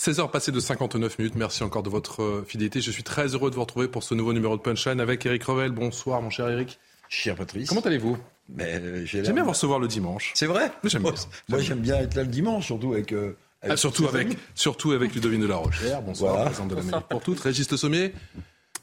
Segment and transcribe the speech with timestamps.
[0.00, 1.34] 16h passées de 59 minutes.
[1.34, 2.80] Merci encore de votre euh, fidélité.
[2.80, 5.44] Je suis très heureux de vous retrouver pour ce nouveau numéro de Punchline avec Eric
[5.44, 5.72] Revel.
[5.72, 6.78] Bonsoir, mon cher Eric.
[7.10, 7.68] Cher Patrice.
[7.68, 8.16] Comment allez-vous?
[8.48, 10.32] Mais j'ai J'aime bien vous recevoir le dimanche.
[10.34, 10.72] C'est vrai?
[10.84, 11.12] J'aime bien.
[11.50, 13.12] Moi, j'aime bien être là le dimanche, surtout avec.
[13.12, 16.00] euh, Ah, surtout, avec, surtout avec Ludovine de la Rochère.
[16.00, 16.66] Bonsoir, Voilà.
[16.66, 17.40] de l'Amérique pour toutes.
[17.40, 18.14] Régis Le Sommier,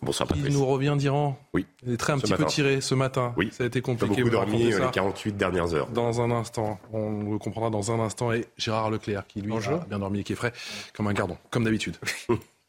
[0.01, 0.53] Bonsoir Patrice.
[0.53, 1.37] nous revient d'Iran.
[1.53, 1.65] Oui.
[1.85, 2.49] Il est très un Ce petit peu matin.
[2.53, 3.33] tiré ce matin.
[3.37, 3.49] Oui.
[3.51, 4.07] Ça a été Pas compliqué.
[4.09, 5.87] beaucoup vous dormi euh, les 48 dernières heures.
[5.87, 8.31] Dans un instant, on le comprendra dans un instant.
[8.31, 9.81] Et Gérard Leclerc, qui lui Bonjour.
[9.81, 10.53] a bien dormi et qui est frais
[10.93, 11.97] comme un gardon, comme d'habitude.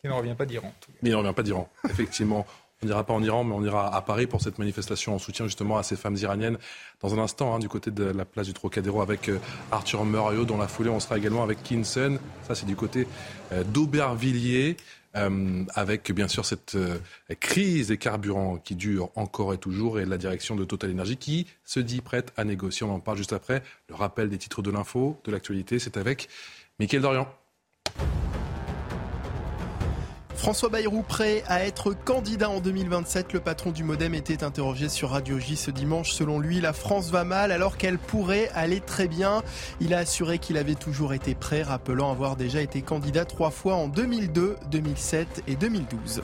[0.01, 0.73] Qui ne revient pas d'Iran.
[1.03, 1.69] Mais il ne revient pas d'Iran.
[1.91, 2.47] Effectivement,
[2.81, 5.47] on n'ira pas en Iran, mais on ira à Paris pour cette manifestation en soutien
[5.47, 6.56] justement à ces femmes iraniennes.
[7.03, 9.41] Dans un instant, hein, du côté de la place du Trocadéro avec euh,
[9.73, 10.45] Arthur Murario.
[10.45, 12.21] Dans la foulée, on sera également avec Kinson.
[12.47, 13.09] Ça, c'est du côté
[13.51, 14.77] euh, d'Aubervilliers.
[15.17, 16.98] Euh, avec bien sûr cette euh,
[17.41, 21.47] crise des carburants qui dure encore et toujours et la direction de Total Energy qui
[21.65, 22.84] se dit prête à négocier.
[22.87, 23.62] On en parle juste après.
[23.89, 26.28] Le rappel des titres de l'info, de l'actualité, c'est avec
[26.78, 27.28] Mickaël Dorian.
[30.39, 33.33] François Bayrou prêt à être candidat en 2027.
[33.33, 36.12] Le patron du Modem était interrogé sur Radio J ce dimanche.
[36.12, 39.42] Selon lui, la France va mal alors qu'elle pourrait aller très bien.
[39.81, 43.75] Il a assuré qu'il avait toujours été prêt, rappelant avoir déjà été candidat trois fois
[43.75, 46.22] en 2002, 2007 et 2012.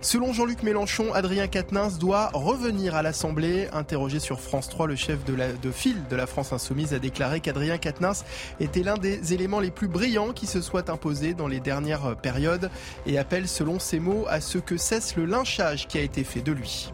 [0.00, 3.68] Selon Jean-Luc Mélenchon, Adrien Quatennens doit revenir à l'Assemblée.
[3.72, 7.78] Interrogé sur France 3, le chef de, file de la France Insoumise a déclaré qu'Adrien
[7.78, 8.24] Quatennens
[8.60, 12.70] était l'un des éléments les plus brillants qui se soient imposés dans les dernières périodes
[13.06, 16.42] et appelle, selon ses mots, à ce que cesse le lynchage qui a été fait
[16.42, 16.92] de lui.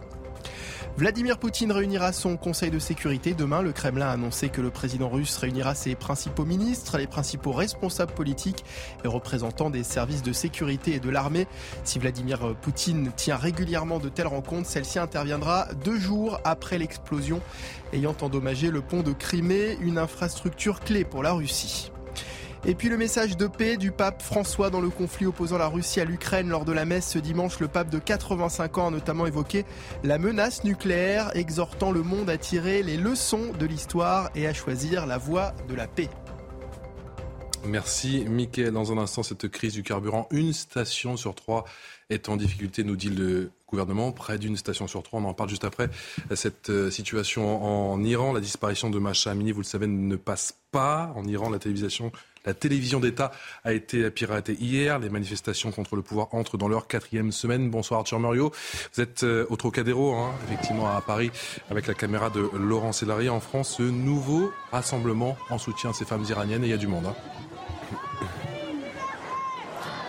[0.97, 3.62] Vladimir Poutine réunira son conseil de sécurité demain.
[3.62, 8.12] Le Kremlin a annoncé que le président russe réunira ses principaux ministres, les principaux responsables
[8.12, 8.65] politiques
[9.05, 11.49] et représentants des services de sécurité et de l'armée.
[11.82, 17.41] Si Vladimir Poutine tient régulièrement de telles rencontres, celle-ci interviendra deux jours après l'explosion
[17.93, 21.91] ayant endommagé le pont de Crimée, une infrastructure clé pour la Russie.
[22.67, 26.01] Et puis le message de paix du pape François dans le conflit opposant la Russie
[26.01, 27.61] à l'Ukraine lors de la messe ce dimanche.
[27.61, 29.67] Le pape de 85 ans a notamment évoqué
[30.03, 35.05] la menace nucléaire, exhortant le monde à tirer les leçons de l'histoire et à choisir
[35.05, 36.09] la voie de la paix.
[37.67, 38.73] Merci, Mickaël.
[38.73, 41.67] Dans un instant, cette crise du carburant, une station sur trois
[42.09, 44.11] est en difficulté, nous dit le gouvernement.
[44.13, 45.91] Près d'une station sur trois, on en parle juste après.
[46.35, 50.55] Cette euh, situation en Iran, la disparition de Masha Amini, vous le savez, ne passe
[50.71, 51.13] pas.
[51.15, 52.11] En Iran, la télévision,
[52.44, 53.31] la télévision d'État
[53.65, 54.99] a été piratée hier.
[54.99, 57.71] Les manifestations contre le pouvoir entrent dans leur quatrième semaine.
[57.71, 58.53] Bonsoir Arthur Muriot.
[58.94, 61.31] Vous êtes euh, au Trocadéro, hein, effectivement à Paris,
[61.71, 63.77] avec la caméra de Laurent Sélarié en France.
[63.78, 67.06] Ce nouveau rassemblement en soutien à ces femmes iraniennes, et il y a du monde.
[67.06, 67.15] hein.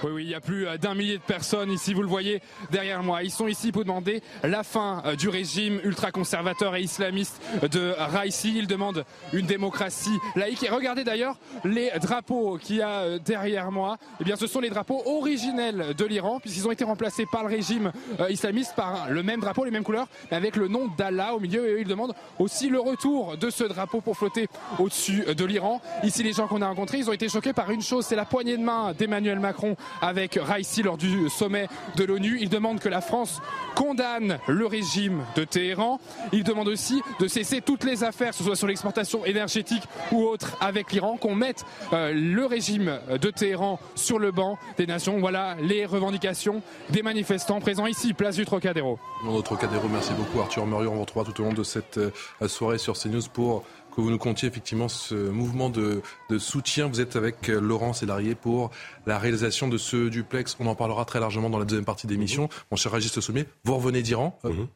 [0.05, 2.39] Oui, oui, il y a plus euh, d'un millier de personnes ici, vous le voyez
[2.69, 3.23] derrière moi.
[3.23, 8.53] Ils sont ici pour demander la fin euh, du régime ultra-conservateur et islamiste de Raisi.
[8.55, 10.61] Ils demandent une démocratie laïque.
[10.61, 13.97] Et regardez d'ailleurs les drapeaux qu'il y a euh, derrière moi.
[14.21, 17.49] Eh bien, ce sont les drapeaux originels de l'Iran, puisqu'ils ont été remplacés par le
[17.49, 17.91] régime
[18.29, 21.67] islamiste par le même drapeau, les mêmes couleurs, mais avec le nom d'Allah au milieu.
[21.67, 25.81] Et eux, ils demandent aussi le retour de ce drapeau pour flotter au-dessus de l'Iran.
[26.03, 28.25] Ici, les gens qu'on a rencontrés, ils ont été choqués par une chose, c'est la
[28.25, 32.37] poignée de main d'Emmanuel Macron avec Raisi lors du sommet de l'ONU.
[32.41, 33.41] Il demande que la France
[33.75, 35.99] condamne le régime de Téhéran.
[36.31, 40.23] Il demande aussi de cesser toutes les affaires, que ce soit sur l'exportation énergétique ou
[40.23, 45.19] autre avec l'Iran, qu'on mette euh, le régime de Téhéran sur le banc des nations.
[45.19, 48.99] Voilà les revendications des manifestants présents ici, place du Trocadéro.
[49.43, 50.91] Trocadéro, merci beaucoup Arthur Muriot.
[50.91, 52.11] On vous retrouvera tout au long de cette euh,
[52.47, 53.63] soirée sur CNews pour
[53.95, 56.87] que vous nous contiez effectivement ce mouvement de, de soutien.
[56.87, 58.71] Vous êtes avec euh, Laurent Sélarié pour
[59.05, 60.57] la réalisation de ce duplex.
[60.59, 62.49] On en parlera très largement dans la deuxième partie d'émission.
[62.71, 64.37] Mon cher Régis Sommier, vous revenez d'Iran.
[64.45, 64.67] Euh, Mhm.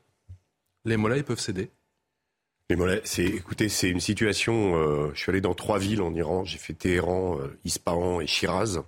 [0.85, 1.69] Les mollets ils peuvent céder.
[2.69, 4.75] Les mollets, c'est, écoutez, c'est une situation.
[4.75, 6.45] euh, je suis allé dans trois villes en Iran.
[6.45, 8.79] J'ai fait Téhéran, euh, Ispahan et Shiraz.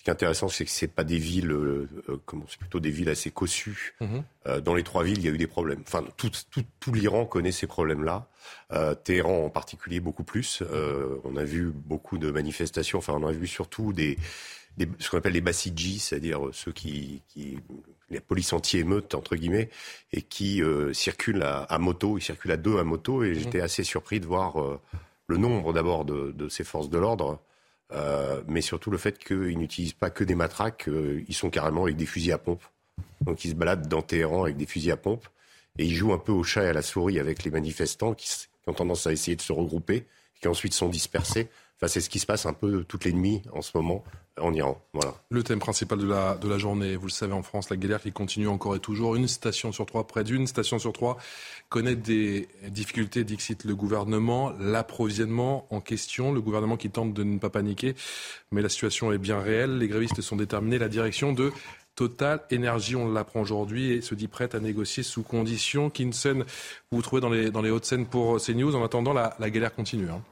[0.00, 2.80] Ce qui est intéressant, c'est que c'est pas des villes, euh, euh, comment, c'est plutôt
[2.80, 3.94] des villes assez cossues.
[4.00, 4.24] Mhm.
[4.46, 5.82] Euh, dans les trois villes, il y a eu des problèmes.
[5.86, 8.26] Enfin, tout, tout, tout l'Iran connaît ces problèmes-là.
[8.72, 10.62] Euh, Téhéran en particulier beaucoup plus.
[11.24, 12.96] On a vu beaucoup de manifestations.
[12.96, 14.16] Enfin, on a vu surtout des
[15.00, 17.58] ce qu'on appelle les bassidji, c'est-à-dire ceux qui, qui
[18.08, 19.68] la police anti-émeute entre guillemets,
[20.14, 20.62] et qui
[20.94, 23.34] circulent à, moto, ils circulent à deux à moto, et mmh.
[23.34, 24.54] j'étais assez surpris de voir
[25.26, 27.38] le nombre d'abord de, de, ces forces de l'ordre.
[28.48, 30.88] Mais surtout le fait qu'ils n'utilisent pas que des matraques,
[31.28, 32.62] ils sont carrément avec des fusils à pompe.
[33.20, 35.26] Donc ils se baladent dans Téhéran avec des fusils à pompe
[35.78, 38.28] et ils jouent un peu au chat et à la souris avec les manifestants qui,
[38.66, 40.06] ont tendance à essayer de se regrouper,
[40.40, 41.48] qui ensuite sont dispersés.
[41.76, 44.04] Enfin, c'est ce qui se passe un peu toutes les nuits en ce moment
[44.40, 44.80] en Iran.
[44.92, 45.14] Voilà.
[45.30, 48.00] Le thème principal de la, de la journée, vous le savez en France, la galère
[48.00, 49.16] qui continue encore et toujours.
[49.16, 51.16] Une station sur trois, près d'une station sur trois,
[51.68, 54.52] connaît des difficultés, dixit le gouvernement.
[54.58, 57.94] L'approvisionnement en question, le gouvernement qui tente de ne pas paniquer,
[58.50, 59.78] mais la situation est bien réelle.
[59.78, 60.78] Les grévistes sont déterminés.
[60.78, 61.52] La direction de
[62.00, 65.90] Total Énergie, on l'apprend aujourd'hui, et se dit prête à négocier sous conditions.
[65.90, 66.44] Kinson,
[66.90, 68.74] vous vous trouvez dans les, dans les Hauts-de-Seine pour CNews.
[68.74, 70.08] En attendant, la, galère continue.
[70.08, 70.22] Hein.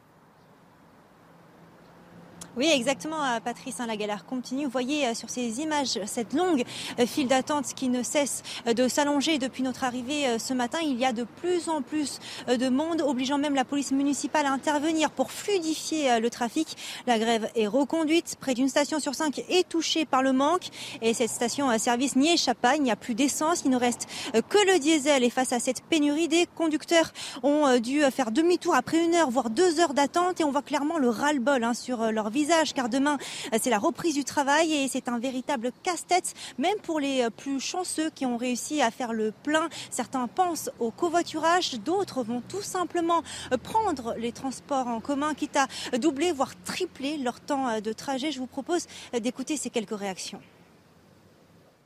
[2.59, 3.79] Oui, exactement, euh, Patrice.
[3.79, 4.65] Hein, la galère continue.
[4.65, 6.65] Vous voyez euh, sur ces images cette longue
[6.99, 10.79] euh, file d'attente qui ne cesse de s'allonger depuis notre arrivée ce matin.
[10.83, 12.19] Il y a de plus en plus
[12.49, 16.77] de monde, obligeant même la police municipale à intervenir pour fluidifier le trafic.
[17.07, 18.37] La grève est reconduite.
[18.41, 20.69] Près d'une station sur cinq est touchée par le manque.
[21.01, 22.75] Et cette station à service n'y échappe pas.
[22.75, 23.63] Il n'y a plus d'essence.
[23.65, 24.09] Il ne reste
[24.49, 25.23] que le diesel.
[25.23, 27.13] Et face à cette pénurie, des conducteurs
[27.45, 30.41] ont dû faire demi-tour après une heure, voire deux heures d'attente.
[30.41, 33.19] Et on voit clairement le ras-le-bol hein, sur leur visage car demain
[33.61, 38.11] c'est la reprise du travail et c'est un véritable casse-tête même pour les plus chanceux
[38.11, 39.69] qui ont réussi à faire le plein.
[39.91, 43.23] Certains pensent au covoiturage, d'autres vont tout simplement
[43.63, 48.33] prendre les transports en commun quitte à doubler voire tripler leur temps de trajet.
[48.33, 48.87] Je vous propose
[49.21, 50.41] d'écouter ces quelques réactions.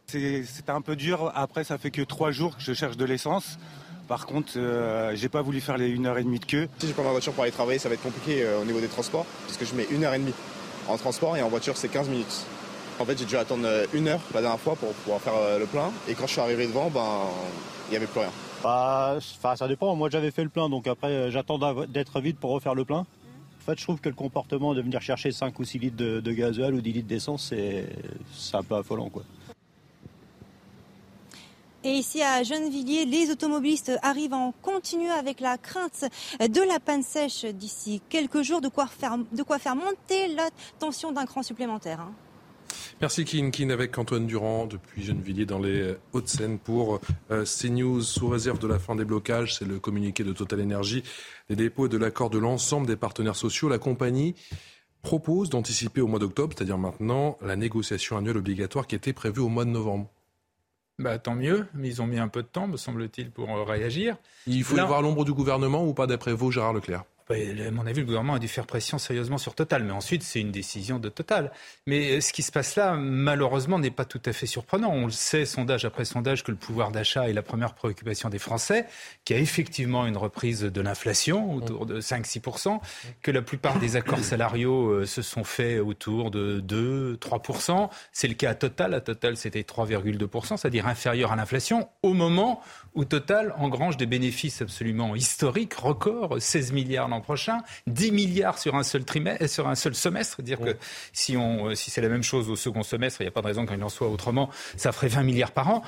[0.06, 1.32] C'était un peu dur.
[1.34, 3.58] Après, ça fait que trois jours que je cherche de l'essence.
[4.08, 6.68] Par contre, euh, j'ai pas voulu faire les 1h30 de queue.
[6.78, 8.80] Si je prends ma voiture pour aller travailler, ça va être compliqué euh, au niveau
[8.80, 10.32] des transports, puisque je mets 1h30
[10.88, 12.46] en transport et en voiture, c'est 15 minutes.
[12.98, 15.58] En fait, j'ai dû attendre euh, une heure la dernière fois pour pouvoir faire euh,
[15.58, 15.90] le plein.
[16.08, 17.22] Et quand je suis arrivé devant, ben,
[17.88, 18.30] il n'y avait plus rien.
[18.62, 19.18] Bah,
[19.56, 19.96] ça dépend.
[19.96, 22.98] Moi, j'avais fait le plein, donc après, euh, j'attends d'être vide pour refaire le plein.
[22.98, 26.20] En fait, je trouve que le comportement de venir chercher 5 ou 6 litres de,
[26.20, 29.22] de gasoil ou 10 litres d'essence, c'est un peu affolant, quoi.
[31.84, 36.04] Et ici à Gennevilliers, les automobilistes arrivent en continu avec la crainte
[36.38, 39.16] de la panne sèche d'ici quelques jours, de quoi faire,
[39.74, 40.48] monter la
[40.78, 42.00] tension d'un cran supplémentaire.
[42.00, 42.12] Hein.
[43.00, 47.00] Merci Kin Kin avec Antoine Durand depuis Gennevilliers dans les Hauts-de-Seine pour
[47.32, 49.56] euh, CNews sous réserve de la fin des blocages.
[49.56, 51.02] C'est le communiqué de Total Energy,
[51.50, 53.68] des dépôts et de l'accord de l'ensemble des partenaires sociaux.
[53.68, 54.36] La compagnie
[55.02, 59.48] propose d'anticiper au mois d'octobre, c'est-à-dire maintenant, la négociation annuelle obligatoire qui était prévue au
[59.48, 60.08] mois de novembre.
[60.98, 63.64] Bah, tant mieux, mais ils ont mis un peu de temps, me semble-t-il, pour euh,
[63.64, 64.16] réagir.
[64.46, 67.04] Il faut y voir l'ombre du gouvernement ou pas, d'après vous, Gérard Leclerc?
[67.30, 69.82] À mon avis, le gouvernement a dû faire pression sérieusement sur Total.
[69.84, 71.52] Mais ensuite, c'est une décision de Total.
[71.86, 74.90] Mais euh, ce qui se passe là, malheureusement, n'est pas tout à fait surprenant.
[74.90, 78.38] On le sait, sondage après sondage, que le pouvoir d'achat est la première préoccupation des
[78.38, 78.86] Français,
[79.24, 82.80] qu'il y a effectivement une reprise de l'inflation autour de 5-6%,
[83.22, 87.88] que la plupart des accords salariaux euh, se sont faits autour de 2-3%.
[88.12, 88.94] C'est le cas à Total.
[88.94, 92.62] À Total, c'était 3,2%, c'est-à-dire inférieur à l'inflation, au moment
[92.94, 98.74] où Total engrange des bénéfices absolument historiques, records, 16 milliards l'an prochain, 10 milliards sur
[98.74, 100.42] un seul trimestre, sur un seul semestre.
[100.42, 100.76] Dire que
[101.12, 103.42] si, on, euh, si c'est la même chose au second semestre, il n'y a pas
[103.42, 105.82] de raison qu'il en soit autrement, ça ferait 20 milliards par an.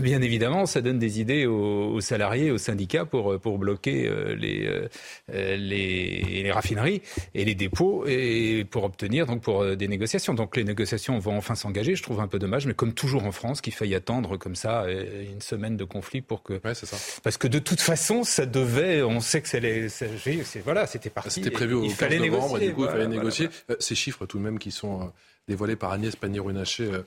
[0.00, 4.34] Bien évidemment, ça donne des idées aux, salariés, aux syndicats pour, euh, pour bloquer euh,
[4.34, 4.88] les,
[5.28, 7.02] les, les, raffineries
[7.34, 10.34] et les dépôts et pour obtenir donc pour des négociations.
[10.34, 11.96] Donc les négociations vont enfin s'engager.
[11.96, 14.86] Je trouve un peu dommage, mais comme toujours en France, qu'il faille attendre comme ça
[14.88, 16.54] une semaine de conflit pour que.
[16.64, 16.96] Ouais, c'est ça.
[17.22, 19.02] Parce que de toute façon, ça devait.
[19.02, 21.30] On sait que c'est, c'est voilà, c'était parti.
[21.30, 23.48] C'était prévu au 15 novembre, et du coup, il fallait négocier.
[23.70, 25.06] Euh, ces chiffres, tout de même, qui sont euh,
[25.48, 27.02] dévoilés par Agnès Pannier-Runacher, euh,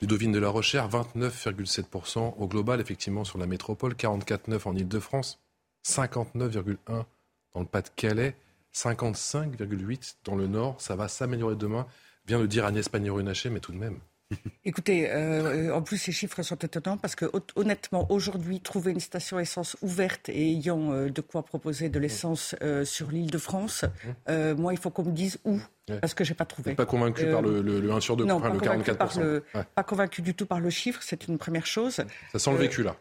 [0.00, 5.40] Ludovine de la Rochère, 29,7% au global, effectivement, sur la métropole, 44,9% en Ile-de-France,
[5.86, 6.76] 59,1%
[7.54, 8.36] dans le Pas-de-Calais,
[8.74, 10.80] 55,8% dans le Nord.
[10.80, 11.86] Ça va s'améliorer demain,
[12.26, 13.98] vient de dire Agnès Pannier-Runacher, mais tout de même.
[14.64, 19.38] Écoutez, euh, en plus ces chiffres sont étonnants parce que honnêtement, aujourd'hui, trouver une station
[19.38, 23.84] essence ouverte et ayant euh, de quoi proposer de l'essence euh, sur l'île de France,
[24.28, 25.60] moi, il faut qu'on me dise où.
[26.00, 26.74] Parce que j'ai pas trouvé.
[26.74, 29.42] Pas convaincu par le, le, 1 sur 2, non, le 44%.
[29.74, 32.02] Pas convaincu du tout par le chiffre, c'est une première chose.
[32.32, 32.96] Ça sent le vécu là.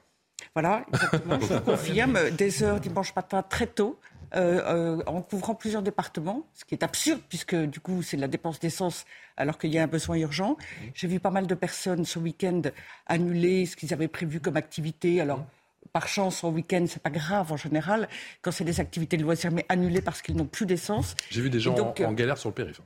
[0.53, 2.31] Voilà, exactement, je confirme.
[2.31, 3.99] Des heures dimanche matin très tôt.
[4.33, 8.21] Euh, euh, en couvrant plusieurs départements, ce qui est absurde puisque du coup c'est de
[8.21, 9.03] la dépense d'essence
[9.35, 10.57] alors qu'il y a un besoin urgent.
[10.93, 12.61] J'ai vu pas mal de personnes ce week-end
[13.07, 15.19] annuler ce qu'ils avaient prévu comme activité.
[15.19, 15.45] Alors
[15.91, 18.07] par chance, en week-end, c'est pas grave en général,
[18.41, 21.15] quand c'est des activités de loisirs, mais annulées parce qu'ils n'ont plus d'essence.
[21.29, 22.79] J'ai vu des gens en, galère sur le périph'.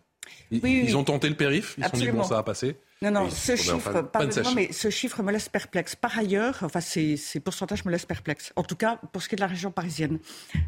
[0.50, 0.96] Ils, Oui, oui, ils oui.
[0.96, 2.78] ont tenté le périph, ils se sont dit bon ça va passer.
[3.02, 5.96] Non, non, ce chiffre, pardonnez-moi, mais ce chiffre me laisse perplexe.
[5.96, 8.54] Par ailleurs, enfin, ces, ces pourcentages me laissent perplexe.
[8.56, 10.20] En tout cas, pour ce qui est de la région parisienne.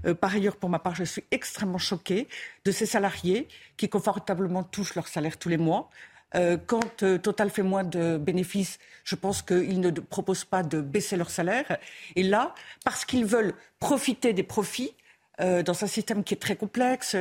[0.06, 2.28] Euh, par ailleurs, pour ma part, je suis extrêmement choquée
[2.66, 5.90] de ces salariés qui confortablement touchent leur salaire tous les mois.
[6.36, 10.82] Euh, quand euh, Total fait moins de bénéfices, je pense qu'ils ne proposent pas de
[10.82, 11.78] baisser leur salaire.
[12.18, 12.54] Et là,
[12.84, 14.94] parce qu'ils veulent profiter des profits,
[15.40, 17.16] euh, dans un système qui est très complexe,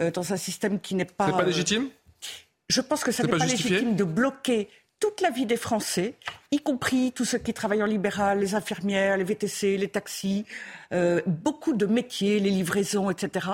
[0.00, 1.26] euh, dans un système qui n'est pas...
[1.26, 1.88] C'est pas euh, légitime?
[2.70, 4.68] Je pense que ça C'est n'est pas légitime de bloquer
[5.00, 6.14] toute la vie des Français,
[6.52, 10.44] y compris tous ceux qui travaillent en libéral, les infirmières, les VTC, les taxis,
[10.92, 13.46] euh, beaucoup de métiers, les livraisons, etc.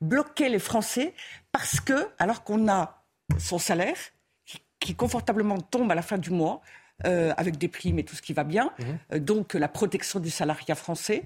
[0.00, 1.14] Bloquer les Français
[1.50, 3.02] parce que, alors qu'on a
[3.38, 3.96] son salaire
[4.46, 6.60] qui, qui confortablement tombe à la fin du mois,
[7.06, 8.98] euh, avec des primes et tout ce qui va bien, Mhm.
[9.14, 11.24] euh, donc la protection du salariat français,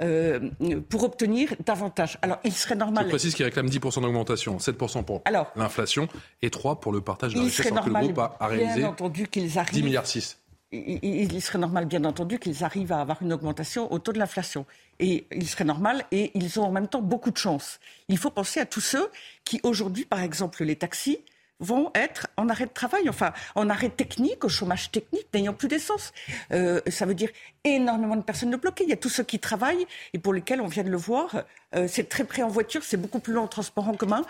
[0.00, 0.50] euh,
[0.88, 2.18] pour obtenir davantage.
[2.22, 3.08] Alors, il serait Je normal.
[3.08, 6.08] précise qu'ils réclament 10% d'augmentation, 7% pour Alors, l'inflation
[6.42, 7.66] et 3% pour le partage de la il richesse.
[7.66, 9.74] que le normal, groupe a, a réalisé bien entendu, qu'ils arrivent.
[9.74, 10.38] 10 milliards 6.
[10.72, 14.12] il, il- il serait normal, bien entendu, qu'ils arrivent à avoir une augmentation au taux
[14.12, 14.66] de l'inflation.
[15.00, 17.80] Et il serait normal, et ils ont en même temps beaucoup de chance.
[18.08, 19.08] Il faut penser à tous ceux
[19.44, 21.18] qui, aujourd'hui, par exemple, les taxis,
[21.60, 25.68] vont être en arrêt de travail, enfin en arrêt technique, au chômage technique, n'ayant plus
[25.68, 26.12] d'essence.
[26.52, 27.30] Euh, ça veut dire
[27.64, 28.84] énormément de personnes de bloquées.
[28.84, 31.42] Il y a tous ceux qui travaillent et pour lesquels on vient de le voir,
[31.74, 34.22] euh, c'est très près en voiture, c'est beaucoup plus long en transport en commun,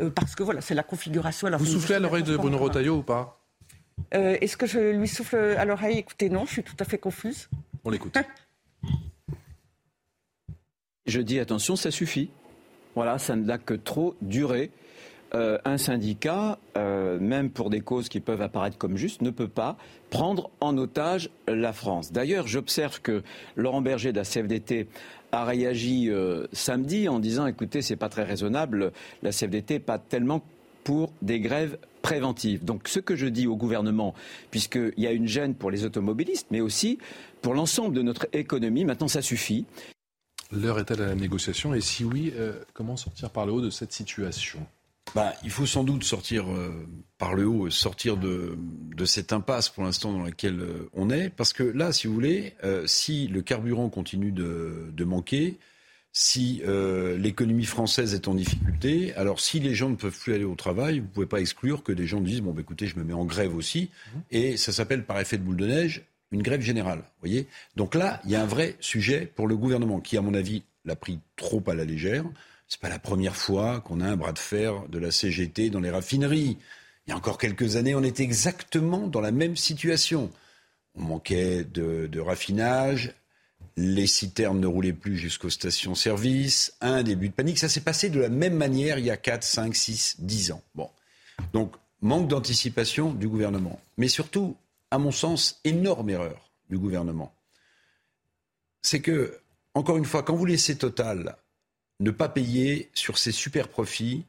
[0.00, 1.48] euh, parce que voilà, c'est la configuration.
[1.56, 3.40] Vous soufflez à l'oreille de Bruno Retailleau ou pas?
[4.12, 5.98] Euh, Est-ce que je lui souffle à l'oreille?
[5.98, 7.48] Écoutez, non, je suis tout à fait confuse.
[7.84, 8.16] On l'écoute.
[11.06, 12.30] Je dis attention, ça suffit.
[12.94, 14.70] Voilà, ça ne l'a que trop duré.
[15.34, 19.48] Euh, un syndicat, euh, même pour des causes qui peuvent apparaître comme justes, ne peut
[19.48, 19.76] pas
[20.10, 22.12] prendre en otage la France.
[22.12, 23.24] D'ailleurs, j'observe que
[23.56, 24.86] Laurent Berger de la CFDT
[25.32, 28.92] a réagi euh, samedi en disant écoutez, c'est pas très raisonnable,
[29.24, 30.40] la CFDT pas tellement
[30.84, 32.64] pour des grèves préventives.
[32.64, 34.14] Donc ce que je dis au gouvernement,
[34.52, 36.98] puisqu'il y a une gêne pour les automobilistes, mais aussi
[37.42, 39.66] pour l'ensemble de notre économie, maintenant ça suffit.
[40.52, 41.74] L'heure est-elle à la négociation?
[41.74, 42.32] Et si oui,
[42.72, 44.60] comment sortir par le haut de cette situation?
[45.14, 46.86] Bah, il faut sans doute sortir euh,
[47.18, 48.56] par le haut, sortir de,
[48.96, 51.30] de cette impasse pour l'instant dans laquelle euh, on est.
[51.30, 55.58] Parce que là, si vous voulez, euh, si le carburant continue de, de manquer,
[56.16, 56.62] si
[57.18, 61.00] l'économie française est en difficulté, alors si les gens ne peuvent plus aller au travail,
[61.00, 63.14] vous ne pouvez pas exclure que des gens disent bon, bah, écoutez, je me mets
[63.14, 63.90] en grève aussi.
[64.30, 67.02] Et ça s'appelle par effet de boule de neige une grève générale.
[67.20, 70.34] Voyez Donc là, il y a un vrai sujet pour le gouvernement qui, à mon
[70.34, 72.24] avis, l'a pris trop à la légère.
[72.68, 75.80] C'est pas la première fois qu'on a un bras de fer de la CGT dans
[75.80, 76.58] les raffineries.
[77.06, 80.30] Il y a encore quelques années, on était exactement dans la même situation.
[80.94, 83.14] On manquait de, raffinage,
[83.76, 87.58] les citernes ne roulaient plus jusqu'aux stations-service, un début de panique.
[87.58, 90.62] Ça s'est passé de la même manière il y a 4, 5, 6, 10 ans.
[90.74, 90.88] Bon.
[91.52, 93.80] Donc, manque d'anticipation du gouvernement.
[93.98, 94.56] Mais surtout,
[94.90, 97.34] à mon sens, énorme erreur du gouvernement.
[98.80, 99.38] C'est que,
[99.74, 101.36] encore une fois, quand vous laissez Total
[102.00, 104.24] ne pas payer sur ses super profits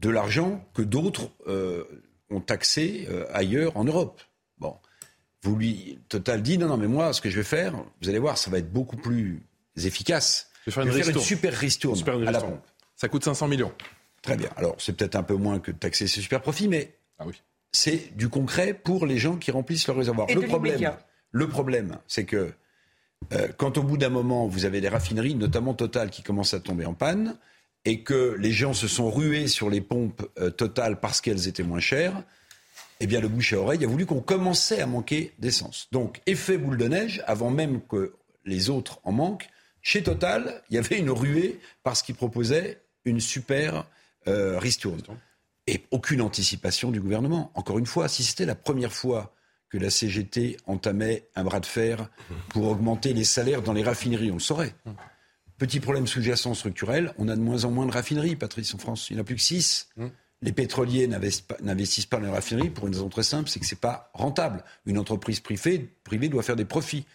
[0.00, 1.84] de l'argent que d'autres euh,
[2.30, 4.20] ont taxé euh, ailleurs en Europe.
[4.58, 4.76] Bon,
[5.42, 8.18] vous lui Total dit non non mais moi ce que je vais faire, vous allez
[8.18, 9.42] voir, ça va être beaucoup plus
[9.76, 10.50] efficace.
[10.64, 11.24] Je vais faire Je une, vais faire une ristourne.
[11.38, 12.66] super ristourne Super à la pompe.
[12.96, 13.72] Ça coûte 500 millions.
[14.22, 14.48] Très bien.
[14.56, 17.40] Alors c'est peut-être un peu moins que de taxer ses super profits, mais Ah oui.
[17.72, 20.28] c'est du concret pour les gens qui remplissent leur réservoir.
[20.30, 20.92] Et le de problème,
[21.30, 22.52] le problème, c'est que
[23.32, 26.60] euh, quand au bout d'un moment vous avez des raffineries, notamment Total, qui commencent à
[26.60, 27.36] tomber en panne,
[27.84, 31.62] et que les gens se sont rués sur les pompes euh, Total parce qu'elles étaient
[31.62, 32.22] moins chères,
[33.00, 35.88] eh bien le bouche à oreille a voulu qu'on commençait à manquer d'essence.
[35.92, 39.48] Donc effet boule de neige, avant même que les autres en manquent,
[39.82, 43.86] chez Total, il y avait une ruée parce qu'ils proposaient une super
[44.26, 45.00] euh, ristourne.
[45.68, 47.52] Et aucune anticipation du gouvernement.
[47.54, 49.34] Encore une fois, si c'était la première fois
[49.68, 52.08] que la CGT entamait un bras de fer
[52.50, 54.74] pour augmenter les salaires dans les raffineries, on le saurait.
[55.58, 59.08] Petit problème sous-jacent structurel, on a de moins en moins de raffineries, Patrice, en France.
[59.10, 59.88] Il n'y en a plus que 6.
[60.42, 63.80] Les pétroliers n'investissent pas, dans les raffineries pour une raison très simple, c'est que c'est
[63.80, 64.62] pas rentable.
[64.84, 67.06] Une entreprise privée, privée doit faire des profits.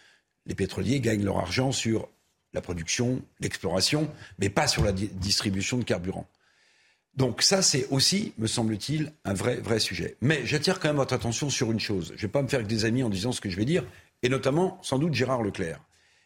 [0.46, 2.08] Les pétroliers gagnent leur argent sur
[2.52, 6.26] la production, l'exploration, mais pas sur la di- distribution de carburant.
[7.14, 10.16] Donc ça, c'est aussi, me semble-t-il, un vrai, vrai sujet.
[10.20, 12.08] Mais j'attire quand même votre attention sur une chose.
[12.08, 13.66] Je ne vais pas me faire que des amis en disant ce que je vais
[13.66, 13.84] dire,
[14.22, 15.80] et notamment, sans doute, Gérard Leclerc.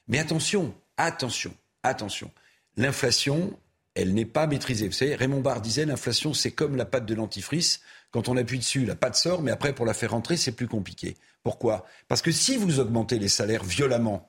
[0.06, 1.52] Mais attention, attention,
[1.82, 2.30] attention.
[2.76, 3.58] L'inflation,
[3.94, 4.86] elle n'est pas maîtrisée.
[4.86, 7.80] Vous savez, Raymond Barre disait, l'inflation, c'est comme la pâte de dentifrice.
[8.12, 10.68] Quand on appuie dessus, la pâte sort, mais après, pour la faire rentrer, c'est plus
[10.68, 11.16] compliqué.
[11.42, 11.86] Pourquoi?
[12.06, 14.28] Parce que si vous augmentez les salaires violemment,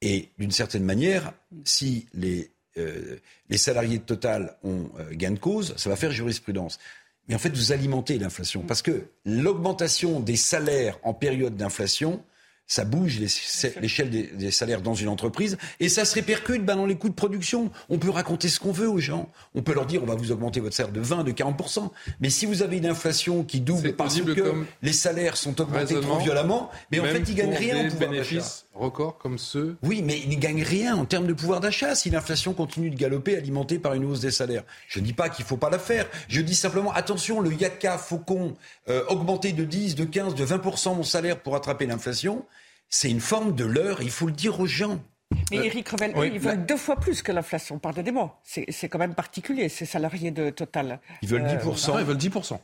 [0.00, 1.32] et d'une certaine manière,
[1.64, 3.16] si les, euh,
[3.48, 6.78] les salariés de Total ont euh, gain de cause, ça va faire jurisprudence.
[7.28, 8.62] Et en fait, vous alimentez l'inflation.
[8.62, 12.22] Parce que l'augmentation des salaires en période d'inflation,
[12.72, 16.96] ça bouge l'échelle des, salaires dans une entreprise et ça se répercute ben, dans les
[16.96, 17.70] coûts de production.
[17.90, 19.28] On peut raconter ce qu'on veut aux gens.
[19.54, 21.90] On peut leur dire on va vous augmenter votre salaire de 20, de 40%.
[22.22, 26.16] Mais si vous avez une inflation qui double parce que les salaires sont augmentés trop
[26.16, 29.76] violemment, mais en fait ils gagnent rien en pouvoir bénéfices records comme ceux.
[29.82, 32.96] Oui, mais ils ne gagnent rien en termes de pouvoir d'achat si l'inflation continue de
[32.96, 34.64] galoper alimentée par une hausse des salaires.
[34.88, 36.06] Je ne dis pas qu'il ne faut pas la faire.
[36.28, 38.54] Je dis simplement attention, le Yaka Faucon
[38.88, 42.44] euh, augmenter de 10, de 15, de 20% mon salaire pour attraper l'inflation
[42.92, 45.00] c'est une forme de leurre, il faut le dire aux gens.
[45.50, 48.38] Mais euh, Eric Revel, ils veulent deux fois plus que l'inflation, pardonnez-moi.
[48.44, 51.00] C'est quand même particulier, ces salariés de Total.
[51.22, 51.96] Ils veulent 10%.
[51.96, 52.58] Euh, ils veulent 10%.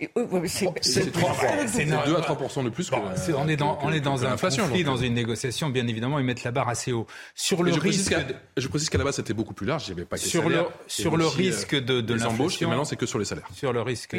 [0.83, 1.49] c'est trois fois.
[1.67, 2.91] C'est 2 à 3% de plus.
[3.35, 5.71] on est dans, on est dans un conflit, dans une négociation.
[5.71, 7.07] Bien évidemment, ils mettent la barre assez haut.
[7.35, 8.13] Sur le je risque.
[8.13, 9.89] Précise je précise qu'à la base, c'était beaucoup plus large.
[9.89, 12.69] Il n'y avait pas que sur le, sur le risque de, de l'inflation.
[12.69, 13.49] Maintenant, c'est que sur les salaires.
[13.55, 14.15] Sur le risque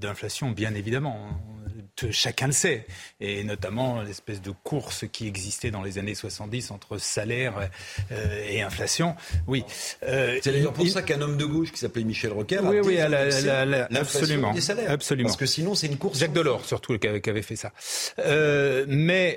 [0.00, 1.30] d'inflation, bien évidemment
[2.10, 2.86] chacun le sait,
[3.20, 7.70] et notamment l'espèce de course qui existait dans les années 70 entre salaire
[8.10, 9.14] euh, et inflation.
[9.46, 9.64] Oui.
[10.02, 12.82] Euh, c'est d'ailleurs pour ça qu'un homme de gauche qui s'appelait Michel Roquer oui, a
[12.82, 12.98] oui,
[13.96, 14.90] absolument, des salaires.
[14.90, 15.28] Absolument.
[15.28, 16.18] Parce que sinon, c'est une course.
[16.18, 17.72] Jacques Delors, surtout, qui avait fait ça.
[18.18, 19.36] Euh, mais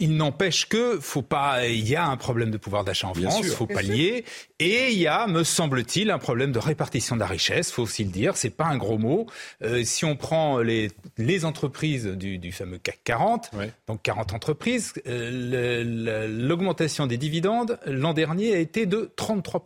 [0.00, 3.40] il n'empêche que faut pas, il y a un problème de pouvoir d'achat en France,
[3.42, 4.24] il faut pas lier,
[4.58, 7.72] et il y a, me semble-t-il, un problème de répartition de la richesse.
[7.72, 9.26] Faut aussi le dire, c'est pas un gros mot.
[9.62, 13.50] Euh, si on prend les, les entreprises du, du fameux CAC 40,
[13.86, 19.64] donc 40 entreprises, euh, l'augmentation des dividendes l'an dernier a été de 33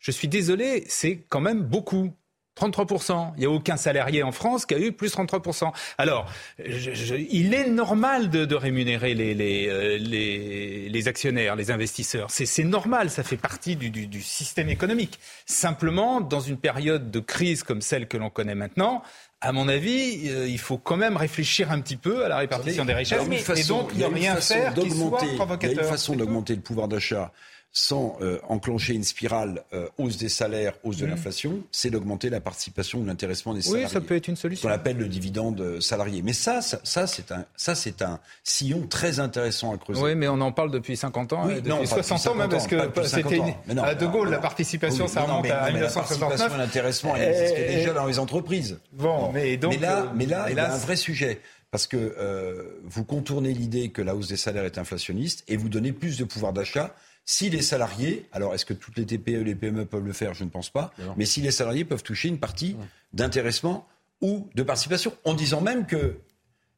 [0.00, 2.12] Je suis désolé, c'est quand même beaucoup.
[2.58, 3.32] 33%.
[3.36, 5.72] Il n'y a aucun salarié en France qui a eu plus 33%.
[5.98, 12.30] Alors, il est normal de, rémunérer euh, les, les, actionnaires, les investisseurs.
[12.30, 15.18] C'est normal, ça fait partie du, système économique.
[15.46, 19.02] Simplement, dans une période de crise comme celle que l'on connaît maintenant,
[19.40, 22.84] à mon avis, euh, il faut quand même réfléchir un petit peu à la répartition
[22.84, 23.20] des richesses
[23.56, 25.70] et donc ne rien faire qui soit provocateur.
[25.70, 27.30] Il y a une façon d'augmenter le pouvoir d'achat
[27.76, 31.10] sans euh, enclencher une spirale euh, hausse des salaires, hausse de mmh.
[31.10, 33.86] l'inflation, c'est d'augmenter la participation ou l'intéressement des salariés.
[33.86, 34.68] Oui, ça peut être une solution.
[34.68, 36.22] qu'on appelle le dividende euh, salarié.
[36.22, 40.00] Mais ça, ça, c'est un, ça, c'est un sillon très intéressant à creuser.
[40.00, 42.76] Oui, mais on en parle depuis 50 ans, depuis non, 60 ans même, parce que
[43.06, 43.42] c'était
[43.76, 46.20] à De Gaulle, la participation, ça remonte à 1969.
[46.20, 48.78] La participation l'intéressement, elle existait déjà dans les entreprises.
[48.92, 51.40] Bon, mais donc, mais là, mais là, il y a un vrai sujet.
[51.72, 55.90] Parce que vous contournez l'idée que la hausse des salaires est inflationniste et vous donnez
[55.90, 59.54] plus de pouvoir d'achat si les salariés, alors est-ce que toutes les TPE et les
[59.54, 60.34] PME peuvent le faire?
[60.34, 60.92] Je ne pense pas.
[61.16, 62.76] Mais si les salariés peuvent toucher une partie
[63.12, 63.86] d'intéressement
[64.20, 66.18] ou de participation, en disant même que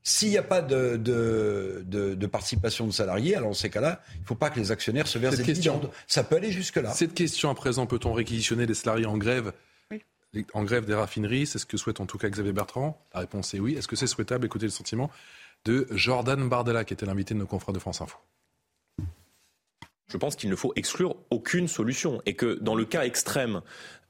[0.02, 4.26] s'il n'y a pas de, de, participation de salariés, alors dans ces cas-là, il ne
[4.26, 5.90] faut pas que les actionnaires se versent des dividendes.
[6.06, 6.92] Ça peut aller jusque-là.
[6.92, 9.52] Cette question à présent, peut-on réquisitionner les salariés en grève
[10.52, 13.00] en grève des raffineries, c'est ce que souhaite en tout cas Xavier Bertrand.
[13.14, 13.74] La réponse est oui.
[13.74, 14.44] Est-ce que c'est souhaitable?
[14.44, 15.10] Écoutez le sentiment
[15.64, 18.18] de Jordan Bardella, qui était l'invité de nos confrères de France Info
[20.08, 23.62] je pense qu'il ne faut exclure aucune solution et que dans le cas extrême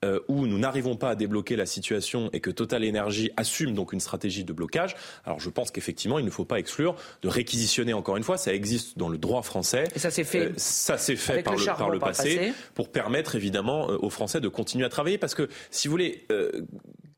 [0.05, 3.95] euh, où nous n'arrivons pas à débloquer la situation et que Total Energy assume donc
[3.95, 7.95] une stratégie de blocage, alors je pense qu'effectivement il ne faut pas exclure de réquisitionner
[7.95, 9.85] encore une fois, ça existe dans le droit français.
[9.95, 10.49] Et ça s'est fait.
[10.49, 14.41] Euh, ça s'est fait par le, par le, passé, pour permettre évidemment euh, aux Français
[14.41, 16.27] de continuer à travailler parce que si vous voulez,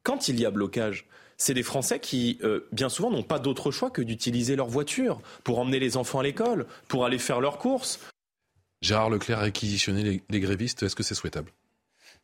[0.05, 2.41] quand il y a blocage, c'est des Français qui,
[2.73, 6.23] bien souvent, n'ont pas d'autre choix que d'utiliser leur voiture pour emmener les enfants à
[6.23, 8.01] l'école, pour aller faire leurs courses.
[8.81, 11.53] Gérard Leclerc réquisitionner les grévistes, est-ce que c'est souhaitable?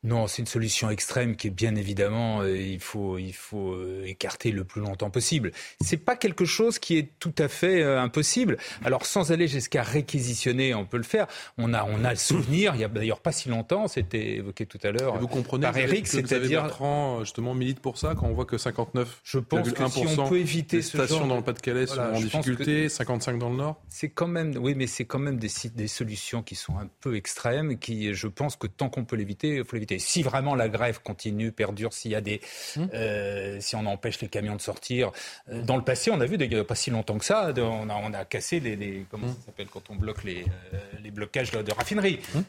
[0.05, 4.05] Non, c'est une solution extrême qui est bien évidemment, euh, il faut, il faut euh,
[4.05, 5.51] écarter le plus longtemps possible.
[5.81, 8.59] C'est pas quelque chose qui est tout à fait euh, impossible.
[8.85, 11.27] Alors, sans aller jusqu'à réquisitionner, on peut le faire.
[11.57, 12.75] On a, on a le souvenir.
[12.75, 15.19] Il y a d'ailleurs pas si longtemps, c'était évoqué tout à l'heure.
[15.19, 19.23] Vous comprenez par Eric, c'est-à-dire Bertrand justement milite pour ça quand on voit que 59.
[19.25, 22.91] Je pense que si on peut éviter ce stations dans le Pas-de-Calais sont en difficulté,
[22.91, 23.83] 55 dans le Nord.
[23.89, 27.17] C'est quand même, oui, mais c'est quand même des, des solutions qui sont un peu
[27.17, 30.69] extrêmes, qui, je pense que tant qu'on peut l'éviter, il faut l'éviter si vraiment la
[30.69, 32.41] grève continue, perdure, s'il y a des,
[32.77, 32.89] hum.
[32.95, 35.13] euh, si on empêche les camions de sortir.
[35.51, 37.53] Euh, dans le passé, on a vu, il n'y a pas si longtemps que ça,
[37.57, 39.35] on a, on a cassé les, comment hum.
[39.35, 42.45] ça s'appelle quand on bloque les, euh, les blocages de, raffinerie, hum.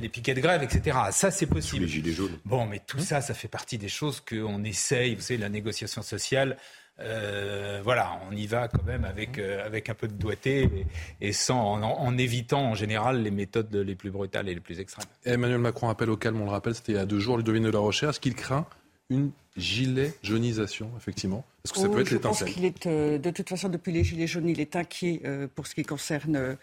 [0.00, 0.98] les piquets de grève, etc.
[1.12, 1.84] Ça, c'est possible.
[1.84, 2.38] les gilets jaunes.
[2.44, 5.14] Bon, mais tout ça, ça fait partie des choses qu'on essaye.
[5.14, 6.56] Vous savez, la négociation sociale.
[6.98, 10.86] Euh, voilà, on y va quand même avec, euh, avec un peu de doigté
[11.20, 15.06] et, sans, en, évitant en général les méthodes les plus brutales et les plus extrêmes.
[15.24, 17.64] Emmanuel Macron appelle au calme, on le rappelle, c'était il y a deux jours, Ludovine
[17.64, 18.66] de la Recherche, qu'il craint
[19.10, 21.44] une gilet jaunisation, effectivement?
[21.64, 22.48] Est-ce que ça peut être l'étincelle?
[22.48, 25.20] Je pense qu'il est, euh, de toute façon, depuis les gilets jaunes, il est inquiet
[25.54, 26.56] pour ce qui concerne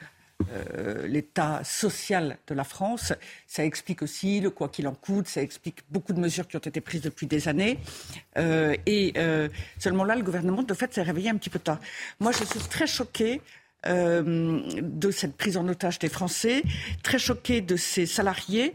[0.52, 3.14] euh, l'état social de la France.
[3.48, 6.60] Ça explique aussi le quoi qu'il en coûte, ça explique beaucoup de mesures qui ont
[6.60, 7.80] été prises depuis des années.
[8.38, 11.80] Euh, et euh, seulement là, le gouvernement, de fait, s'est réveillé un petit peu tard.
[12.20, 13.42] Moi, je suis très choquée
[13.86, 16.64] de cette prise en otage des Français,
[17.04, 18.74] très choquée de ces salariés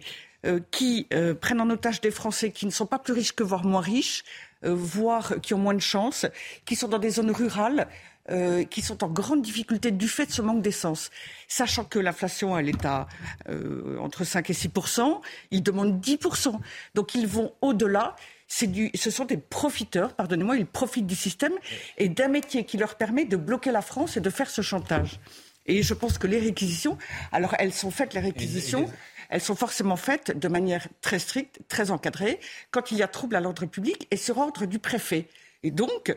[0.71, 1.07] qui
[1.41, 4.23] prennent en otage des Français qui ne sont pas plus riches que voire moins riches,
[4.63, 6.27] voire qui ont moins de chance,
[6.67, 7.89] qui sont dans des zones rurales,
[8.31, 11.11] euh, qui sont en grande difficulté du fait de ce manque d'essence.
[11.49, 13.09] Sachant que l'inflation, elle est à
[13.49, 16.59] euh, entre 5 et 6% ils demandent 10%
[16.95, 18.17] Donc ils vont au-delà.
[18.63, 21.53] Du, ce sont des profiteurs, pardonnez-moi, ils profitent du système
[21.99, 25.21] et d'un métier qui leur permet de bloquer la France et de faire ce chantage.
[25.67, 26.97] Et je pense que les réquisitions,
[27.31, 28.87] alors elles sont faites, les réquisitions,
[29.29, 33.37] elles sont forcément faites de manière très stricte, très encadrée, quand il y a trouble
[33.37, 35.29] à l'ordre public et sur ordre du préfet.
[35.63, 36.17] Et donc,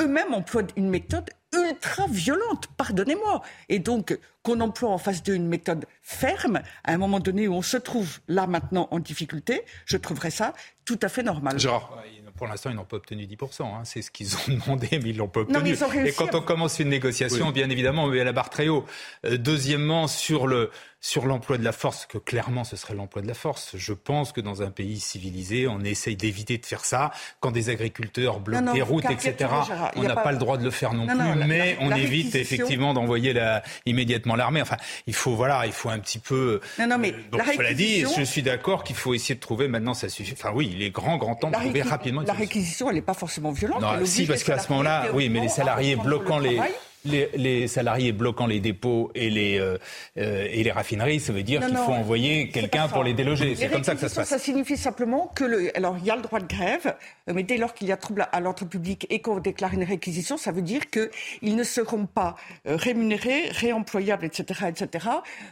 [0.00, 3.42] eux-mêmes emploient une méthode ultra violente, pardonnez-moi.
[3.68, 7.54] Et donc, qu'on emploie en face d'eux une méthode ferme, à un moment donné où
[7.54, 10.52] on se trouve là maintenant en difficulté, je trouverais ça
[10.84, 11.58] tout à fait normal.
[11.58, 11.98] Genre
[12.38, 13.62] pour l'instant, ils n'ont pas obtenu 10%.
[13.64, 13.82] Hein.
[13.84, 15.76] C'est ce qu'ils ont demandé, mais ils l'ont pas obtenu.
[16.06, 18.86] Et quand on commence une négociation, bien évidemment, on met la barre très haut.
[19.26, 23.28] Euh, deuxièmement, sur le sur l'emploi de la force, que clairement ce serait l'emploi de
[23.28, 23.76] la force.
[23.76, 27.12] Je pense que dans un pays civilisé, on essaye d'éviter de faire ça.
[27.40, 29.50] Quand des agriculteurs bloquent des routes, etc.,
[29.96, 30.32] on n'a pas...
[30.32, 33.62] le droit de le faire non, plus, mais on évite effectivement d'envoyer la...
[33.86, 34.62] immédiatement l'armée.
[34.62, 36.60] Enfin, il faut, voilà, il faut un petit peu.
[36.78, 39.94] Non, non, mais bon, la dit, je suis d'accord qu'il faut essayer de trouver maintenant,
[39.94, 40.32] ça suffit.
[40.32, 42.22] Enfin, oui, il est grand, grand temps de trouver rapidement.
[42.22, 43.80] La réquisition, elle n'est pas forcément violente.
[43.80, 46.60] Non, si, parce qu'à ce moment-là, oui, mais les salariés bloquant les
[47.04, 49.78] les, salariés bloquant les dépôts et les, euh,
[50.16, 53.54] euh, et les raffineries, ça veut dire qu'il faut envoyer quelqu'un pour les déloger.
[53.54, 54.28] C'est comme ça que ça se passe.
[54.28, 56.94] Ça signifie simplement que le, alors il y a le droit de grève,
[57.28, 59.84] euh, mais dès lors qu'il y a trouble à l'ordre public et qu'on déclare une
[59.84, 65.08] réquisition, ça veut dire qu'ils ne seront pas rémunérés, réemployables, etc., etc.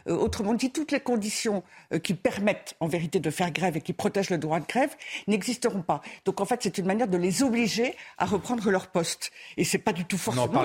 [0.07, 1.63] autrement dit, toutes les conditions
[2.03, 4.89] qui permettent en vérité de faire grève et qui protègent le droit de grève
[5.27, 6.01] n'existeront pas.
[6.25, 9.31] Donc en fait, c'est une manière de les obliger à reprendre leur poste.
[9.57, 10.47] Et c'est pas du tout forcément.
[10.47, 10.63] Non,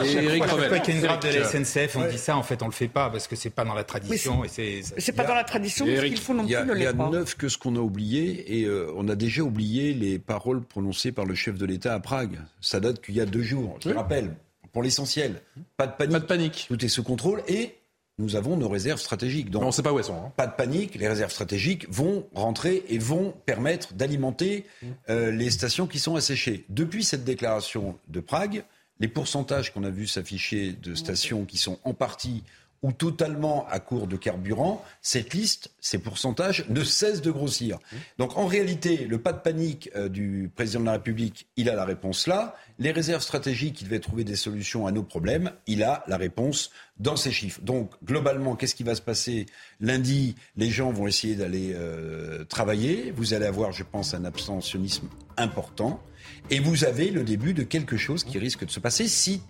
[0.81, 2.73] qu'il y ait une grève de la SNCF, on dit ça, en fait, on le
[2.73, 4.43] fait pas parce que c'est pas dans la tradition.
[4.49, 6.93] C'est pas dans la tradition, mais ce qu'il faut non plus ne Il y a
[6.93, 11.13] neuf que ce qu'on a oublié, et euh, on a déjà oublié les paroles prononcées
[11.13, 12.39] par le chef de l'État à Prague.
[12.61, 13.79] Ça date qu'il y a deux jours.
[13.85, 14.35] Je rappelle,
[14.73, 15.43] pour l'essentiel,
[15.77, 16.13] pas de panique.
[16.13, 16.65] Pas de panique.
[16.69, 17.75] Tout est sous contrôle et
[18.19, 19.51] nous avons nos réserves stratégiques.
[19.51, 20.17] Donc, on ne sait pas où elles sont.
[20.17, 20.33] Hein.
[20.37, 24.65] Pas de panique, les réserves stratégiques vont rentrer et vont permettre d'alimenter
[25.09, 26.65] euh, les stations qui sont asséchées.
[26.69, 28.65] Depuis cette déclaration de Prague,
[29.01, 32.43] les pourcentages qu'on a vu s'afficher de stations qui sont en partie
[32.83, 37.79] ou totalement à court de carburant, cette liste, ces pourcentages ne cessent de grossir.
[38.19, 41.77] Donc en réalité, le pas de panique euh, du président de la République, il a
[41.77, 42.57] la réponse là.
[42.81, 46.71] Les réserves stratégiques, il devait trouver des solutions à nos problèmes, il a la réponse
[46.99, 47.61] dans ces chiffres.
[47.63, 49.47] Donc globalement, qu'est-ce qui va se passer
[49.81, 50.35] lundi?
[50.57, 53.13] Les gens vont essayer d'aller euh, travailler.
[53.15, 56.03] Vous allez avoir, je pense, un abstentionnisme important.
[56.51, 59.43] Et vous avez le début de quelque chose qui risque de se passer si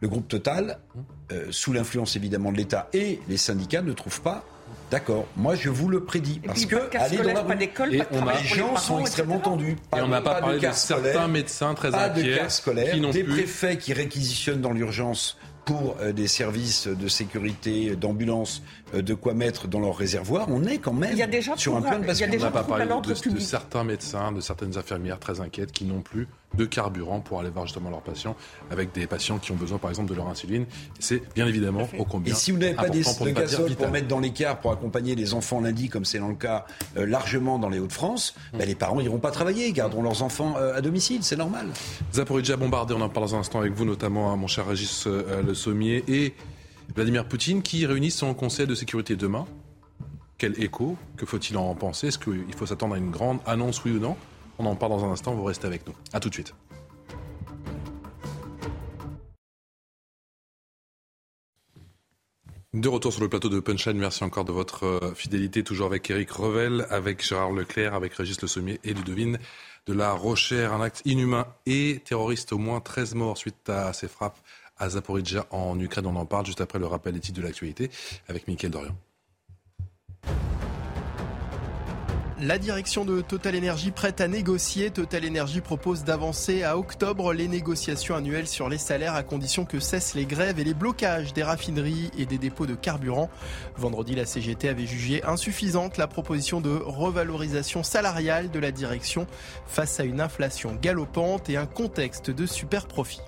[0.00, 0.78] le groupe Total,
[1.32, 4.44] euh, sous l'influence évidemment de l'État et les syndicats, ne trouvent pas
[4.90, 6.40] D'accord, moi je vous le prédis.
[6.44, 9.76] Parce que aller dans la rue, et on a, les gens sont extrêmement tendus.
[9.94, 12.44] et on n'a pas, parlé de, certains médecins très pas inquiets.
[12.44, 15.36] De scolaires, des préfets qui réquisitionnent dans l'urgence
[15.68, 18.62] pour euh, des services de sécurité, d'ambulance,
[18.94, 21.14] euh, de quoi mettre dans leur réservoir, on est quand même
[21.56, 22.30] sur un plan de bascule.
[22.32, 26.00] On n'a pas parlé de, de, certains médecins, de certaines infirmières très inquiètes qui n'ont
[26.00, 28.36] plus de carburant pour aller voir justement leurs patients,
[28.70, 30.66] avec des patients qui ont besoin par exemple de leur insuline.
[30.98, 32.32] C'est bien évidemment au combien.
[32.32, 35.34] Et si vous n'avez pas des, de gazole pour mettre dans l'écart pour accompagner les
[35.34, 39.00] enfants lundi, comme c'est dans le cas euh, largement dans les Hauts-de-France, ben, les parents
[39.00, 41.68] n'iront pas travailler, ils garderont leurs enfants à domicile, c'est normal.
[42.12, 45.06] Zaporizhia bombardé, on en parle dans un instant avec vous, notamment hein, mon cher Régis
[45.06, 46.34] Le Sommier et
[46.94, 49.46] Vladimir Poutine qui réunit son Conseil de sécurité demain.
[50.38, 52.08] Quel écho Que faut-il en penser?
[52.08, 54.16] Est-ce qu'il faut s'attendre à une grande annonce, oui ou non?
[54.58, 55.94] On en parle dans un instant, vous restez avec nous.
[56.12, 56.54] A tout de suite.
[62.74, 66.08] De retour sur le plateau de Punchline, merci encore de votre euh, fidélité, toujours avec
[66.10, 69.38] Eric Revel, avec Gérard Leclerc, avec Régis Le Sommier et Ludovine
[69.86, 70.74] de la Rochère.
[70.74, 74.38] Un acte inhumain et terroriste, au moins 13 morts suite à ces frappes
[74.76, 76.06] à Zaporizhia en Ukraine.
[76.06, 77.90] On en parle juste après le rappel titres de l'actualité
[78.28, 78.94] avec Mickaël Dorian.
[82.40, 84.90] La direction de Total Energy prête à négocier.
[84.90, 89.80] Total Energy propose d'avancer à octobre les négociations annuelles sur les salaires à condition que
[89.80, 93.28] cessent les grèves et les blocages des raffineries et des dépôts de carburant.
[93.76, 99.26] Vendredi, la CGT avait jugé insuffisante la proposition de revalorisation salariale de la direction
[99.66, 103.20] face à une inflation galopante et un contexte de super profit.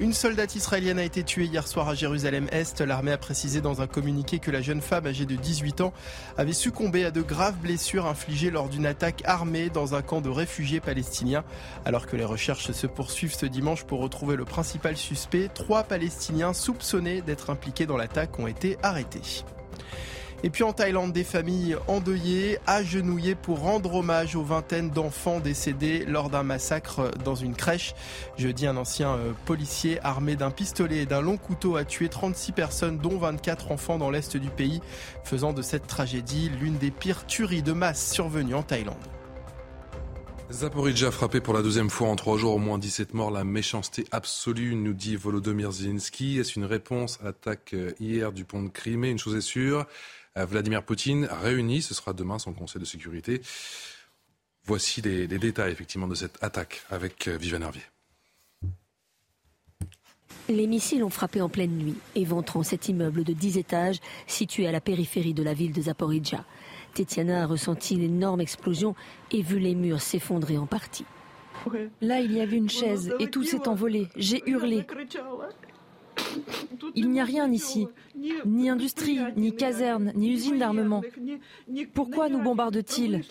[0.00, 2.80] Une soldate israélienne a été tuée hier soir à Jérusalem-Est.
[2.82, 5.92] L'armée a précisé dans un communiqué que la jeune femme âgée de 18 ans
[6.36, 10.28] avait succombé à de graves blessures infligées lors d'une attaque armée dans un camp de
[10.28, 11.44] réfugiés palestiniens.
[11.84, 16.52] Alors que les recherches se poursuivent ce dimanche pour retrouver le principal suspect, trois Palestiniens
[16.52, 19.42] soupçonnés d'être impliqués dans l'attaque ont été arrêtés.
[20.44, 26.04] Et puis en Thaïlande, des familles endeuillées, agenouillées pour rendre hommage aux vingtaines d'enfants décédés
[26.04, 27.94] lors d'un massacre dans une crèche.
[28.36, 32.52] Jeudi, un ancien euh, policier armé d'un pistolet et d'un long couteau a tué 36
[32.52, 34.80] personnes, dont 24 enfants dans l'est du pays,
[35.24, 38.96] faisant de cette tragédie l'une des pires tueries de masse survenues en Thaïlande.
[40.50, 44.06] Zaporizhia frappé pour la deuxième fois en trois jours, au moins 17 morts, la méchanceté
[44.12, 46.38] absolue, nous dit Volodymyr Zelensky.
[46.38, 49.10] Est-ce une réponse à l'attaque euh, hier du pont de Crimée?
[49.10, 49.84] Une chose est sûre,
[50.36, 53.40] Vladimir Poutine réuni, ce sera demain son conseil de sécurité.
[54.68, 57.82] Voici les, détails effectivement de cette attaque avec euh, Viviane Hervier.
[60.50, 64.72] Les missiles ont frappé en pleine nuit, éventrant cet immeuble de 10 étages situé à
[64.72, 66.44] la périphérie de la ville de Zaporizhia.
[66.92, 68.94] Tetiana a ressenti l'énorme explosion
[69.30, 71.06] et vu les murs s'effondrer en partie.
[72.02, 74.08] Là, il y avait une chaise et tout s'est envolé.
[74.16, 74.86] J'ai hurlé.
[76.94, 77.86] Il n'y a rien ici,
[78.46, 81.02] ni industrie, ni caserne, ni usine d'armement.
[81.94, 83.22] Pourquoi nous bombardent-ils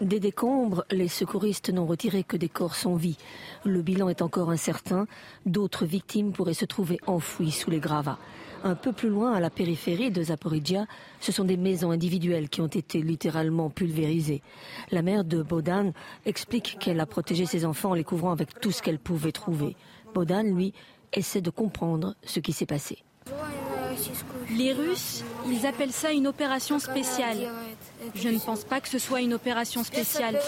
[0.00, 3.18] Des décombres, les secouristes n'ont retiré que des corps sans vie.
[3.64, 5.06] Le bilan est encore incertain.
[5.46, 8.18] D'autres victimes pourraient se trouver enfouies sous les gravats.
[8.62, 10.86] Un peu plus loin, à la périphérie de Zaporizhia,
[11.20, 14.42] ce sont des maisons individuelles qui ont été littéralement pulvérisées.
[14.90, 15.92] La mère de Bodan
[16.26, 19.76] explique qu'elle a protégé ses enfants en les couvrant avec tout ce qu'elle pouvait trouver.
[20.12, 20.74] Bodan, lui,
[21.12, 23.02] essaie de comprendre ce qui s'est passé.
[24.56, 27.38] Les Russes, ils appellent ça une opération spéciale.
[28.14, 30.38] Je ne pense pas que ce soit une opération spéciale.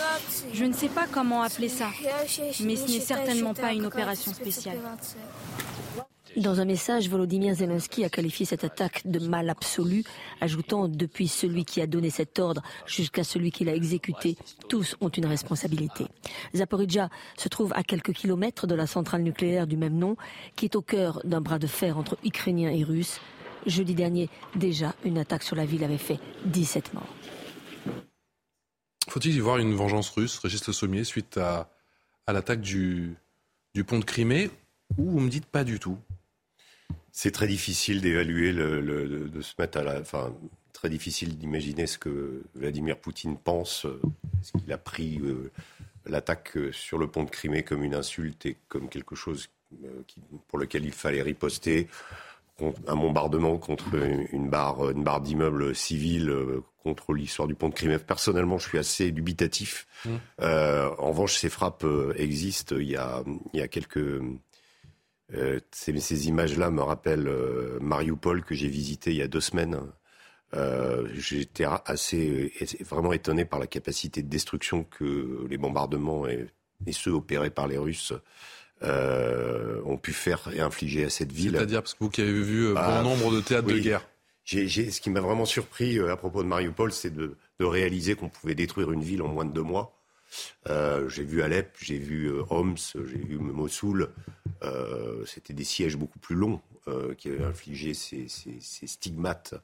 [0.53, 1.89] Je ne sais pas comment appeler ça,
[2.61, 4.79] mais ce n'est certainement pas une opération spéciale.
[6.37, 10.03] Dans un message, Volodymyr Zelensky a qualifié cette attaque de mal absolu,
[10.41, 15.11] ajoutant depuis celui qui a donné cet ordre jusqu'à celui qui l'a exécuté, tous ont
[15.11, 16.07] une responsabilité.
[16.57, 20.17] Zaporizhia se trouve à quelques kilomètres de la centrale nucléaire du même nom,
[20.57, 23.21] qui est au cœur d'un bras de fer entre Ukrainiens et Russes.
[23.67, 27.15] Jeudi dernier, déjà, une attaque sur la ville avait fait 17 morts.
[29.09, 31.69] Faut-il y voir une vengeance russe, Régis Le Sommier, suite à,
[32.27, 33.17] l'attaque du,
[33.75, 34.51] du pont de Crimée,
[34.97, 35.99] ou vous me dites pas du tout?
[37.13, 40.01] C'est très difficile d'évaluer, le, de se mettre à la.
[40.01, 40.35] Enfin,
[40.83, 43.87] très difficile d'imaginer ce que Vladimir Poutine pense.
[44.41, 45.53] Est-ce qu'il a pris euh,
[46.07, 49.49] l'attaque sur le pont de Crimée comme une insulte et comme quelque chose
[49.85, 50.03] euh,
[50.49, 51.87] pour lequel il fallait riposter
[52.89, 53.95] un bombardement contre
[54.33, 57.99] une barre, une barre d'immeubles civils euh, contre l'histoire du pont de Crimée.
[57.99, 59.87] Personnellement, je suis assez dubitatif.
[60.05, 60.17] Mmh.
[60.41, 62.75] en revanche, ces frappes existent.
[62.77, 63.23] Il y a,
[63.53, 64.21] il y a quelques
[65.35, 69.79] euh, ces, images-là me rappellent euh, Mariupol que j'ai visité il y a deux semaines.
[70.55, 76.49] Euh, J'étais assez vraiment étonné par la capacité de destruction que les bombardements et,
[76.91, 78.13] ceux opérés par les Russes
[78.83, 81.53] euh, ont pu faire et infliger à cette ville.
[81.53, 84.07] C'est-à-dire parce que vous qui avez vu un bon nombre de théâtres de guerre.
[84.45, 88.57] ce qui m'a vraiment surpris à propos de Mariupol, c'est de, de, réaliser qu'on pouvait
[88.57, 90.02] détruire une ville en moins de deux mois.
[90.69, 94.11] Euh, j'ai vu Alep, j'ai vu euh, Homs, j'ai vu Mossoul.
[94.63, 96.61] Euh, c'était des sièges beaucoup plus longs
[97.17, 98.27] qui avaient infligé ces,
[98.59, 99.55] stigmates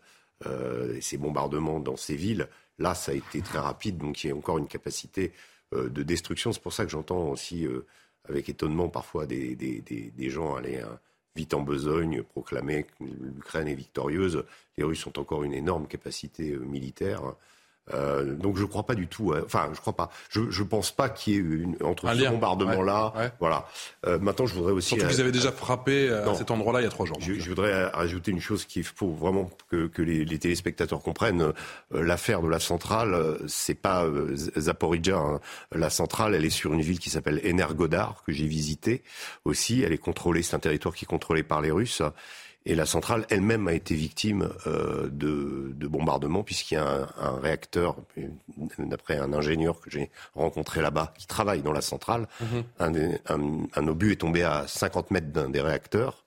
[0.46, 2.46] et ces bombardements dans ces villes.
[2.78, 5.32] Là, ça a été très rapide, donc il y a encore une capacité
[5.72, 6.52] de destruction.
[6.52, 7.66] C'est pour ça que j'entends aussi
[8.28, 10.80] avec étonnement parfois des, des gens aller
[11.34, 14.44] vite en besogne, proclamer que l'Ukraine est victorieuse.
[14.76, 17.34] Les Russes ont encore une énorme capacité militaire.
[17.94, 19.32] Euh, donc je ne crois pas du tout.
[19.32, 19.42] Hein.
[19.44, 20.10] Enfin, je crois pas.
[20.30, 23.12] Je ne pense pas qu'il y ait une entre ce bombardement là.
[23.40, 23.66] Voilà.
[24.06, 24.88] Euh, maintenant, je voudrais aussi.
[24.88, 27.18] Surtout que vous avez déjà frappé à cet endroit-là il y a trois jours.
[27.20, 31.42] Je, voudrais rajouter une chose qu'il faut vraiment que, que les, les, téléspectateurs comprennent.
[31.42, 34.06] Euh, l'affaire de la centrale, c'est pas
[34.58, 35.16] Zaporizhia.
[35.16, 35.40] Hein.
[35.72, 39.02] La centrale, elle est sur une ville qui s'appelle Energodar que j'ai visitée
[39.44, 39.82] aussi.
[39.82, 40.42] Elle est contrôlée.
[40.42, 42.02] C'est un territoire qui est contrôlé par les Russes.
[42.68, 47.08] Et la centrale elle-même a été victime euh, de, de bombardements puisqu'il y a un,
[47.18, 47.96] un réacteur,
[48.78, 52.64] d'après un ingénieur que j'ai rencontré là-bas, qui travaille dans la centrale, mhm.
[52.78, 52.92] un,
[53.34, 56.26] un, un, obus est tombé à 50 mètres d'un des réacteurs.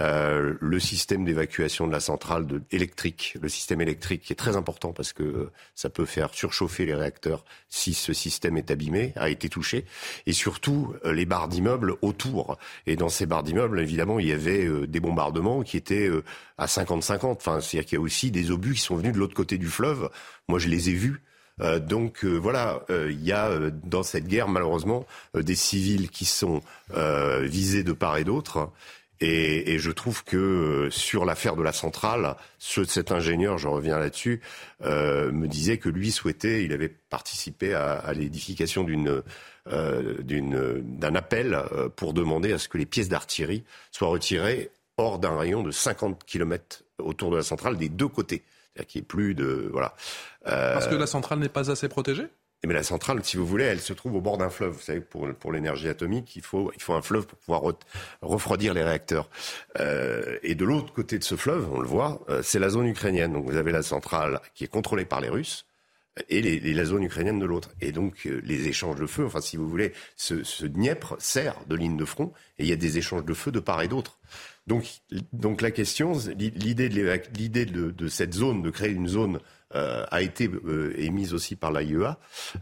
[0.00, 4.94] Euh, le système d'évacuation de la centrale électrique, le système électrique qui est très important
[4.94, 9.50] parce que ça peut faire surchauffer les réacteurs si ce système est abîmé, a été
[9.50, 9.84] touché,
[10.24, 12.56] et surtout euh, les barres d'immeubles autour.
[12.86, 16.08] Et dans ces barres d'immeubles, évidemment, il y avait euh, des bombardements qui étaient
[16.56, 17.26] à 50-50.
[17.32, 19.68] Enfin, c'est-à-dire qu'il y a aussi des obus qui sont venus de l'autre côté du
[19.68, 20.08] fleuve.
[20.48, 21.22] Moi, je les ai vus.
[21.60, 26.62] Euh, donc voilà, il y a dans cette guerre malheureusement des civils qui sont
[27.42, 28.72] visés de part et d'autre.
[29.24, 34.40] Et, je trouve que sur l'affaire de la centrale, cet ingénieur, je reviens là-dessus,
[34.80, 39.22] me disait que lui souhaitait, il avait participé à l'édification d'une
[39.68, 45.20] euh, d'un appel euh, pour demander à ce que les pièces d'artillerie soient retirées hors
[45.20, 48.42] d'un rayon de 50 km autour de la centrale des deux côtés.
[48.74, 49.68] C'est-à-dire qu'il n'y ait plus de...
[49.70, 49.94] Voilà.
[50.48, 52.26] Euh, Parce que la centrale n'est pas assez protégée?
[52.66, 54.72] Mais la centrale, si vous voulez, elle se trouve au bord d'un fleuve.
[54.72, 57.62] Vous savez, pour, pour l'énergie atomique, il faut, il faut un fleuve pour pouvoir
[58.20, 59.28] refroidir les réacteurs.
[59.80, 63.32] Euh, et de l'autre côté de ce fleuve, on le voit, c'est la zone ukrainienne.
[63.32, 65.66] Donc vous avez la centrale qui est contrôlée par les Russes,
[66.28, 67.70] et les, les, la zone ukrainienne de l'autre.
[67.80, 71.56] Et donc euh, les échanges de feu, enfin si vous voulez, ce, ce Dniepr sert
[71.66, 73.88] de ligne de front et il y a des échanges de feu de part et
[73.88, 74.18] d'autre.
[74.66, 74.84] Donc,
[75.32, 79.40] donc la question, l'idée de, de, de, cette zone, de créer une zone,
[79.74, 82.18] euh, a été euh, émise aussi par l'AIEA,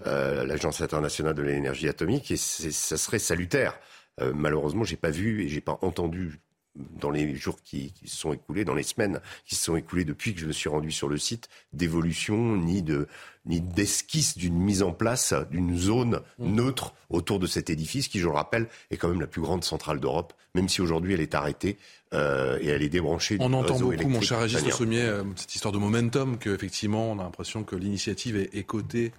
[0.07, 3.79] euh, l'Agence internationale de l'énergie atomique, et ça serait salutaire.
[4.21, 6.41] Euh, malheureusement, j'ai pas vu et j'ai pas entendu
[6.77, 10.35] dans les jours qui, se sont écoulés, dans les semaines qui se sont écoulées depuis
[10.35, 13.09] que je me suis rendu sur le site, d'évolution ni de
[13.47, 16.55] ni d'esquisse d'une mise en place d'une zone mmh.
[16.55, 19.65] neutre autour de cet édifice qui, je le rappelle, est quand même la plus grande
[19.65, 21.79] centrale d'Europe, même si aujourd'hui elle est arrêtée
[22.13, 23.39] euh, et elle est débranchée.
[23.41, 27.23] On entend beaucoup, mon cher Régis Sommier, euh, cette histoire de momentum, qu'effectivement on a
[27.23, 29.13] l'impression que l'initiative est, est cotée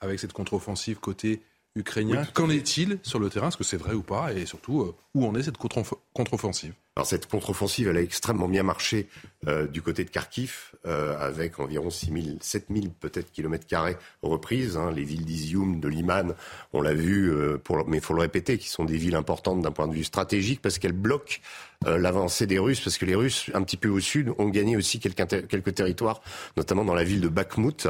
[0.00, 1.42] avec cette contre-offensive côté
[1.76, 2.24] ukrainien.
[2.32, 3.48] Qu'en est-il sur le terrain?
[3.48, 4.32] Est-ce que c'est vrai ou pas?
[4.32, 6.72] Et surtout, euh, où en est cette contre-offensive?
[6.96, 9.06] Alors cette contre-offensive, elle a extrêmement bien marché
[9.48, 13.98] euh, du côté de Kharkiv, euh, avec environ 6 000, 7 000 peut-être kilomètres carrés
[14.22, 14.78] reprises.
[14.78, 16.34] Hein, les villes d'Izium, de Liman,
[16.72, 19.72] on l'a vu, euh, mais il faut le répéter, qui sont des villes importantes d'un
[19.72, 21.36] point de vue stratégique parce qu'elles bloquent
[21.84, 24.98] l'avancée des Russes, parce que les Russes, un petit peu au sud, ont gagné aussi
[24.98, 26.22] quelques, territoires,
[26.56, 27.86] notamment dans la ville de Bakhmut.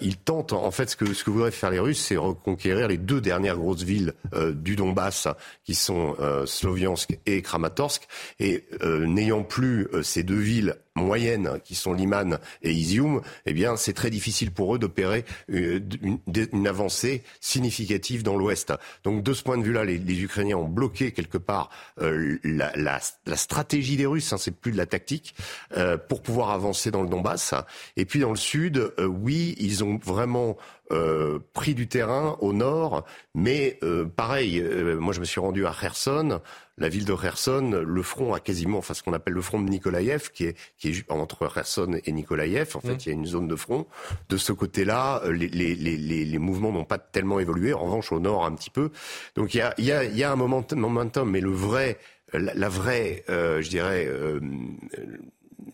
[0.00, 2.96] Ils tentent, en fait, ce que, ce que voudraient faire les Russes, c'est reconquérir les
[2.96, 4.14] deux dernières grosses villes
[4.54, 5.28] du Donbass,
[5.62, 8.05] qui sont Sloviansk et Kramatorsk.
[8.38, 13.52] Et euh, n'ayant plus euh, ces deux villes moyennes qui sont Liman et Izium, eh
[13.52, 18.72] bien, c'est très difficile pour eux d'opérer euh, une, avancée significative dans l'Ouest.
[19.04, 23.36] Donc, de ce point de vue-là, les, Ukrainiens ont bloqué quelque part la, la, la,
[23.36, 25.34] stratégie des Russes, hein, c'est plus de la tactique,
[25.76, 27.54] euh, pour pouvoir avancer dans le Donbass.
[27.96, 30.56] Et puis dans le Sud, oui, ils ont vraiment
[30.92, 35.66] euh, pris du terrain au nord, mais euh, pareil, euh, moi je me suis rendu
[35.66, 36.40] à Kherson,
[36.78, 39.68] la ville de Kherson, le front a quasiment, enfin ce qu'on appelle le front de
[39.68, 42.98] Nikolaïev, qui est, qui est entre Kherson et Nikolaïev, en fait mmh.
[43.00, 43.86] il y a une zone de front.
[44.28, 48.20] De ce côté-là, les, les, les, les mouvements n'ont pas tellement évolué, en revanche au
[48.20, 48.90] nord un petit peu.
[49.34, 51.98] Donc il y a, y a, y a un momentum, momentum, mais le vrai
[52.32, 54.40] la, la vraie, euh, je dirais, euh,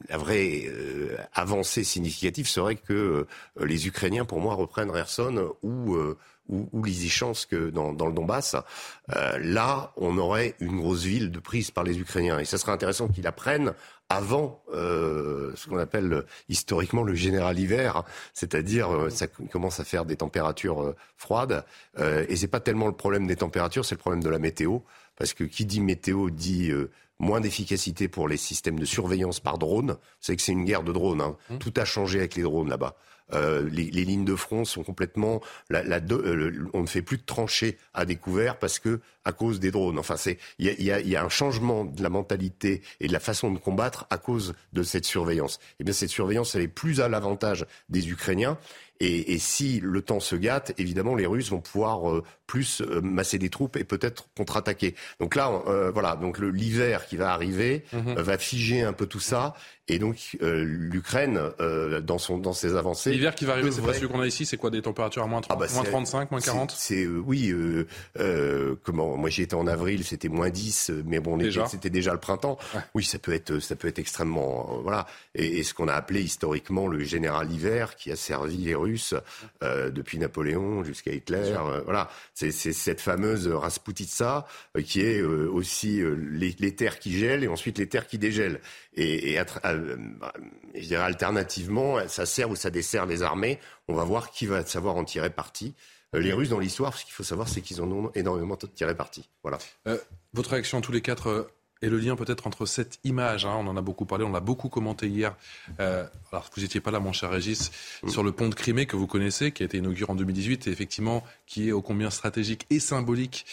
[0.08, 5.94] la vraie euh, avancée significative serait que euh, les Ukrainiens, pour moi, reprennent Kherson ou
[5.94, 6.16] euh,
[6.48, 8.56] ou, ou que dans, dans le Donbass.
[9.08, 12.40] là, on aurait une grosse ville de prise par les Ukrainiens.
[12.40, 13.72] Et ça serait intéressant qu'ils la prennent
[14.08, 18.02] avant ce qu'on appelle historiquement le général hiver,
[18.34, 21.64] c'est-à-dire ça commence à faire des températures froides.
[21.96, 24.80] et c'est pas tellement le problème des températures, c'est le problème de la météo,
[25.16, 26.72] parce que qui dit météo dit
[27.22, 29.96] moins d'efficacité pour les systèmes de surveillance par drone.
[30.20, 31.22] C'est que c'est une guerre de drones.
[31.22, 31.36] Hein.
[31.48, 31.58] Mmh.
[31.58, 32.96] Tout a changé avec les drones là-bas.
[33.32, 35.40] Euh, les, les, lignes de front sont complètement.
[35.70, 39.60] La, la, euh, on ne fait plus de tranchées à découvert parce que à cause
[39.60, 39.98] des drones.
[39.98, 43.06] Enfin, c'est il y a, y, a, y a, un changement de la mentalité et
[43.06, 45.56] de la façon de combattre à cause de cette surveillance.
[45.56, 48.58] Et eh bien, cette surveillance, elle est plus à l'avantage des Ukrainiens.
[49.02, 53.00] Et, et, si le temps se gâte, évidemment, les Russes vont pouvoir euh, plus euh,
[53.00, 54.94] masser des troupes et peut-être contre-attaquer.
[55.18, 58.14] Donc là, euh, voilà, donc l'hiver qui va arriver mhm.
[58.14, 59.54] va figer un peu tout ça.
[59.88, 61.40] Et donc l'Ukraine,
[62.02, 64.46] dans son dans ses avancées, l'hiver qui va arriver, c'est pas celui qu'on a ici.
[64.46, 67.54] C'est quoi des températures à moins, 30, ah bah moins 35, moins 40 C'est oui.
[68.84, 72.58] comment Moi, j'y étais en avril, c'était moins 10, mais bon, c'était déjà le printemps.
[72.94, 75.06] Oui, ça peut être ça peut être extrêmement voilà.
[75.34, 79.14] Et, et ce qu'on a appelé historiquement le général hiver, qui a servi les Russes
[79.62, 81.54] euh, depuis Napoléon jusqu'à Hitler.
[81.56, 87.48] Euh, voilà, c'est cette fameuse Rasputitsa euh, qui est aussi les, terres qui gèlent et
[87.48, 88.60] ensuite les terres qui dégèlent.
[88.94, 89.38] Et,
[89.72, 93.58] je dirais alternativement, ça sert ou ça dessert les armées.
[93.88, 95.74] On va voir qui va savoir en tirer parti.
[96.14, 99.28] Les Russes, dans l'histoire, ce qu'il faut savoir, c'est qu'ils en ont énormément tiré parti.
[99.42, 99.58] Voilà.
[100.34, 101.48] votre réaction tous les quatre
[101.82, 104.40] et le lien peut-être entre cette image, hein, on en a beaucoup parlé, on l'a
[104.40, 105.36] beaucoup commenté hier,
[105.80, 107.72] euh, alors vous n'étiez pas là mon cher Régis,
[108.02, 108.08] mm.
[108.08, 110.70] sur le pont de Crimée que vous connaissez, qui a été inauguré en 2018 et
[110.70, 113.44] effectivement qui est ô combien stratégique et symbolique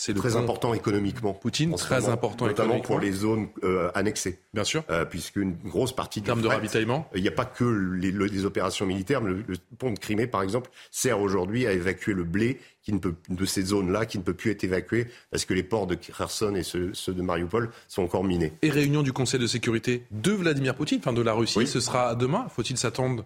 [0.00, 1.32] c'est très important économiquement.
[1.34, 4.38] Poutine, très important notamment pour les zones euh, annexées.
[4.54, 4.84] Bien sûr.
[4.90, 8.26] Euh, puisqu'une grosse partie En termes de ravitaillement Il n'y a pas que les, le-
[8.26, 9.20] les opérations militaires.
[9.20, 12.92] mais Le, le pont de Crimée, par exemple, sert aujourd'hui à évacuer le blé qui
[12.92, 15.88] ne peut, de ces zones-là qui ne peut plus être évacué parce que les ports
[15.88, 18.52] de Kherson et ceux, ceux de Mariupol sont encore minés.
[18.62, 21.66] Et réunion du Conseil de sécurité de Vladimir Poutine, enfin de la Russie, Oui.
[21.66, 22.46] ce sera demain.
[22.54, 23.24] Faut-il s'attendre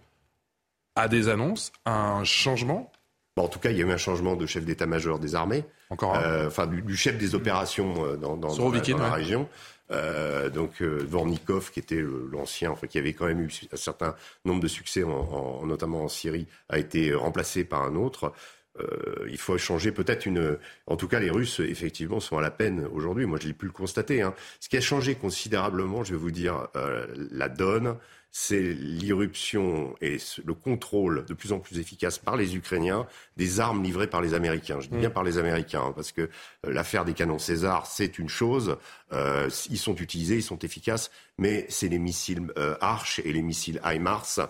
[0.96, 2.90] à des annonces, à un changement
[3.36, 5.64] Bon, en tout cas, il y a eu un changement de chef d'état-major des armées,
[5.90, 9.04] Encore un euh, enfin du, du chef des opérations euh, dans, dans, dans la, dans
[9.14, 9.48] région.
[9.90, 13.76] Euh, donc euh, Dvornikov, qui était le- l'ancien, enfin qui avait quand même eu un
[13.76, 14.14] certain
[14.44, 18.32] nombre de succès, en, en- notamment en Syrie, a été remplacé par un autre.
[18.80, 20.56] Euh, il faut changer peut-être une.
[20.86, 23.26] En tout cas, les Russes, effectivement, sont à la peine aujourd'hui.
[23.26, 24.22] Moi, je l'ai pu le constater.
[24.22, 24.34] hein.
[24.60, 27.96] Ce qui a changé considérablement, je vais vous dire, euh, la donne,
[28.34, 33.06] c'est l'irruption et le contrôle de plus en plus efficace par les Ukrainiens
[33.36, 34.80] des armes livrées par les Américains.
[34.80, 38.18] Je dis bien par les Américains, hein, parce que euh, l'affaire des canons César, c'est
[38.18, 38.76] une chose.
[39.12, 43.42] Euh, ils sont utilisés, ils sont efficaces, mais c'est les missiles euh, Arch et les
[43.42, 44.40] missiles HIMARS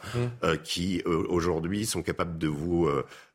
[0.45, 2.89] euh, qui aujourd'hui sont capables de vous.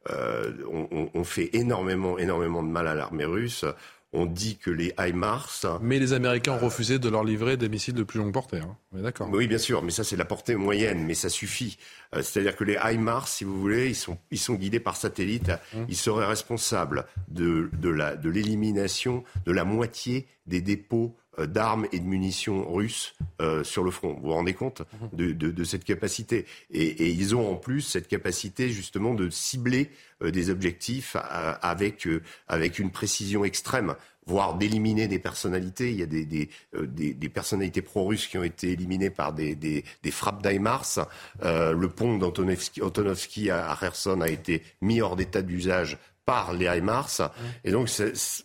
[0.10, 3.66] On- on fait énormément, énormément de mal à l'armée russe.
[4.14, 5.80] On dit que les HIMARS.
[5.82, 8.58] Mais les Américains ont refusé de leur livrer des missiles de plus longue portée.
[8.60, 8.76] Hein.
[8.94, 9.28] D'accord.
[9.32, 11.78] Oui, bien sûr, mais ça c'est la portée moyenne, mais ça suffit.
[12.16, 15.52] Euh, C'est-à-dire que les HIMARS, si vous voulez, ils sont, ils sont guidés par satellite.
[15.90, 21.16] Ils seraient responsables de, de la- de l'élimination de la moitié des dépôts
[21.46, 24.14] d'armes et de munitions russes euh, sur le front.
[24.14, 24.82] Vous vous rendez compte
[25.14, 26.46] de, cette capacité?
[26.72, 29.92] Et, ils ont en plus cette capacité justement de cibler
[30.24, 33.96] euh, des objectifs euh, avec, euh, avec une précision extrême
[34.28, 35.90] voire d'éliminer des personnalités.
[35.90, 39.84] Il y a des, des, euh, personnalités pro-russes qui ont été éliminées par des, des,
[40.12, 41.08] frappes d'IMARS.
[41.44, 45.98] Euh, le pont d'Antonovski Antonovski à, à Kherson a été mis hors d'état d'usage
[46.28, 47.22] par les HIMARS.
[47.64, 47.90] Et donc,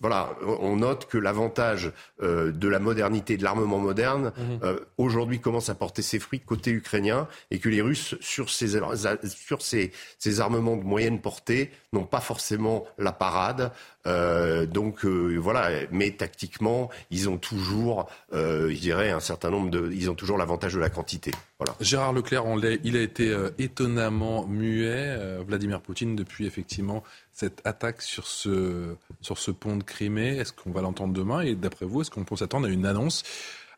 [0.00, 1.90] voilà, on note que l'avantage
[2.22, 6.70] euh, de la modernité, de l'armement moderne, euh, aujourd'hui commence à porter ses fruits côté
[6.70, 8.80] ukrainien et que les Russes, sur ces,
[9.26, 13.72] sur ces, ces armements de moyenne portée, n'ont pas forcément la parade.
[14.06, 19.70] Euh, donc euh, voilà, mais tactiquement, ils ont toujours, euh, je dirais, un certain nombre
[19.70, 21.30] de, ils ont toujours l'avantage de la quantité.
[21.58, 21.74] Voilà.
[21.80, 22.44] Gérard Leclerc,
[22.82, 28.96] il a été euh, étonnamment muet, euh, Vladimir Poutine, depuis effectivement cette attaque sur ce,
[29.20, 30.38] sur ce pont de Crimée.
[30.38, 31.40] Est-ce qu'on va l'entendre demain?
[31.40, 33.22] Et d'après vous, est-ce qu'on peut s'attendre à une annonce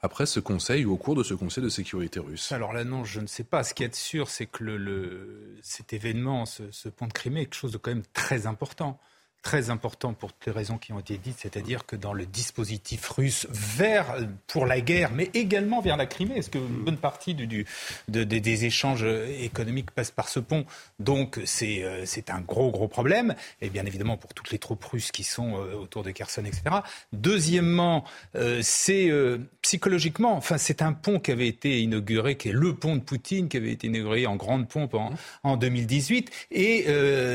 [0.05, 3.05] après ce conseil ou au cours de ce conseil de sécurité russe Alors là, non,
[3.05, 3.65] je ne sais pas.
[3.65, 7.45] Ce qui est sûr, c'est que le, cet événement, ce, ce pont de Crimée, est
[7.45, 9.01] quelque chose de quand même très important.
[9.45, 13.07] Très important pour toutes les raisons qui ont été dites, c'est-à-dire que dans le dispositif
[13.11, 14.07] russe vers,
[14.47, 17.67] pour la guerre, mais également vers la Crimée, parce qu'une bonne partie du, du-
[18.09, 20.65] de- de- des échanges économiques passent par ce pont.
[20.99, 23.35] Donc c'est euh, un gros, gros problème.
[23.61, 26.63] Et bien évidemment pour toutes les troupes russes qui sont euh, autour de Kherson, etc.
[27.13, 28.05] Deuxièmement,
[28.37, 32.75] euh, c'est euh, psychologiquement, enfin c'est un pont qui avait été inauguré, qui est le
[32.75, 36.31] pont de Poutine, qui avait été inauguré en grande pompe en, en 2018.
[36.51, 36.85] Et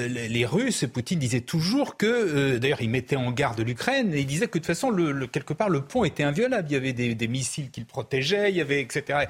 [0.10, 4.26] les Russes, Poutine disait toujours que, euh, d'ailleurs il mettait en garde l'Ukraine, et il
[4.26, 6.68] disait que de toute façon, le, le- quelque part, le pont était inviolable.
[6.72, 9.28] Il y avait des, des missiles qui le protégeaient, il y avait, etc.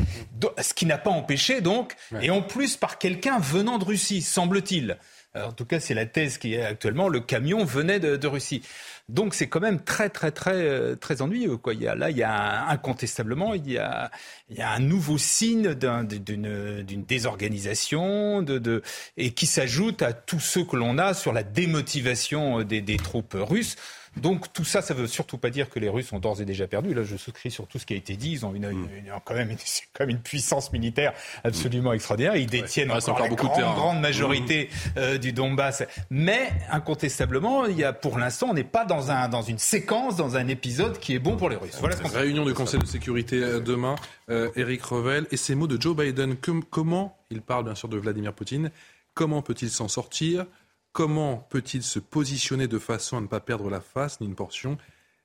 [0.61, 4.97] Ce qui n'a pas empêché donc, et en plus par quelqu'un venant de Russie, semble-t-il.
[5.35, 7.07] Alors, en tout cas, c'est la thèse qui est actuellement.
[7.07, 8.63] Le camion venait de, de Russie.
[9.09, 11.57] Donc, c'est quand même très, très, très, euh, très ennuyeux.
[11.57, 11.75] Quoi.
[11.75, 14.09] Il y a, là, il y a incontestablement, il y a,
[14.49, 18.81] il y a un nouveau signe d'un- d'une désorganisation, de, de,
[19.17, 23.35] et qui s'ajoute à tous ceux que l'on a sur la démotivation des, des troupes
[23.39, 23.75] russes.
[24.17, 26.67] Donc tout ça, ça veut surtout pas dire que les Russes ont d'ores et déjà
[26.67, 26.93] perdu.
[26.93, 28.31] Là, je souscris sur tout ce qui a été dit.
[28.31, 32.35] Ils ont une, une- une- quand même, c'est quand même une puissance militaire absolument extraordinaire.
[32.35, 35.83] Ils détiennent reste encore, encore la beaucoup grande, grande majorité euh, du Donbass.
[36.09, 40.15] Mais incontestablement, il y a pour l'instant, on n'est pas dans un dans une séquence,
[40.15, 41.77] dans un épisode qui est bon pour les Russes.
[41.79, 43.95] Voilà ce qu'on Réunion du Conseil de sécurité euh, demain.
[44.29, 46.35] Euh, Eric Revel et ces mots de Joe Biden.
[46.35, 48.71] Com- comment il parle bien sûr de Vladimir Poutine
[49.13, 50.45] Comment peut-il s'en sortir?
[50.91, 54.77] Comment peut-il se positionner de façon à ne pas perdre la face ni une portion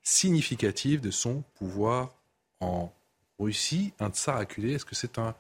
[0.03, 2.15] significative de son pouvoir
[2.61, 2.93] en
[3.39, 5.35] Russie Un tsar acculé, est-ce que c'est un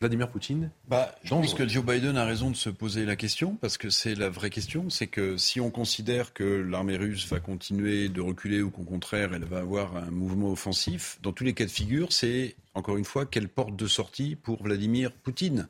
[0.00, 0.70] Vladimir Poutine?
[0.88, 3.88] Bah, je pense que Joe Biden a raison de se poser la question, parce que
[3.88, 4.90] c'est la vraie question.
[4.90, 9.32] C'est que si on considère que l'armée russe va continuer de reculer ou qu'au contraire,
[9.32, 13.06] elle va avoir un mouvement offensif, dans tous les cas de figure, c'est, encore une
[13.06, 15.66] fois, quelle porte de sortie pour Vladimir Poutine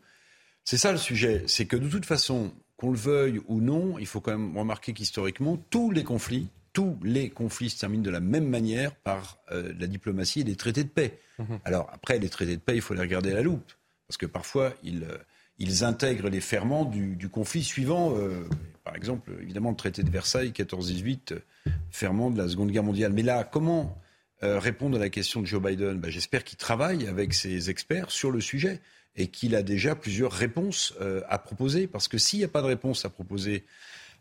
[0.64, 1.44] C'est ça le sujet.
[1.46, 4.92] C'est que de toute façon, qu'on le veuille ou non, il faut quand même remarquer
[4.92, 9.72] qu'historiquement, tous les conflits, tous les conflits se terminent de la même manière par euh,
[9.78, 11.18] la diplomatie et les traités de paix.
[11.64, 13.72] Alors après, les traités de paix, il faut les regarder à la loupe.
[14.08, 15.16] Parce que parfois, ils, euh,
[15.58, 18.14] ils intègrent les ferments du, du conflit suivant.
[18.16, 18.44] euh,
[18.84, 21.38] par exemple, évidemment, le traité de Versailles 14-18
[21.90, 23.12] ferment de la Seconde Guerre mondiale.
[23.12, 23.98] Mais là, comment
[24.42, 28.10] euh, répondre à la question de Joe Biden ben, J'espère qu'il travaille avec ses experts
[28.10, 28.80] sur le sujet
[29.16, 31.86] et qu'il a déjà plusieurs réponses euh, à proposer.
[31.86, 33.64] Parce que s'il n'y a pas de réponse à proposer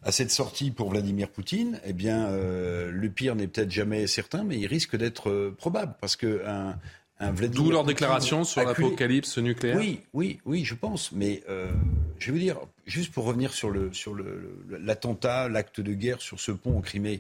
[0.04, 4.46] à cette sortie pour Vladimir Poutine, eh bien, euh, le pire n'est peut-être jamais certain,
[4.46, 5.96] mais il risque d'être probable.
[6.00, 6.78] Parce que un,
[7.20, 11.12] un Vladimir D'où leur déclaration sur l'apocalypse nucléaire Oui, oui, oui, je pense.
[11.12, 11.44] Mais
[12.20, 13.70] je veux dire, juste pour revenir sur
[14.70, 17.20] l'attentat, le, sur l'acte de guerre sur ce pont en Crimée,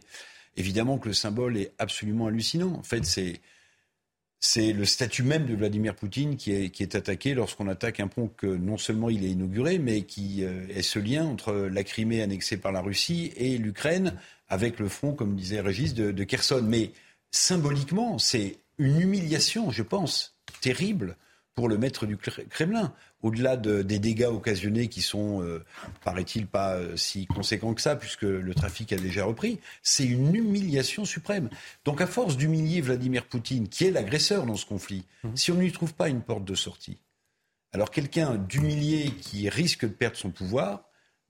[0.57, 2.73] évidemment que le symbole est absolument hallucinant.
[2.73, 3.41] En fait, c'est
[4.39, 8.07] c'est le statut même de Vladimir Poutine qui est, qui est attaqué lorsqu'on attaque un
[8.07, 11.83] pont que non seulement il est inauguré, mais qui euh, est ce lien entre la
[11.83, 14.13] Crimée annexée par la Russie et l'Ukraine,
[14.47, 16.63] avec le front, comme disait Régis, de, de Kherson.
[16.63, 16.91] Mais
[17.31, 21.17] symboliquement, c'est une humiliation, je pense, terrible
[21.55, 22.93] pour le maître du Kremlin
[23.25, 25.65] au-delà des dégâts occasionnés qui sont, euh,
[26.03, 30.35] paraît-il, pas euh, si conséquents que ça, puisque le trafic a déjà repris, c'est une
[30.35, 31.49] humiliation suprême.
[31.85, 35.29] Donc à force d'humilier Vladimir Poutine, qui est l'agresseur dans ce conflit, mmh.
[35.33, 36.99] si on ne lui trouve pas une porte de sortie,
[37.73, 40.83] alors quelqu'un d'humilié qui risque de perdre son pouvoir,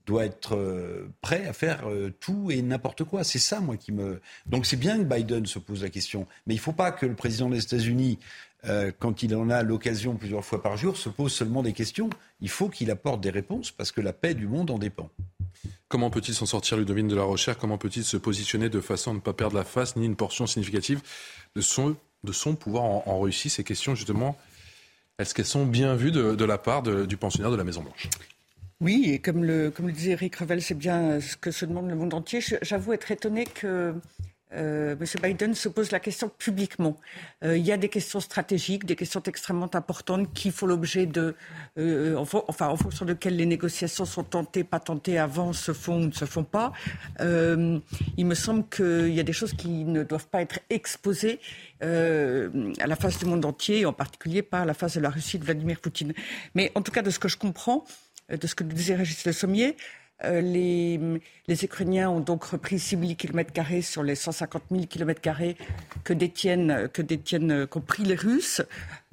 [0.06, 1.88] doit être euh, prêt à faire
[2.20, 3.24] tout et n'importe quoi.
[3.24, 4.20] C'est ça, moi, qui me.
[4.46, 7.06] Donc c'est bien que Biden se pose la question, mais il ne faut pas que
[7.06, 8.20] le président des États-Unis
[8.68, 12.09] euh, quand il en a l'occasion plusieurs fois par jour, se pose seulement des questions.
[12.41, 15.09] Il faut qu'il apporte des réponses parce que la paix du monde en dépend.
[15.88, 19.13] Comment peut-il s'en sortir, Ludovine de la Recherche Comment peut-il se positionner de façon à
[19.13, 21.01] ne pas perdre la face ni une portion significative
[21.55, 23.49] de son, de son pouvoir en, Russie?
[23.49, 24.38] Ces questions, justement,
[25.20, 28.09] est-ce qu'elles sont bien vues de, la part du pensionnaire de la Maison-Blanche
[28.82, 31.89] oui, et comme le, comme le disait Eric Revel, c'est bien ce que se demande
[31.89, 32.41] le monde entier.
[32.61, 33.95] J'avoue être étonné que
[34.54, 35.06] euh, M.
[35.22, 36.98] Biden se pose la question publiquement.
[37.43, 41.36] Euh, il y a des questions stratégiques, des questions extrêmement importantes qui font l'objet de,
[41.78, 45.98] euh, enfin, en fonction de quelles les négociations sont tentées, pas tentées, avant, se font
[45.98, 46.74] ou ne se font pas.
[47.20, 51.39] il me semble qu'il y a des choses qui ne doivent pas être exposées
[51.82, 55.43] à la face du monde entier, en particulier par la face de la Russie de
[55.43, 56.14] Vladimir Poutine.
[56.54, 57.86] Mais en tout cas, de ce que je comprends,
[58.30, 59.76] de ce que disait Régis Le Sommier,
[60.24, 60.99] euh, les,
[61.47, 63.51] les, Ukrainiens ont donc repris 6 000 km
[63.82, 65.22] sur les 150 000 km
[66.05, 68.61] que détiennent, que détiennent, euh, qu'ont pris les Russes.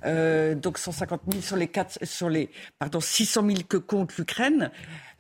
[0.05, 4.71] Euh, donc 150 000 sur les, 4, sur les pardon, 600 000 que compte l'Ukraine.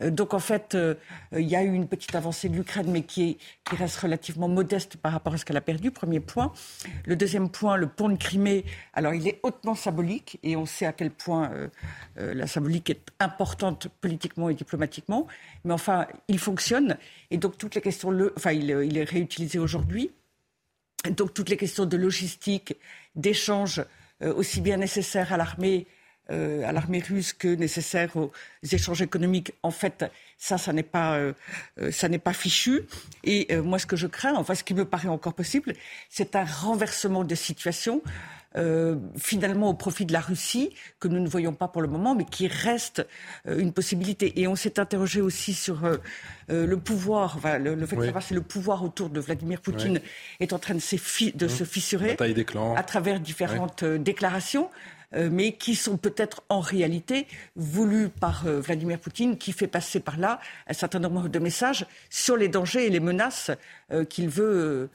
[0.02, 0.94] Euh, donc en fait, euh,
[1.32, 4.96] il y a eu une petite avancée de l'Ukraine, mais qui, qui, reste relativement modeste
[4.96, 6.52] par rapport à ce qu'elle a perdu, premier point.
[7.06, 10.86] Le deuxième point, le pont de Crimée, alors il est hautement symbolique, et on sait
[10.86, 11.50] à quel point
[12.16, 15.26] la symbolique est importante politiquement et diplomatiquement,
[15.64, 16.96] mais enfin, il fonctionne,
[17.30, 20.10] et donc toutes les questions, enfin, il, il est réutilisé aujourd'hui.
[21.10, 22.76] Donc toutes les questions de logistique,
[23.16, 23.82] d'échange,
[24.22, 25.86] aussi bien nécessaire à l'armée
[26.30, 28.30] euh, à l'armée russe que nécessaire aux
[28.62, 29.52] échanges économiques.
[29.64, 30.04] En fait,
[30.38, 31.32] ça, ça n'est pas, euh,
[31.90, 32.82] ça n'est pas fichu.
[33.24, 35.74] Et moi, ce que je crains, enfin, ce qui me paraît encore possible,
[36.08, 37.34] c'est un renversement de
[38.54, 39.12] situation.
[39.16, 42.24] finalement au profit de la Russie, que nous ne voyons pas pour le moment, mais
[42.24, 43.06] qui reste
[43.46, 44.40] une possibilité.
[44.40, 45.82] Et on s'est interrogé aussi sur
[46.48, 50.00] le pouvoir, enfin, le, fait de c'est le pouvoir autour de Vladimir Poutine
[50.40, 51.48] est en train de, de mmh.
[51.48, 52.16] se fissurer
[52.76, 54.68] à travers différentes déclarations.
[55.14, 60.00] Euh, mais qui sont peut-être en réalité voulus par euh, Vladimir Poutine, qui fait passer
[60.00, 63.50] par là un certain nombre de messages sur les dangers et les menaces
[63.92, 64.88] euh, qu'il veut.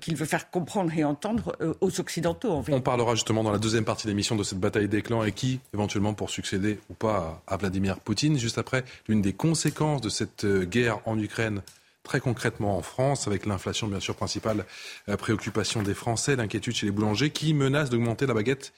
[0.00, 2.62] Qu'il veut faire comprendre et entendre aux Occidentaux.
[2.70, 5.32] On parlera justement dans la deuxième partie de l'émission de cette bataille des clans et
[5.32, 8.38] qui, éventuellement, pour succéder ou pas à Vladimir Poutine.
[8.38, 11.62] Juste après, l'une des conséquences de cette guerre en Ukraine
[12.06, 14.64] très concrètement en France, avec l'inflation bien sûr principale,
[15.06, 18.72] la préoccupation des Français, l'inquiétude chez les boulangers qui menacent d'augmenter la baguette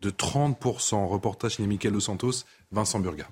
[0.00, 1.06] de 30%.
[1.06, 3.28] Reportage chez Michael Dos Santos, Vincent Burga.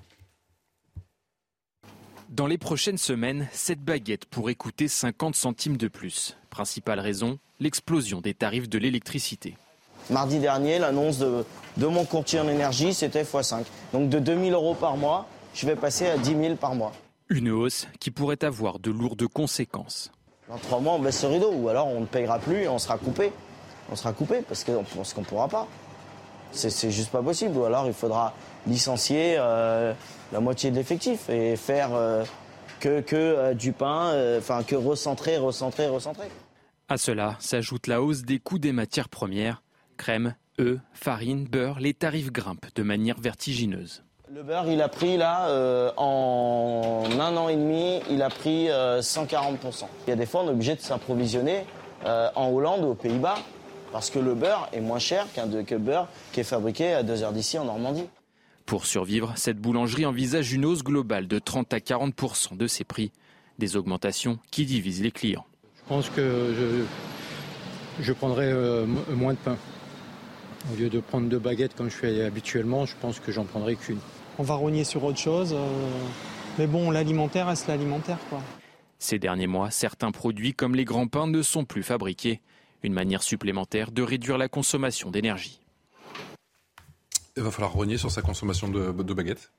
[2.29, 6.37] Dans les prochaines semaines, cette baguette pourrait coûter 50 centimes de plus.
[6.51, 9.57] Principale raison, l'explosion des tarifs de l'électricité.
[10.11, 11.43] Mardi dernier, l'annonce de,
[11.77, 13.63] mon courtier en énergie, c'était x5.
[13.93, 15.25] Donc de 2000 euros par mois,
[15.55, 16.91] je vais passer à 10 000 par mois.
[17.29, 20.11] Une hausse qui pourrait avoir de lourdes conséquences.
[20.49, 22.77] Dans trois mois, on baisse le rideau, ou alors on ne payera plus et on
[22.77, 23.31] sera coupé.
[23.91, 25.67] On sera coupé parce qu'on ne pourra pas.
[26.51, 27.57] C'est juste pas possible.
[27.57, 28.35] Ou alors il faudra
[28.67, 29.93] licencier euh,
[30.31, 32.23] la moitié de l'effectif et faire euh,
[32.79, 36.27] que, euh, du pain, enfin que recentrer, recentrer, recentrer.
[36.87, 39.61] À cela s'ajoute la hausse des coûts des matières premières,
[39.97, 41.79] crème, œufs, farine, beurre.
[41.79, 44.03] Les tarifs grimpent de manière vertigineuse.
[44.33, 45.47] Le beurre, il a pris là,
[45.97, 49.85] en un an et demi, il a pris 140%.
[50.05, 51.65] Il y a des fois, on est obligé de s'approvisionner
[52.05, 53.37] en Hollande ou aux Pays-Bas
[53.91, 57.03] parce que le beurre est moins cher qu'un que le beurre qui est fabriqué à
[57.03, 58.07] deux heures d'ici en Normandie.
[58.69, 63.11] Pour survivre, cette boulangerie envisage une hausse globale de 30 à 40% de ses prix,
[63.57, 65.43] des augmentations qui divisent les clients.
[65.75, 69.57] Je pense que je, je prendrai euh, moins de pain.
[70.71, 73.75] Au lieu de prendre deux baguettes comme je fais habituellement, je pense que j'en prendrai
[73.75, 73.97] qu'une.
[74.37, 75.51] On va rogner sur autre chose.
[75.51, 75.67] Euh,
[76.59, 78.19] mais bon, l'alimentaire reste l'alimentaire.
[78.29, 78.39] quoi.
[78.99, 82.39] Ces derniers mois, certains produits comme les grands pains ne sont plus fabriqués.
[82.83, 85.59] Une manière supplémentaire de réduire la consommation d'énergie.
[87.39, 89.49] Il va falloir rogner sur sa consommation de, de baguettes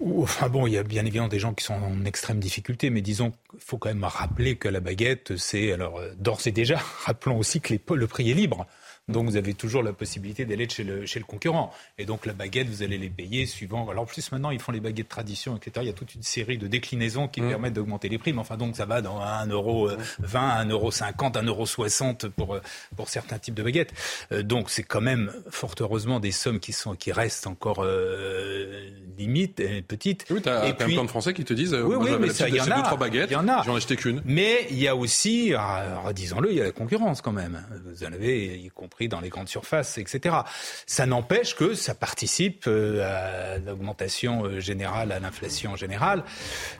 [0.00, 3.00] Enfin bon, il y a bien évidemment des gens qui sont en extrême difficulté, mais
[3.00, 6.78] disons qu'il faut quand même rappeler que la baguette, c'est alors euh, d'ores et déjà,
[7.04, 8.66] rappelons aussi que le prix est libre.
[9.08, 11.72] Donc vous avez toujours la possibilité d'aller chez le, chez le concurrent.
[11.98, 13.88] Et donc la baguette, vous allez les payer suivant.
[13.88, 15.72] Alors en plus maintenant, ils font les baguettes tradition, etc.
[15.82, 17.48] Il y a toute une série de déclinaisons qui mmh.
[17.48, 18.32] permettent d'augmenter les prix.
[18.32, 22.60] Mais enfin donc ça va dans 1,20 euro, 1,50 euro, 1,60 euro pour,
[22.96, 23.94] pour certains types de baguettes.
[24.32, 28.90] Euh, donc c'est quand même fort heureusement des sommes qui, sont, qui restent encore euh,
[29.18, 30.24] limites, et petites.
[30.30, 32.60] Oui, tu as, plein de Français qui te disent oui, oui, mais ça, il y
[32.60, 32.82] en a.
[32.82, 34.22] trois baguettes, j'en ai acheté qu'une.
[34.24, 35.52] Mais il y a aussi,
[36.14, 37.62] disons-le, il y a la concurrence quand même.
[37.86, 40.36] Vous en avez, y compris dans les grandes surfaces, etc.
[40.86, 46.22] Ça n'empêche que ça participe euh, à l'augmentation euh, générale, à l'inflation générale.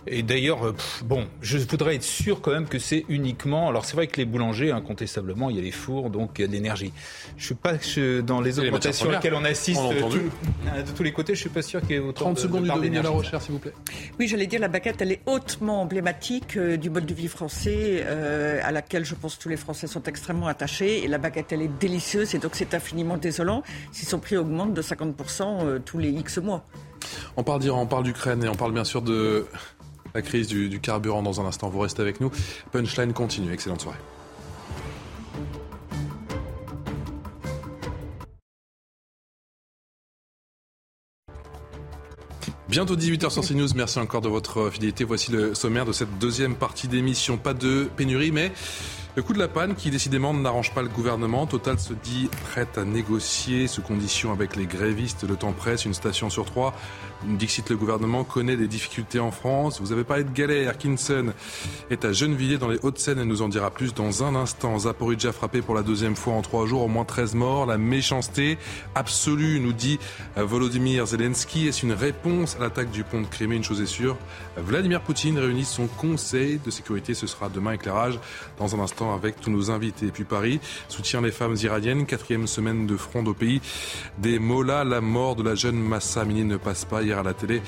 [0.06, 3.68] Et d'ailleurs, euh, bon, je voudrais être sûr quand même que c'est uniquement.
[3.68, 6.44] Alors c'est vrai que les boulangers, incontestablement, il y a les fours, donc il y
[6.44, 6.92] a de l'énergie.
[7.36, 7.74] Je suis pas
[8.22, 11.34] dans les augmentations auxquelles on assiste de tous les côtés.
[11.34, 13.58] Je suis pas sûr qu'il y ait autant 30 secondes de, la recherche, s'il vous
[13.58, 13.72] plaît.
[14.18, 18.04] Oui, j'allais dire la baguette, elle est hautement emblématique du mode de vie français,
[18.62, 21.04] à laquelle je pense tous les Français sont extrêmement attachés.
[21.04, 23.62] Et la baguette, elle est délicieuse et donc c'est infiniment désolant
[23.92, 26.64] si son prix augmente de 50% euh, tous les X mois.
[27.36, 29.46] On parle d'Iran, on parle d'Ukraine et on parle bien sûr de
[30.14, 31.68] la crise du, carburant dans un instant.
[31.68, 32.30] Vous restez avec nous.
[32.72, 33.52] Punchline continue.
[33.52, 33.98] Excellente soirée.
[42.68, 43.68] Bientôt 18h sur CNews.
[43.76, 45.02] Merci encore de votre fidélité.
[45.02, 47.38] Voici le sommaire de cette deuxième partie d'émission.
[47.38, 48.52] Pas de pénurie, mais
[49.16, 51.46] le coup de la panne qui décidément n'arrange pas le gouvernement.
[51.46, 55.26] Total se dit prête à négocier sous condition avec les grévistes.
[55.26, 56.74] Le temps presse, une station sur trois
[57.24, 59.80] Dixit, le gouvernement connaît des difficultés en France.
[59.80, 60.78] Vous avez parlé de galère.
[60.78, 61.32] Kinson
[61.90, 63.18] est à Gennevilliers dans les Hauts-de-Seine.
[63.18, 64.78] Elle nous en dira plus dans un instant.
[64.78, 67.66] Zaporizhia frappé pour la deuxième fois en trois jours, au moins 13 morts.
[67.66, 68.56] La méchanceté
[68.94, 69.98] absolue, nous dit
[70.36, 71.66] Volodymyr Zelensky.
[71.66, 73.56] Est-ce une réponse à l'attaque du pont de Crimée?
[73.56, 74.16] Une chose est sûre,
[74.56, 77.14] Vladimir Poutine réunit son conseil de sécurité.
[77.14, 78.20] Ce sera demain éclairage
[78.58, 80.06] dans un instant avec tous nos invités.
[80.06, 82.06] Et puis Paris soutient les femmes iraniennes.
[82.06, 83.60] Quatrième semaine de fronde au pays.
[84.18, 87.34] Des mollahs, la mort de la jeune Massa Mini ne passe pas hier à la
[87.34, 87.62] télé.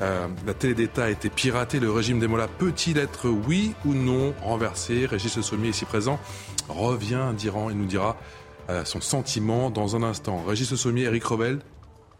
[0.00, 1.80] Euh, la télé d'État a été piratée.
[1.80, 5.06] Le régime des Mollahs peut-il être, oui ou non, renversé?
[5.06, 6.20] Régis Le Sommier, ici présent,
[6.68, 8.16] revient d'Iran et nous dira
[8.70, 10.42] euh, son sentiment dans un instant.
[10.44, 11.60] Régis Le Sommier, Eric Revel,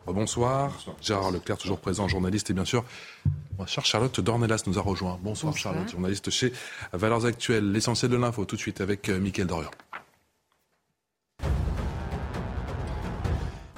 [0.06, 0.72] bonsoir.
[1.00, 2.84] Gérard Leclerc, toujours présent, journaliste et bien sûr,
[3.66, 5.18] chère Charlotte Dornelas nous a rejoint.
[5.22, 6.52] Bonsoir, Charlotte, journaliste chez
[6.92, 7.70] Valeurs Actuelles.
[7.70, 9.70] L'essentiel de l'info tout de suite avec euh, Mickaël Dorian.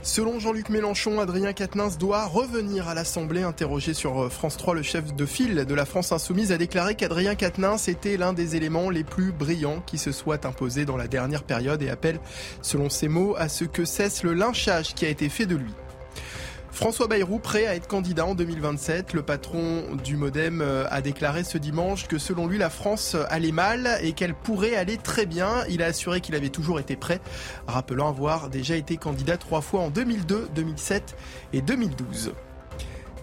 [0.05, 3.43] Selon Jean-Luc Mélenchon, Adrien Quatennens doit revenir à l'Assemblée.
[3.43, 6.95] Interrogé sur euh, France 3, le chef de file de la France Insoumise a déclaré
[6.95, 11.09] qu'Adrien Quatennens était l'un des éléments les plus brillants qui se soit imposé dans la
[11.09, 12.21] dernière période et appelle,
[12.61, 15.73] selon ses mots, à ce que cesse le lynchage qui a été fait de lui.
[16.75, 19.13] François Bayrou prêt à être candidat en 2027.
[19.13, 23.53] Le patron du Modem euh, a déclaré ce dimanche que selon lui la France allait
[23.53, 25.65] mal et qu'elle pourrait aller très bien.
[25.69, 27.21] Il a assuré qu'il avait toujours été prêt,
[27.69, 31.17] rappelant avoir déjà été candidat trois fois en 2002, 2007
[31.53, 32.33] et 2012.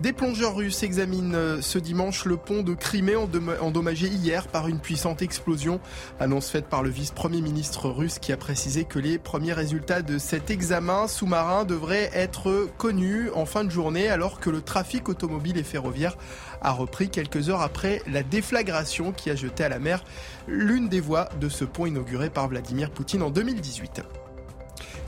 [0.02, 4.80] Des plongeurs russes examinent euh, ce dimanche le pont de Crimée endommagé hier par une
[4.80, 5.80] puissante explosion.
[6.20, 10.18] Annonce faite par le vice-premier ministre russe qui a précisé que les premiers résultats de
[10.18, 15.60] cet examen sous-marin devraient être connus en fin de journée alors que le trafic automobile
[15.60, 16.18] et ferroviaire
[16.64, 20.04] a repris quelques heures après la déflagration qui a jeté à la mer
[20.48, 24.02] l'une des voies de ce pont inauguré par Vladimir Poutine en 2018.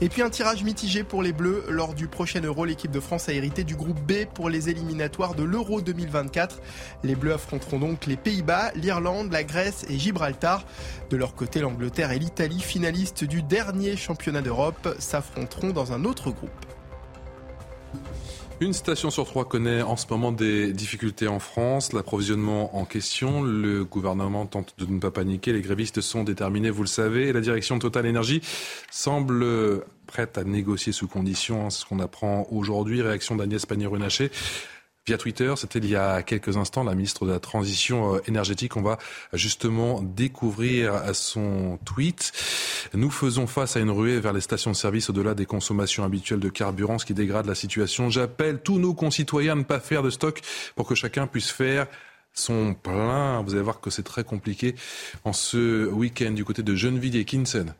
[0.04, 1.64] Et puis un tirage mitigé pour les Bleus.
[1.70, 5.34] Lors du prochain Euro, l'équipe de France a hérité du groupe B pour les éliminatoires
[5.34, 6.60] de l'Euro 2024.
[7.04, 10.66] Les Bleus affronteront donc les Pays-Bas, l'Irlande, la Grèce et Gibraltar.
[11.08, 16.30] De leur côté, l'Angleterre et l'Italie, finalistes du dernier championnat d'Europe, s'affronteront dans un autre
[16.30, 16.50] groupe.
[18.60, 21.92] Une station sur trois connaît en ce moment des difficultés en France.
[21.92, 25.52] L'approvisionnement en question, le gouvernement tente de ne pas paniquer.
[25.52, 27.28] Les grévistes sont déterminés, vous le savez.
[27.28, 28.42] Et la direction Total Énergie
[28.90, 29.82] semble
[30.14, 31.70] prête à négocier sous conditions.
[31.70, 33.02] ce qu'on apprend aujourd'hui.
[33.02, 34.30] Réaction d'Agnès Pannier-Runacher
[35.08, 35.52] via Twitter.
[35.56, 38.76] C'était il y a quelques instants la ministre de la Transition euh, énergétique.
[38.76, 38.96] On va
[39.32, 42.30] justement découvrir son tweet.
[42.94, 46.38] Nous faisons face à une ruée vers les stations de service au-delà des consommations habituelles
[46.38, 48.08] de carburant, ce qui dégrade la situation.
[48.08, 50.40] J'appelle tous nos concitoyens à ne pas faire de stock
[50.76, 51.88] pour que chacun puisse faire
[52.32, 53.42] sont pleins.
[53.42, 54.76] Vous allez voir que c'est très compliqué
[55.24, 57.74] en ce week-end du côté de Gennevilliers et Kinsen.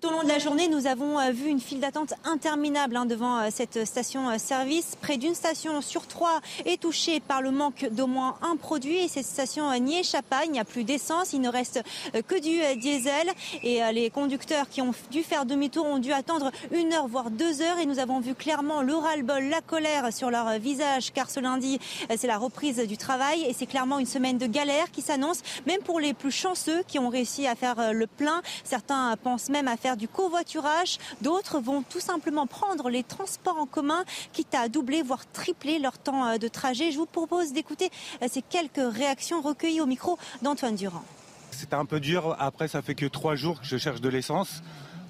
[0.00, 3.06] Tout au long de la journée, nous avons euh, vu une file d'attente interminable hein,
[3.06, 4.96] devant euh, cette station-service.
[5.00, 9.08] Près d'une station sur trois est touchée par le manque d'au moins un produit et
[9.08, 10.46] cette station euh, n'y échappe pas.
[10.46, 11.80] Il n'y a plus d'essence, il ne reste
[12.26, 13.28] que du diesel
[13.62, 17.62] et les conducteurs qui ont dû faire demi-tour ont dû attendre une heure voire deux
[17.62, 21.40] heures et nous avons vu clairement le ras-le-bol, la colère sur leur visage car ce
[21.40, 21.78] lundi
[22.16, 25.82] c'est la reprise du travail et c'est clairement une semaine de galère qui s'annonce même
[25.82, 28.42] pour les plus chanceux qui ont réussi à faire le plein.
[28.64, 30.98] Certains pensent même à faire du covoiturage.
[31.20, 35.98] D'autres vont tout simplement prendre les transports en commun, quitte à doubler, voire tripler leur
[35.98, 36.90] temps euh, de trajet.
[36.90, 37.90] Je vous propose d'écouter
[38.22, 41.04] euh, ces quelques réactions recueillies au micro d'Antoine Durand.
[41.50, 42.34] C'était un peu dur.
[42.38, 44.62] Après, ça fait que trois jours que je cherche de l'essence.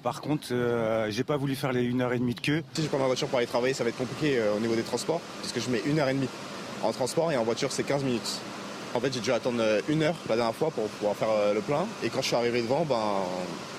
[0.03, 2.63] Par contre, euh, j'ai pas voulu faire les 1h30 de queue.
[2.73, 4.83] Si je prends ma voiture pour aller travailler, ça va être compliqué au niveau des
[4.83, 6.27] transports, puisque je mets 1h30
[6.83, 8.39] en transport et en voiture, c'est 15 minutes.
[8.93, 11.87] En fait, j'ai dû attendre une heure la dernière fois pour pouvoir faire le plein.
[12.03, 13.23] Et quand je suis arrivé devant, ben,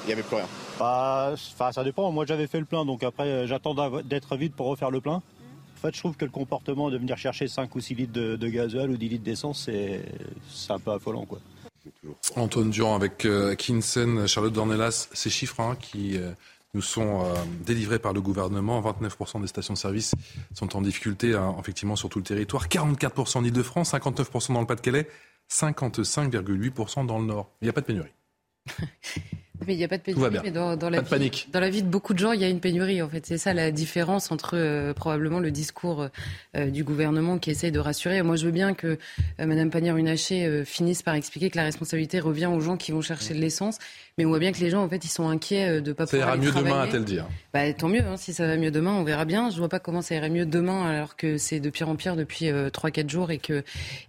[0.05, 0.47] il n'y avait plus rien.
[0.79, 2.11] Bah, ça dépend.
[2.12, 5.14] Moi, j'avais fait le plein, donc après, euh, j'attends d'être vide pour refaire le plein.
[5.14, 8.37] En fait, je trouve que le comportement de venir chercher 5 ou 6 litres de,
[8.37, 10.03] de gasoil ou 10 litres d'essence, c'est
[10.70, 11.39] un peu affolant, quoi.
[12.35, 16.33] Antoine Durand avec euh, Kinsen, Charlotte Dornelas, ces chiffres hein, qui euh,
[16.74, 17.22] nous sont
[17.64, 18.81] délivrés par le gouvernement.
[18.81, 20.14] 29% des stations-service
[20.53, 22.66] sont en difficulté, hein, effectivement, sur tout le territoire.
[22.68, 25.09] 44% en Ile-de-France, 59% dans le Pas-de-Calais,
[25.51, 27.51] 55,8% dans le Nord.
[27.62, 28.12] Il n'y a pas de pénurie.
[29.66, 30.38] Mais il n'y a pas de pénurie.
[30.42, 32.61] Mais dans, la vie, dans la vie de beaucoup de gens, il y a une
[32.61, 33.00] pénurie.
[33.00, 36.09] En fait, c'est ça la différence entre euh, probablement le discours
[36.57, 38.22] euh, du gouvernement qui essaye de rassurer.
[38.22, 38.98] Moi, je veux bien que
[39.40, 43.34] euh, Madame Pannier-Runacher finisse par expliquer que la responsabilité revient aux gens qui vont chercher
[43.34, 43.78] de l'essence.
[44.18, 46.28] Mais on voit bien que les gens, en fait, ils sont inquiets de pas pouvoir.
[46.28, 47.18] Ça ira mieux demain, a-t-elle dit
[47.52, 48.00] bah, Tant mieux.
[48.00, 49.50] Hein, si ça va mieux demain, on verra bien.
[49.50, 52.16] Je vois pas comment ça irait mieux demain, alors que c'est de pire en pire
[52.16, 53.62] depuis trois, 4 jours et que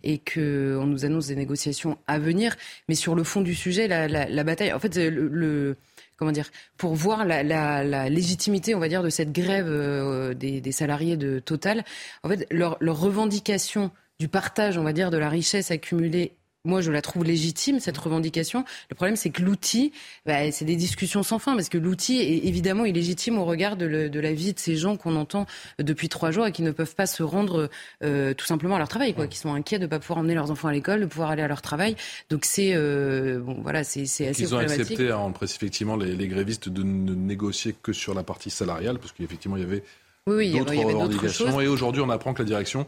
[0.03, 2.55] et que on nous annonce des négociations à venir.
[2.87, 4.71] Mais sur le fond du sujet, la, la, la bataille.
[4.71, 5.75] En fait, le, le
[6.17, 10.33] comment dire, pour voir la, la, la, légitimité, on va dire, de cette grève euh,
[10.33, 11.85] des, des, salariés de Total.
[12.23, 16.33] En fait, leur, leur revendication du partage, on va dire, de la richesse accumulée
[16.67, 18.65] moi, je la trouve légitime, cette revendication.
[18.89, 19.91] Le problème, c'est que l'outil,
[20.25, 23.85] bah, c'est des discussions sans fin, parce que l'outil est évidemment illégitime au regard de,
[23.87, 25.45] la vie de ces gens qu'on entend
[25.79, 27.69] depuis trois jours et qui ne peuvent pas se rendre
[28.03, 30.35] euh, tout simplement à leur travail, quoi, qui sont inquiets de ne pas pouvoir emmener
[30.35, 31.95] leurs enfants à l'école, de pouvoir aller à leur travail.
[32.29, 36.27] Donc c'est euh, bon, voilà, c'est assez Ils ont accepté, hein, en effectivement, les, les,
[36.27, 39.83] grévistes de ne négocier que sur la partie salariale, parce qu'effectivement, il y avait
[40.27, 41.61] oui, d'autres revendications.
[41.61, 42.85] Et aujourd'hui, on apprend que la direction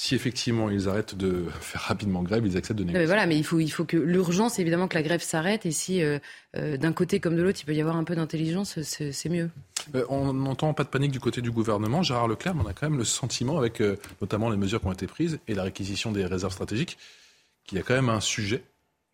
[0.00, 3.00] si effectivement ils arrêtent de faire rapidement grève, ils acceptent de négocier.
[3.00, 5.66] Mais voilà, mais il faut, il faut que l'urgence, évidemment, que la grève s'arrête.
[5.66, 6.20] Et si euh,
[6.56, 9.50] euh, d'un côté comme de l'autre, il peut y avoir un peu d'intelligence, c'est mieux.
[9.96, 12.04] Euh, on n'entend pas de panique du côté du gouvernement.
[12.04, 13.82] Gérard Leclerc, mais on a quand même le sentiment, avec
[14.20, 16.96] notamment les mesures qui ont été prises et la réquisition des réserves stratégiques,
[17.64, 18.62] qu'il y a quand même un sujet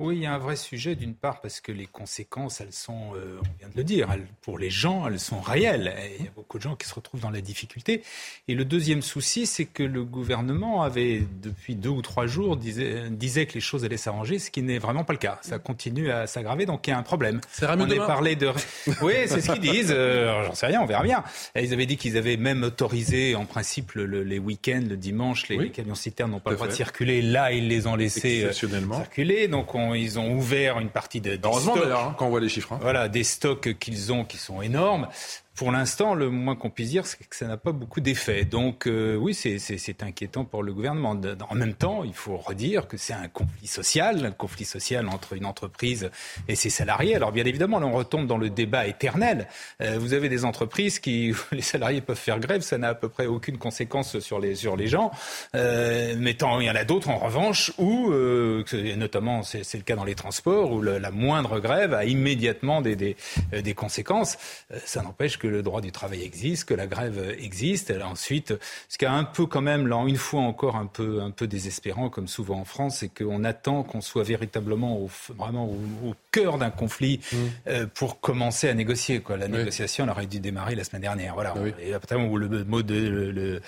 [0.01, 3.14] oui, il y a un vrai sujet d'une part parce que les conséquences, elles sont,
[3.14, 4.09] euh, on vient de le dire,
[4.42, 5.95] pour les gens, elles sont réelles.
[6.18, 8.03] il y a beaucoup de gens qui se retrouvent dans la difficulté.
[8.49, 13.09] Et le deuxième souci, c'est que le gouvernement avait, depuis deux ou trois jours, disait,
[13.09, 15.38] disait que les choses allaient s'arranger, ce qui n'est vraiment pas le cas.
[15.42, 17.40] Ça continue à s'aggraver, donc il y a un problème.
[17.53, 18.51] C'est on a parlé de...
[19.01, 19.95] Oui, c'est ce qu'ils disent.
[19.95, 21.22] Euh, j'en sais rien, on verra bien.
[21.55, 25.95] ils avaient dit qu'ils avaient même autorisé, en principe, les week-ends, le dimanche, les, camions
[25.95, 27.22] citernes n'ont pas le droit de circuler.
[27.22, 29.47] Là, ils les ont laissés euh, circuler.
[29.47, 31.38] Donc on ils ont ouvert une partie de.
[31.42, 32.72] Heureusement d'ailleurs, hein, quand on voit les chiffres.
[32.72, 32.78] Hein.
[32.80, 35.09] Voilà, des stocks qu'ils ont qui sont énormes.
[35.55, 38.44] Pour l'instant, le moins qu'on puisse dire, c'est que ça n'a pas beaucoup d'effet.
[38.44, 41.16] Donc euh, oui, c'est inquiétant pour le gouvernement.
[41.48, 45.34] En même temps, il faut redire que c'est un conflit social, un conflit social entre
[45.34, 46.11] une entreprise
[46.48, 47.14] et ses salariés.
[47.14, 49.46] Alors bien évidemment, là, on retombe dans le débat éternel.
[49.80, 53.09] Euh, vous avez des entreprises qui, les salariés peuvent faire grève, ça n'a à peu
[53.09, 55.12] près aucune conséquence sur les, sur les gens.
[55.55, 58.64] Euh, mais tant, il y en a d'autres, en revanche, où, euh,
[58.96, 63.16] notamment c'est le cas dans les transports, où la moindre grève a immédiatement des, des,
[63.52, 64.36] des conséquences.
[64.84, 67.92] ça n'empêche que le droit du travail existe, que la grève existe.
[68.03, 68.55] ensuite,
[68.88, 71.47] ce qui est un peu quand même, là, une fois encore, un peu, un peu
[71.47, 76.59] désespérant, comme souvent en France, c'est qu'on attend qu'on soit véritablement au, vraiment au, cœur
[76.59, 77.36] d'un conflit mmh.
[77.68, 79.20] euh, pour commencer à négocier.
[79.20, 79.36] Quoi.
[79.36, 81.34] La négociation, elle aurait dû démarrer la semaine dernière.
[81.34, 81.55] Voilà.
[81.80, 83.61] Et à partir où le mot de le,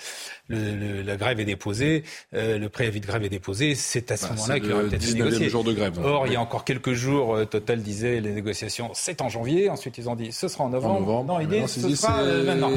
[0.49, 2.03] le, la grève est déposée,
[2.33, 4.83] euh, le préavis de grève est déposé, c'est à ce bah, moment-là qu'il y aurait
[4.85, 5.49] peut-être négocié.
[5.49, 5.99] jour de grève.
[6.03, 9.69] Or, il y a encore quelques jours, euh, Total disait les négociations, c'est en janvier.
[9.69, 11.23] Ensuite, ils ont dit ce sera en novembre.
[11.23, 12.71] Non, ce sera euh, maintenant.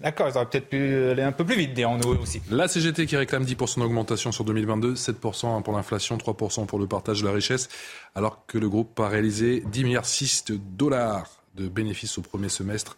[0.00, 2.40] D'accord, ils auraient peut-être pu aller un peu plus vite, dirons-nous aussi.
[2.50, 7.20] La CGT qui réclame 10% d'augmentation sur 2022, 7% pour l'inflation, 3% pour le partage
[7.20, 7.68] de la richesse,
[8.14, 12.48] alors que le groupe a réalisé 10 milliards 6 de dollars de bénéfices au premier
[12.48, 12.96] semestre.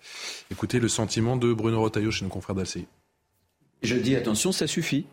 [0.51, 2.87] Écoutez le sentiment de Bruno Rotaillot chez nos confrères d'ACI.
[3.83, 5.07] Je dis attention, ça suffit.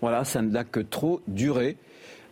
[0.00, 1.76] Voilà, ça ne l'a que trop duré.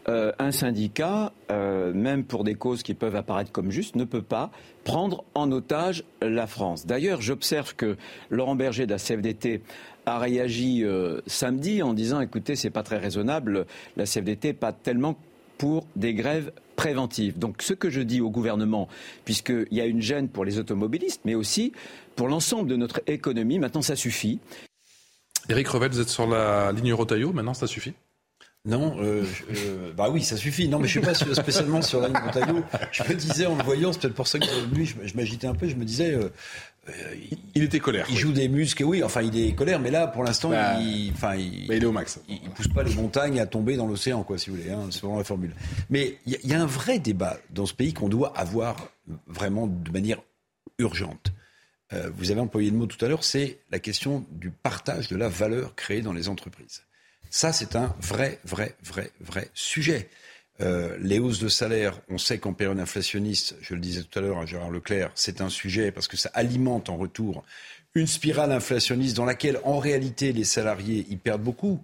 [0.07, 4.23] Euh, un syndicat, euh, même pour des causes qui peuvent apparaître comme justes, ne peut
[4.23, 4.51] pas
[4.85, 6.85] prendre en otage la France.
[6.85, 7.97] D'ailleurs, j'observe que
[8.29, 9.63] Laurent Berger de la CFDT
[10.05, 13.65] a réagi euh, samedi en disant écoutez, c'est pas très raisonnable,
[13.97, 15.17] la CFDT pas tellement
[15.57, 17.39] pour des grèves préventives.
[17.39, 18.89] Donc ce que je dis au gouvernement,
[19.25, 21.73] puisqu'il y a une gêne pour les automobilistes, mais aussi
[22.15, 24.39] pour l'ensemble de notre économie, maintenant ça suffit.
[25.49, 27.95] Éric Revel, vous êtes sur la ligne Rotaillot, maintenant ça suffit?
[28.67, 30.69] Non, euh, euh, bah oui, ça suffit.
[30.69, 32.65] Non, mais je suis pas spécialement sur la ligne Montagnot.
[32.93, 35.55] Je me disais en le voyant, c'est peut-être pour ça que lui, je, m'agitais un
[35.55, 35.69] peu.
[35.69, 36.31] Je me disais, euh,
[37.55, 38.07] il, était colère.
[38.09, 39.03] Il joue des muscles, oui.
[39.03, 41.87] Enfin, il est colère, mais là, pour l'instant, bah, il, enfin, il, bah, il, est
[41.87, 42.21] au max.
[42.27, 45.19] Il, pousse pas les montagnes à tomber dans l'océan, quoi, si vous voulez, hein, selon
[45.19, 45.55] la formule.
[45.91, 48.77] Mais il y, y, a un vrai débat dans ce pays qu'on doit avoir
[49.27, 50.23] vraiment de manière
[50.79, 51.33] urgente.
[52.17, 55.29] Vous avez employé le mot tout à l'heure, c'est la question du partage de la
[55.29, 56.83] valeur créée dans les entreprises.
[57.37, 60.09] Ça, c'est un vrai, vrai, vrai, vrai sujet.
[60.61, 64.22] Euh, les hausses de salaire, on sait qu'en période inflationniste, je le disais tout à
[64.22, 67.43] l'heure à Gérard Leclerc, c'est un sujet parce que ça alimente en retour
[67.97, 71.82] une spirale inflationniste dans laquelle, en réalité, les salariés y perdent beaucoup.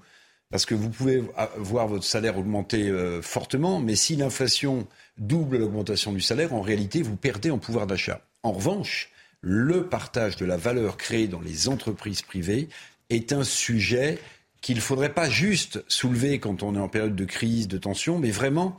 [0.51, 1.20] Parce que vous pouvez
[1.57, 4.86] voir votre salaire augmenter euh, fortement, mais si l'inflation
[5.18, 8.24] double l'augmentation du salaire, en réalité, vous perdez en pouvoir d'achat.
[8.44, 12.68] En revanche, le partage de la valeur créée dans les entreprises privées
[13.09, 14.20] est un sujet
[14.61, 18.19] qu'il ne faudrait pas juste soulever quand on est en période de crise, de tension,
[18.19, 18.77] mais vraiment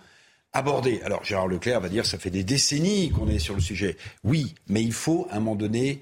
[0.53, 1.01] aborder.
[1.03, 3.97] Alors Gérard Leclerc va dire ça fait des décennies qu'on est sur le sujet.
[4.23, 6.01] Oui, mais il faut à un moment donné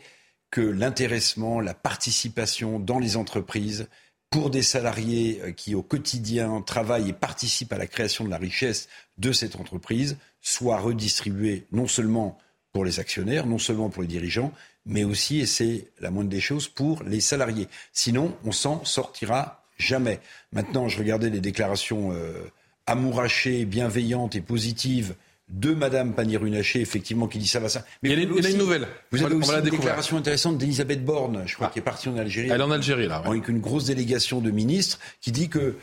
[0.51, 3.87] que l'intéressement, la participation dans les entreprises
[4.29, 8.37] pour des salariés euh, qui au quotidien travaillent et participent à la création de la
[8.37, 12.37] richesse de cette entreprise soit redistribué non seulement
[12.71, 14.53] pour les actionnaires, non seulement pour les dirigeants,
[14.85, 17.67] mais aussi, et c'est la moindre des choses, pour les salariés.
[17.93, 20.19] Sinon, on s'en sortira Jamais.
[20.51, 22.33] Maintenant, je regardais les déclarations euh,
[22.85, 25.15] amourachées, bienveillantes et positives
[25.49, 27.83] de Madame Pannier-Runacher, effectivement, qui dit ça va ça.
[28.03, 28.87] Mais il y a, une nouvelle.
[29.11, 31.73] Vous avez aussi une déclaration intéressante d'Elisabeth Borne, je crois, ah.
[31.73, 32.49] qui est partie en Algérie.
[32.51, 33.23] Elle est en Algérie, là.
[33.25, 35.77] Avec une grosse délégation de ministres, qui dit que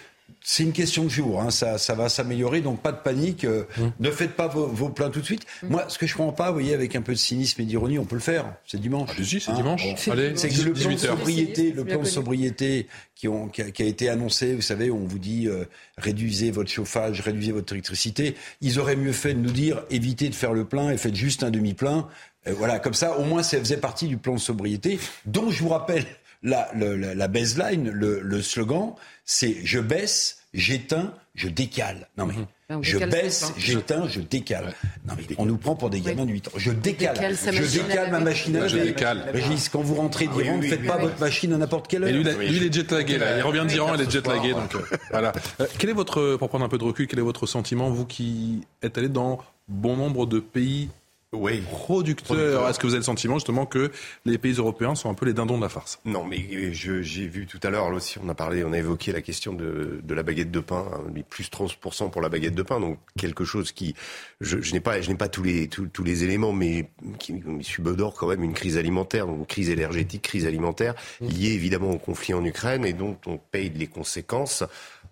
[0.49, 1.51] c'est une question de jour, hein.
[1.51, 3.45] ça, ça, va s'améliorer, donc pas de panique.
[3.45, 3.91] Euh, hum.
[3.99, 5.45] Ne faites pas vos, vos plans tout de suite.
[5.65, 5.71] Hum.
[5.71, 7.99] Moi, ce que je comprends pas, vous voyez, avec un peu de cynisme et d'ironie,
[7.99, 8.55] on peut le faire.
[8.65, 9.11] C'est dimanche.
[9.11, 9.85] Allez-y, c'est hein dimanche.
[10.09, 13.73] Allez, c'est que le plan de sobriété, le plan de sobriété qui, ont, qui, a,
[13.73, 15.65] qui, a, été annoncé, vous savez, on vous dit euh,
[15.99, 18.37] réduisez votre chauffage, réduisez votre électricité.
[18.61, 21.43] Ils auraient mieux fait de nous dire évitez de faire le plein et faites juste
[21.43, 22.09] un demi-plein.
[22.47, 25.71] voilà, comme ça, au moins, ça faisait partie du plan de sobriété, dont je vous
[25.71, 26.07] rappelle
[26.43, 32.09] la, la, la baseline, le, le slogan, c'est je baisse j'éteins, je décale.
[32.17, 32.83] Non mais mhm.
[32.83, 34.75] je baisse, j'éteins, je décale.
[35.07, 36.51] Non mais on nous prend pour des gamins de 8 ans.
[36.57, 39.31] Je décale, je décale ma machine à Je décale.
[39.33, 42.11] Régis, quand vous rentrez ah d'Iran, ne faites pas votre machine à n'importe quelle heure.
[42.11, 43.39] lui, il est jetlagué là.
[43.39, 44.53] Il revient d'Iran, il est jetlagué.
[44.53, 45.33] Donc euh, voilà.
[45.61, 48.07] Euh, quel est votre, pour prendre un peu de recul, quel est votre sentiment, vous
[48.07, 50.89] qui êtes allé dans bon nombre de pays
[51.33, 51.61] oui.
[51.71, 52.69] producteur.
[52.69, 53.91] Est-ce que vous avez le sentiment justement que
[54.25, 55.99] les pays européens sont un peu les dindons de la farce?
[56.05, 59.21] Non, mais j'ai vu tout à l'heure, aussi, on a parlé, on a évoqué la
[59.21, 62.81] question de, de la baguette de pain, hein, plus 30% pour la baguette de pain,
[62.81, 63.95] donc quelque chose qui,
[64.41, 67.43] je, je n'ai pas, je n'ai pas tous les tous, tous, les éléments, mais qui
[67.63, 71.99] subodore quand même une crise alimentaire, donc une crise énergétique, crise alimentaire liée évidemment au
[71.99, 74.65] conflit en Ukraine et dont on paye les conséquences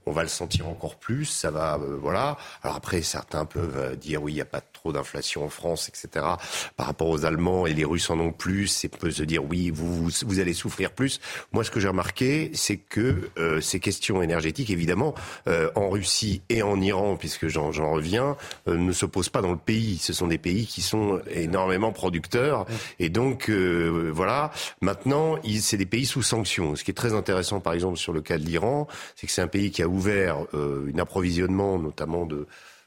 [0.06, 1.24] on va le sentir encore plus.
[1.24, 2.36] Ça va, euh, voilà.
[2.62, 4.60] Alors après, certains peuvent euh, dire oui, il n'y a pas
[4.92, 6.26] d'inflation en France, etc.
[6.76, 8.84] Par rapport aux Allemands et les Russes en ont plus.
[8.84, 11.20] Et peut se dire oui, vous, vous, allez souffrir plus.
[11.52, 15.14] Moi, ce que j'ai remarqué, c'est que euh, ces questions énergétiques, évidemment,
[15.74, 19.98] en Russie et en Iran, puisque j'en reviens, ne se posent pas dans le pays.
[19.98, 22.66] Ce sont des pays qui sont énormément producteurs.
[22.98, 24.50] Et donc, voilà.
[24.80, 26.76] Maintenant, c'est des pays sous sanctions.
[26.76, 29.42] Ce qui est très intéressant, par exemple, sur le cas de l'Iran, c'est que c'est
[29.42, 32.46] un pays qui a ouvert euh, un approvisionnement notamment de euh,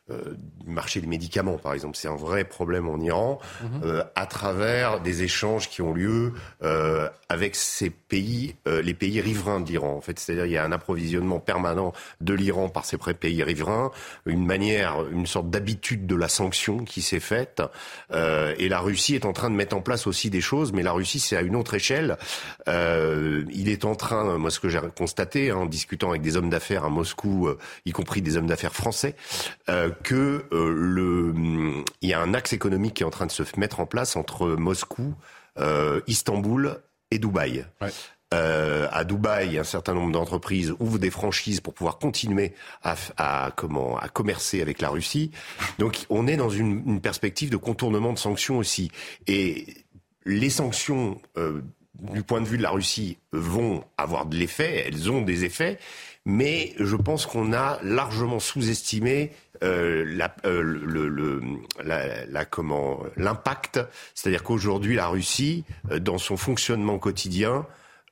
[0.09, 1.97] du marché des médicaments, par exemple.
[1.97, 3.39] C'est un vrai problème en Iran,
[3.83, 6.33] euh, à travers des échanges qui ont lieu
[6.63, 9.95] euh, avec ces pays, euh, les pays riverains d'Iran.
[9.95, 13.91] En fait, c'est-à-dire il y a un approvisionnement permanent de l'Iran par ces pays riverains,
[14.25, 17.61] une manière, une sorte d'habitude de la sanction qui s'est faite.
[18.13, 20.91] et la Russie est en train de mettre en place aussi des choses, mais la
[20.91, 22.17] Russie c'est à une autre échelle.
[22.67, 26.49] il est en train, moi ce que j'ai constaté hein, en discutant avec des hommes
[26.49, 27.49] d'affaires à Moscou,
[27.85, 29.15] y compris des hommes d'affaires français
[30.03, 31.33] que euh, le,
[32.01, 34.15] il y a un axe économique qui est en train de se mettre en place
[34.15, 35.13] entre Moscou,
[35.59, 36.79] euh, Istanbul
[37.11, 37.65] et Dubaï.
[38.33, 43.51] Euh, à Dubaï, un certain nombre d'entreprises ouvrent des franchises pour pouvoir continuer à, à,
[43.55, 45.31] comment à commercer avec la Russie.
[45.79, 48.91] Donc, on est dans une, une perspective de contournement de sanctions aussi.
[49.27, 49.65] Et
[50.25, 51.61] les sanctions euh,
[51.99, 55.79] du point de vue de la Russie, vont avoir de l'effet, elles ont des effets,
[56.25, 59.31] mais je pense qu'on a largement sous-estimé
[59.63, 61.41] euh, la, euh, le, le,
[61.83, 63.79] la, la, comment l'impact,
[64.13, 67.65] c'est-à-dire qu'aujourd'hui la Russie, euh, dans son fonctionnement quotidien,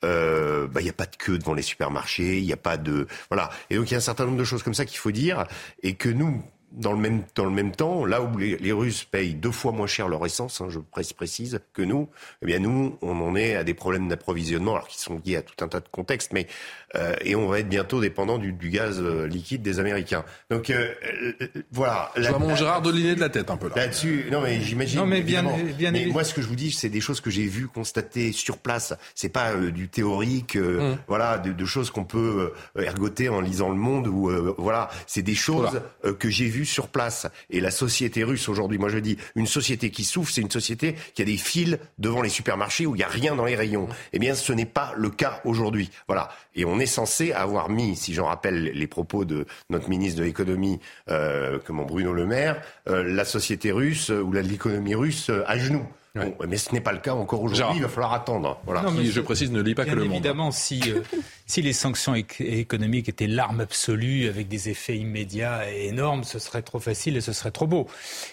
[0.04, 2.78] euh, bah, il n'y a pas de queue devant les supermarchés, il n'y a pas
[2.78, 3.50] de voilà.
[3.70, 5.46] Et donc il y a un certain nombre de choses comme ça qu'il faut dire
[5.84, 6.44] et que nous,
[6.78, 9.72] dans le même dans le même temps, là où les, les Russes payent deux fois
[9.72, 10.80] moins cher leur essence, hein, je
[11.14, 12.10] précise que nous,
[12.42, 15.42] eh bien nous, on en est à des problèmes d'approvisionnement, alors qui sont liés à
[15.42, 16.48] tout un tas de contextes, mais
[16.96, 20.24] euh, et on va être bientôt dépendant du, du gaz euh, liquide des Américains.
[20.50, 20.94] Donc euh,
[21.42, 22.12] euh voilà.
[22.16, 23.76] Je vois mon Gérard Deliné de la tête un peu là.
[23.76, 25.00] Là-dessus, non mais j'imagine.
[25.00, 25.44] Non mais bien,
[25.78, 28.32] bien mais moi, ce que je vous dis, c'est des choses que j'ai vues, constatées
[28.32, 28.94] sur place.
[29.14, 30.98] C'est pas euh, du théorique, mmh.
[31.08, 34.90] voilà, de, de choses qu'on peut ergoter en lisant Le Monde ou voilà.
[35.08, 36.18] C'est des choses voilà.
[36.18, 37.28] que j'ai vues sur place.
[37.50, 40.96] Et la société russe aujourd'hui, moi je dis, une société qui souffre, c'est une société
[41.14, 43.88] qui a des fils devant les supermarchés où il y a rien dans les rayons.
[44.14, 45.90] Eh bien, ce n'est pas le cas aujourd'hui.
[46.08, 46.30] Voilà.
[46.56, 50.26] Et on est censé avoir mis, si j'en rappelle les propos de notre ministre de
[50.26, 55.58] l'économie, euh, comment Bruno Le Maire, euh, la société russe ou l'économie russe euh, à
[55.58, 55.86] genoux.
[56.16, 57.78] Bon, mais ce n'est pas le cas encore aujourd'hui.
[57.78, 58.58] Il va falloir attendre.
[58.66, 58.84] Voilà.
[58.84, 60.14] Non, mais je précise, ne lis pas que le monde.
[60.14, 61.02] Évidemment, si, euh,
[61.46, 66.62] si les sanctions économiques étaient l'arme absolue avec des effets immédiats et énormes, ce serait
[66.62, 67.88] trop facile et ce serait trop beau.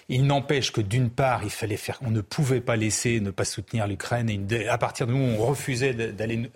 [0.07, 3.45] Il n'empêche que d'une part, il fallait faire, on ne pouvait pas laisser ne pas
[3.45, 6.49] soutenir l'Ukraine et à partir de où on refusait d'aller,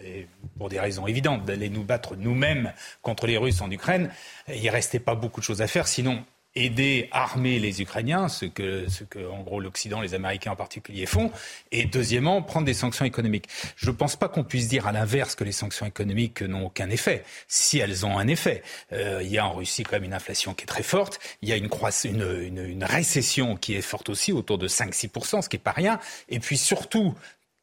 [0.57, 2.71] pour des raisons évidentes, d'aller nous battre nous-mêmes
[3.01, 4.09] contre les Russes en Ukraine,
[4.47, 5.87] il restait pas beaucoup de choses à faire.
[5.87, 6.23] Sinon,
[6.65, 11.05] aider, armer les Ukrainiens, ce que, ce que en gros l'Occident, les Américains en particulier
[11.05, 11.31] font,
[11.71, 13.47] et deuxièmement prendre des sanctions économiques.
[13.75, 16.89] Je ne pense pas qu'on puisse dire à l'inverse que les sanctions économiques n'ont aucun
[16.89, 17.23] effet.
[17.47, 20.53] Si elles ont un effet, euh, il y a en Russie quand même une inflation
[20.53, 21.69] qui est très forte, il y a une,
[22.05, 25.71] une, une, une récession qui est forte aussi, autour de 5-6%, ce qui n'est pas
[25.71, 25.99] rien,
[26.29, 27.15] et puis surtout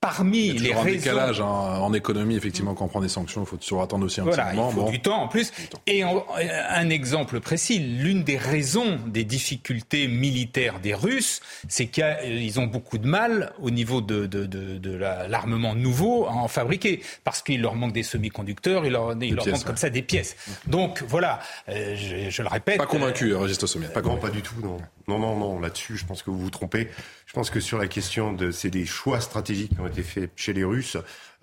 [0.04, 0.84] parmi les raisons...
[0.84, 4.20] décalage hein, en économie, effectivement, quand on prend des sanctions, il faut toujours attendre aussi
[4.20, 4.70] un voilà, petit moment.
[4.70, 4.90] Il faut bon.
[4.90, 5.52] du temps en plus.
[5.86, 6.24] Et en,
[6.70, 12.98] un exemple précis, l'une des raisons des difficultés militaires des Russes, c'est qu'ils ont beaucoup
[12.98, 17.60] de mal au niveau de, de, de, de l'armement nouveau à en fabriquer, parce qu'il
[17.62, 19.66] leur manque des semi-conducteurs, il leur, il leur pièces, manque ouais.
[19.66, 20.36] comme ça des pièces.
[20.66, 22.78] Donc voilà, euh, je, je, le répète.
[22.78, 23.88] Pas convaincu, euh, Régis Sommier.
[23.88, 24.76] Pas, non, pas du tout, non.
[25.06, 26.88] Non, non, non, là-dessus, je pense que vous vous trompez.
[27.26, 30.30] Je pense que sur la question de, c'est des choix stratégiques qui ont été faits
[30.36, 30.96] chez les Russes.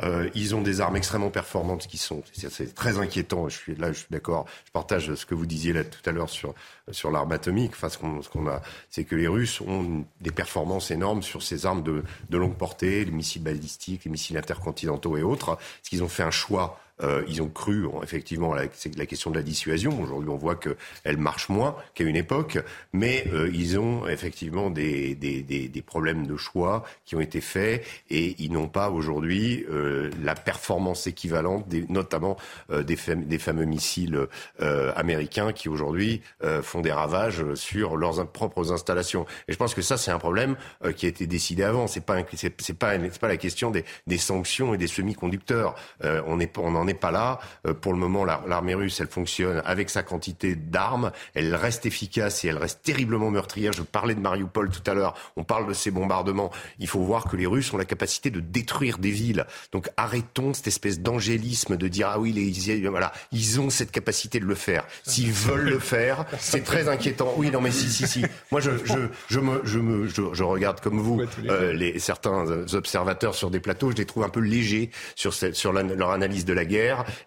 [0.03, 3.49] Euh, ils ont des armes extrêmement performantes qui sont, c'est très inquiétant.
[3.49, 4.45] Je suis là, je suis d'accord.
[4.65, 6.55] Je partage ce que vous disiez là tout à l'heure sur
[6.91, 7.73] sur l'arme atomique.
[7.75, 11.65] Enfin, ce qu'on qu'on a, c'est que les Russes ont des performances énormes sur ces
[11.65, 15.55] armes de, de longue portée, les missiles balistiques, les missiles intercontinentaux et autres.
[15.55, 19.31] Parce qu'ils ont fait un choix euh, ils ont cru effectivement la, c'est la question
[19.31, 19.99] de la dissuasion.
[20.01, 22.59] Aujourd'hui, on voit qu'elle marche moins qu'à une époque,
[22.93, 27.83] mais euh, ils ont effectivement des, des, des, problèmes de choix qui ont été faits
[28.09, 32.37] et ils n'ont pas aujourd'hui euh, la performance équivalente, notamment
[32.69, 34.27] des, fam des fameux missiles
[34.59, 36.21] américains qui aujourd'hui
[36.61, 39.25] font des ravages sur leurs propres installations.
[39.47, 40.55] Et je pense que ça, c'est un problème
[40.95, 41.87] qui a été décidé avant.
[41.87, 42.21] C'est pas
[42.79, 45.75] pas pas la question des, des sanctions et des semi-conducteurs.
[46.03, 47.39] on est on en est pas là.
[47.67, 51.11] Euh, pour le moment, l'armée russe, elle fonctionne avec sa quantité d'armes.
[51.33, 53.73] Elle reste efficace et elle reste terriblement meurtrière.
[53.73, 55.15] Je parlais de Mariupol tout à l'heure.
[55.37, 56.51] On parle de ces bombardements.
[56.79, 59.45] Il faut voir que les Russes ont la capacité de détruire des villes.
[59.71, 64.39] Donc arrêtons cette espèce d'angélisme de dire ah oui, les, voilà, ils ont cette capacité
[64.39, 64.85] de le faire.
[65.03, 67.33] S'ils veulent le faire, c'est très inquiétant.
[67.37, 68.23] Oui, non, mais si, si, si.
[68.51, 72.45] Moi, je, je, je me, je me, je, je regarde comme vous euh, les certains
[72.73, 73.91] observateurs sur des plateaux.
[73.91, 76.70] Je les trouve un peu légers sur, cette, sur la, leur analyse de la guerre.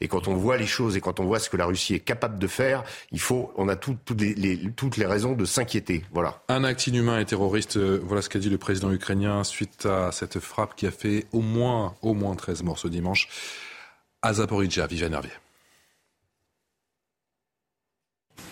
[0.00, 2.00] Et quand on voit les choses et quand on voit ce que la Russie est
[2.00, 5.44] capable de faire, il faut, on a tout, tout les, les, toutes les raisons de
[5.44, 6.04] s'inquiéter.
[6.12, 6.42] Voilà.
[6.48, 7.78] Un acte inhumain et terroriste.
[7.78, 11.40] Voilà ce qu'a dit le président ukrainien suite à cette frappe qui a fait au
[11.40, 13.28] moins, au moins 13 morts ce dimanche
[14.22, 14.86] à Zaporizhia.
[14.86, 15.32] Viviane Hervier.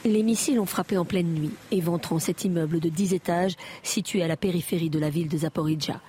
[0.04, 4.26] Les missiles ont frappé en pleine nuit, éventrant cet immeuble de 10 étages situé à
[4.26, 6.00] la périphérie de la ville de Zaporizhia.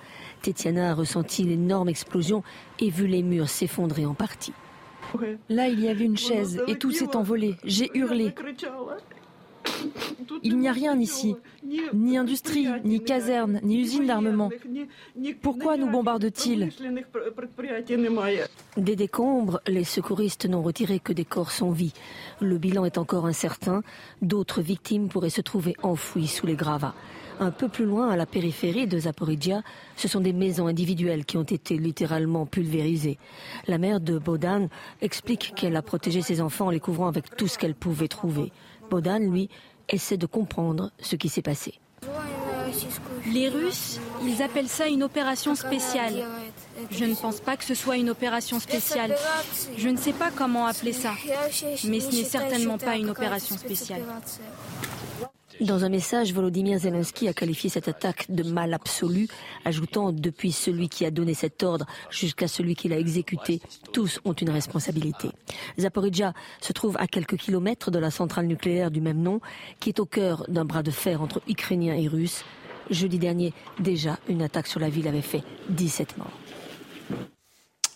[0.42, 2.42] Tetiana a ressenti l'énorme explosion
[2.80, 4.52] et vu les murs s'effondrer en partie.
[5.48, 7.56] Là, il y avait une chaise et tout s'est envolé.
[7.64, 8.32] J'ai hurlé.
[10.42, 11.36] Il n'y a rien ici,
[11.92, 14.50] ni industrie, ni caserne, ni usine d'armement.
[15.42, 16.70] Pourquoi nous bombardent-ils
[18.76, 21.92] Des décombres, les secouristes n'ont retiré que des corps sans vie.
[22.40, 23.82] Le bilan est encore incertain.
[24.22, 26.94] D'autres victimes pourraient se trouver enfouies sous les gravats.
[27.40, 29.62] Un peu plus loin, à la périphérie de Zaporizhia,
[29.96, 33.18] ce sont des maisons individuelles qui ont été littéralement pulvérisées.
[33.66, 34.68] La mère de Bodan
[35.02, 38.52] explique qu'elle a protégé ses enfants en les couvrant avec tout ce qu'elle pouvait trouver.
[38.90, 39.48] Bodan, lui,
[39.88, 41.74] essaie de comprendre ce qui s'est passé.
[43.32, 46.26] Les Russes, ils appellent ça une opération spéciale.
[46.90, 49.14] Je ne pense pas que ce soit une opération spéciale.
[49.76, 51.12] Je ne sais pas comment appeler ça,
[51.84, 54.02] mais ce n'est certainement pas une opération spéciale.
[55.60, 59.28] Dans un message, Volodymyr Zelensky a qualifié cette attaque de mal absolu,
[59.64, 63.60] ajoutant depuis celui qui a donné cet ordre jusqu'à celui qui l'a exécuté,
[63.92, 65.28] tous ont une responsabilité.
[65.78, 69.40] Zaporizhia se trouve à quelques kilomètres de la centrale nucléaire du même nom,
[69.78, 72.44] qui est au cœur d'un bras de fer entre Ukrainiens et Russes.
[72.90, 76.32] Jeudi dernier, déjà, une attaque sur la ville avait fait 17 morts.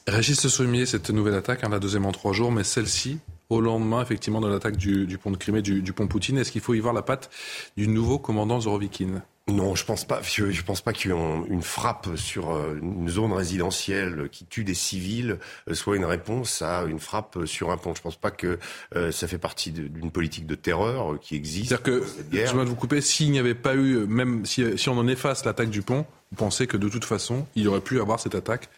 [0.06, 3.18] Régis cette nouvelle attaque, hein, la deuxième en trois jours, mais celle-ci,
[3.50, 6.38] au lendemain effectivement de l'attaque du, pont de Crimée, du, pont Poutine.
[6.38, 7.30] Est-ce qu'il faut y voir la patte
[7.76, 9.22] du nouveau commandant Zorovikin?
[9.48, 10.20] Non, je pense pas.
[10.22, 15.38] Je, pense pas qu'une frappe sur euh, une zone résidentielle qui tue des civils
[15.68, 17.94] euh, soit une réponse à une frappe sur un pont.
[17.94, 18.58] Je pense pas que
[18.94, 21.68] euh, ça fait partie d'une politique de terreur qui existe.
[21.68, 24.98] C'est-à-dire que, je vais vous couper, s'il n'y avait pas eu, même si, si on
[24.98, 28.20] en efface l'attaque du pont, vous pensez que de toute façon, il aurait pu avoir
[28.20, 28.68] cette attaque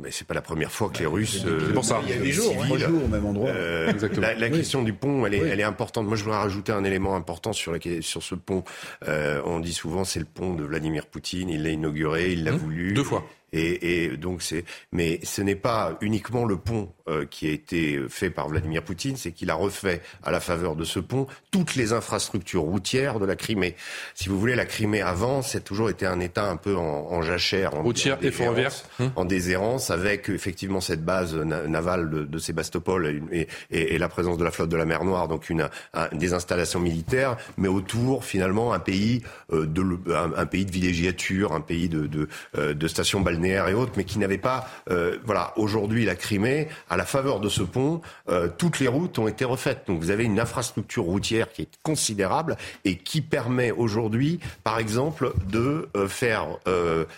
[0.00, 1.44] mais c'est pas la première fois que les Russes.
[1.44, 2.00] C'est pour ça.
[2.04, 3.50] Il y a des jours, trois jours au même endroit.
[3.50, 6.06] Euh, la, la question du pont, elle est, elle est importante.
[6.06, 8.64] Moi, je voudrais rajouter un élément important sur, la, sur ce pont.
[9.06, 11.50] Euh, on dit souvent c'est le pont de Vladimir Poutine.
[11.50, 12.56] Il l'a inauguré, il l'a mmh.
[12.56, 12.92] voulu.
[12.94, 13.26] Deux fois.
[13.52, 18.00] Et, et donc c'est, mais ce n'est pas uniquement le pont euh, qui a été
[18.08, 21.74] fait par Vladimir Poutine, c'est qu'il a refait à la faveur de ce pont toutes
[21.74, 23.74] les infrastructures routières de la Crimée.
[24.14, 27.22] Si vous voulez, la Crimée avant, c'est toujours été un État un peu en, en
[27.22, 29.10] jachère, en, routière et ferroviaire, hum.
[29.16, 34.38] en déshérence, avec effectivement cette base navale de, de Sébastopol et, et, et, la présence
[34.38, 35.68] de la flotte de la mer Noire, donc une,
[36.12, 39.22] des installations militaires, mais autour finalement un pays
[39.52, 39.82] euh, de
[40.14, 44.04] un, pays de villégiature, un pays de, de, euh, de stations balnéaires et autres, mais
[44.04, 44.68] qui n'avait pas.
[44.90, 49.18] Euh, voilà, aujourd'hui, la Crimée, à la faveur de ce pont, euh, toutes les routes
[49.18, 49.84] ont été refaites.
[49.86, 55.32] Donc vous avez une infrastructure routière qui est considérable et qui permet aujourd'hui, par exemple,
[55.50, 56.46] de euh, faire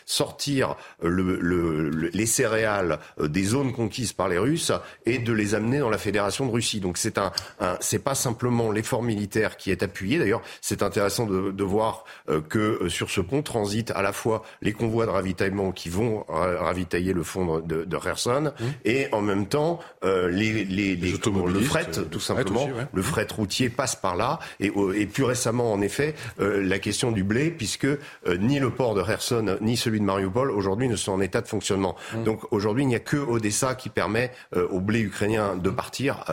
[0.06, 4.72] sortir le, les céréales des zones conquises par les Russes
[5.06, 6.80] et de les amener dans la Fédération de Russie.
[6.80, 7.32] Donc c'est un,
[7.80, 10.18] c'est pas simplement l'effort militaire qui est appuyé.
[10.18, 12.04] D'ailleurs, c'est intéressant de, de voir
[12.48, 17.12] que sur ce pont transitent à la fois les convois de ravitaillement qui vont ravitailler
[17.12, 18.50] le fond de, de mmh.
[18.84, 23.68] et en même temps euh, les, les, les, le fret tout simplement le fret routier
[23.70, 24.38] passe par là.
[24.60, 27.98] Et, et plus récemment en effet euh, la question du blé puisque euh,
[28.38, 31.48] ni le port de Kherson ni celui de Mariupol aujourd'hui ne sont en état de
[31.48, 31.96] fonctionnement.
[32.14, 32.24] Mmh.
[32.24, 34.30] donc aujourd'hui il n'y a que Odessa qui permet
[34.70, 36.24] au blé ukrainien de partir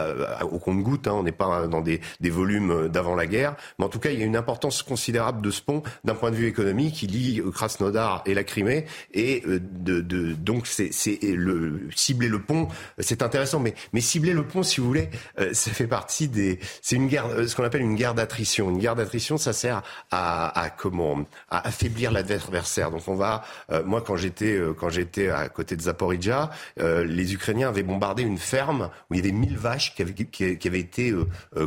[0.50, 3.56] au compte-goutte hein, on n'est pas dans des, des volumes d'avant la guerre.
[3.80, 6.32] Mais en tout cas il y a une importance considérable de ce pont d'un point
[6.32, 6.92] de vue économique.
[6.92, 8.86] Qui lie Krasnodar et la Crimée.
[9.14, 10.92] Et de, de donc c'est
[11.22, 12.68] le cibler le pont,
[13.00, 15.10] c'est intéressant, mais mais cibler le pont, si vous voulez,
[15.40, 18.70] euh, ça fait partie des, c'est une guerre, euh, ce qu'on appelle une guerre d'attrition.
[18.70, 22.92] Une guerre d'attrition, ça sert à, à comment, à affaiblir l'adversaire.
[22.92, 27.70] Donc on va, euh, moi quand j'étais quand j'étais à côté de Zaporizhia, les Ukrainiens
[27.70, 31.14] avaient bombardé une ferme où il y avait 1000 vaches qui avaient qui, avaient été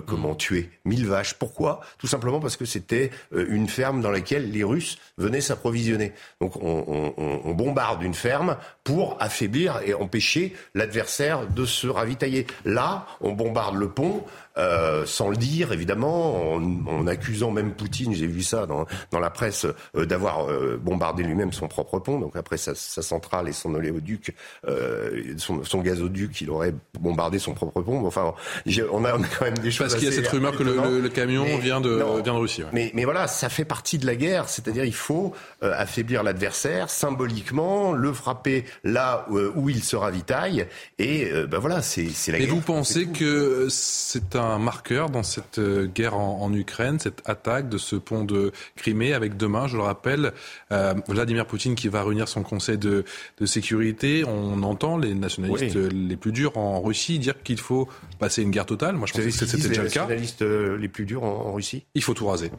[0.07, 1.35] comment tuées, 1000 vaches.
[1.35, 1.81] Pourquoi?
[1.99, 6.13] Tout simplement parce que c'était une ferme dans laquelle les Russes venaient s'approvisionner.
[6.41, 12.47] Donc on, on, on bombarde d'une ferme pour affaiblir et empêcher l'adversaire de se ravitailler.
[12.65, 14.25] Là, on bombarde le pont,
[14.57, 19.31] euh, sans le dire, évidemment, en, accusant même Poutine, j'ai vu ça dans, dans la
[19.31, 22.21] presse, euh, d'avoir euh, bombardé lui-même son propre pont.
[22.21, 24.35] Donc après sa, sa centrale et son oléoduc,
[25.39, 28.07] son, son, gazoduc, il aurait bombardé son propre pont.
[28.07, 28.35] Enfin,
[28.93, 29.89] on a, on a quand même des choses.
[29.89, 32.63] Parce qu'il y a cette rumeur que le, le, camion vient, de, vient de Russie.
[32.73, 34.49] Mais, mais voilà, ça fait partie de la guerre.
[34.49, 35.33] C'est-à-dire, il faut
[35.63, 40.67] affaiblir l'adversaire symboliquement, le frapper là où, il se ravitaille.
[40.99, 42.49] Et ben voilà, c'est la guerre.
[42.49, 47.23] Et vous pensez que c'est un un marqueur dans cette euh, guerre en, Ukraine, cette
[47.29, 50.33] attaque de ce pont de Crimée, avec demain, je le rappelle,
[50.73, 53.05] euh, Vladimir Poutine qui va réunir son conseil de,
[53.45, 54.25] sécurité.
[54.25, 57.89] On entend les nationalistes les plus durs en Russie dire qu'il faut
[58.19, 58.97] passer une guerre totale.
[58.97, 60.03] Moi, je pensais que c'était déjà le cas.
[60.03, 62.51] Les nationalistes euh, les plus durs en, Russie Il faut tout raser.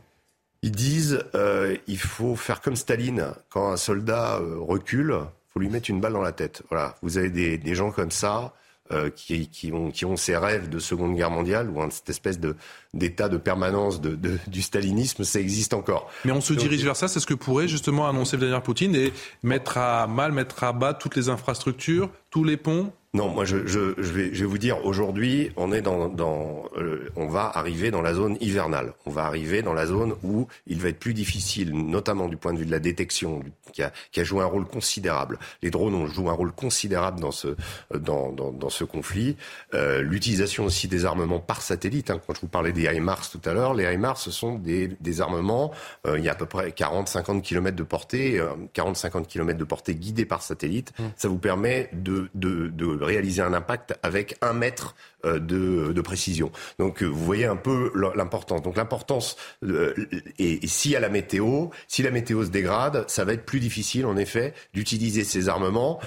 [0.61, 3.27] Ils disent euh, il faut faire comme Staline.
[3.49, 6.63] Quand un soldat recule, il faut lui mettre une balle dans la tête.
[6.69, 6.95] Voilà.
[7.01, 8.53] Vous avez des, des gens comme ça.
[8.91, 12.39] Euh, qui, qui, ont, qui ont ces rêves de Seconde Guerre mondiale ou cette espèce
[12.39, 12.55] de
[12.93, 16.07] d'état de permanence de, de, du stalinisme, ça existe encore.
[16.23, 19.11] Mais on se dirige vers ça, c'est ce que pourrait justement annoncer Vladimir Poutine et
[19.41, 23.65] mettre à mal, mettre à bas toutes les infrastructures, tous les ponts non, moi je,
[23.65, 27.49] je, je, vais, je vais vous dire, aujourd'hui, on est dans, dans euh, on va
[27.55, 28.91] arriver dans la zone hivernale.
[29.05, 32.51] On va arriver dans la zone où il va être plus difficile, notamment du point
[32.51, 33.41] de vue de la détection,
[33.71, 35.39] qui a, qui a joué un rôle considérable.
[35.61, 37.55] Les drones ont joué un rôle considérable dans ce,
[37.97, 39.37] dans, dans, dans ce conflit.
[39.73, 42.11] Euh, L'utilisation aussi des armements par satellite.
[42.11, 42.19] Hein.
[42.27, 45.21] Quand je vous parlais des HIMARS tout à l'heure, les HIMARS, ce sont des, des
[45.21, 45.71] armements,
[46.05, 48.41] euh, il y a à peu près 40-50 km de portée,
[48.73, 50.91] 40-50 euh, km de portée guidés par satellite.
[50.99, 51.03] Mmh.
[51.15, 52.71] Ça vous permet de, de,
[53.01, 54.95] réaliser un impact avec un mètre
[55.25, 56.51] euh, de, précision.
[56.77, 58.61] Donc euh, vous voyez un peu l'importance.
[58.61, 59.93] Donc l'importance, euh,
[60.37, 63.59] et, et si à la météo, si la météo se dégrade, ça va être plus
[63.59, 65.99] difficile en effet d'utiliser ces armements.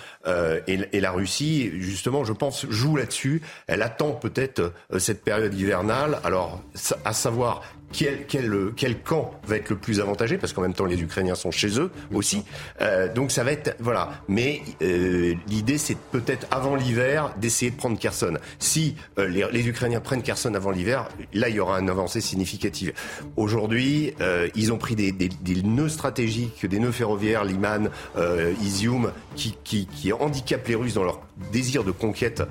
[0.66, 3.42] Et, la Russie, justement, je pense, joue là-dessus.
[3.66, 6.18] Elle attend peut-être cette période hivernale.
[6.24, 6.60] Alors
[7.04, 7.62] à savoir
[7.92, 11.34] quel, quel, quel, camp va être le plus avantagé parce qu'en même temps les Ukrainiens
[11.34, 12.44] sont chez eux aussi.
[12.80, 14.10] Euh, donc ça va être voilà.
[14.28, 18.34] Mais euh, l'idée c'est peut-être avant l'hiver d'essayer de prendre Kherson.
[18.58, 22.20] Si euh, les, les, Ukrainiens prennent Kherson avant l'hiver, là il y aura une avancée
[22.20, 22.92] significative.
[23.36, 28.52] Aujourd'hui, euh, ils ont pris des, des, des, nœuds stratégiques, des nœuds ferroviaires, Liman, euh,
[28.62, 31.20] Izium, qui, qui, qui handicapent les Russes dans leur
[31.52, 32.42] désir de conquête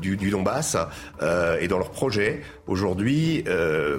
[0.00, 0.78] du, du, Donbass
[1.60, 2.40] et dans leur projet.
[2.66, 3.44] Aujourd'hui,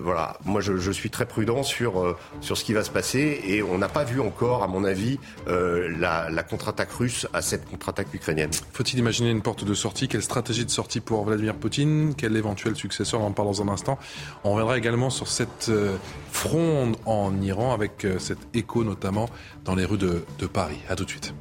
[0.02, 3.64] voilà, moi je, suis très prudent sur, euh, sur ce qui va se passer et
[3.64, 8.14] on n'a pas vu encore, à mon avis, euh, la, contre-attaque russe à cette contre-attaque
[8.14, 8.52] ukrainienne.
[8.74, 10.08] Faut-il imaginer une porte de sortie?
[10.08, 12.14] Quelle stratégie de sortie pour Vladimir Poutine?
[12.16, 13.22] Quel éventuel successeur?
[13.22, 13.98] On en parle dans un instant.
[14.44, 15.98] On reviendra également sur cette euh,
[16.32, 19.30] fronde en Iran avec cet écho notamment
[19.64, 20.80] dans les rues de, de Paris.
[20.90, 21.34] À tout de suite.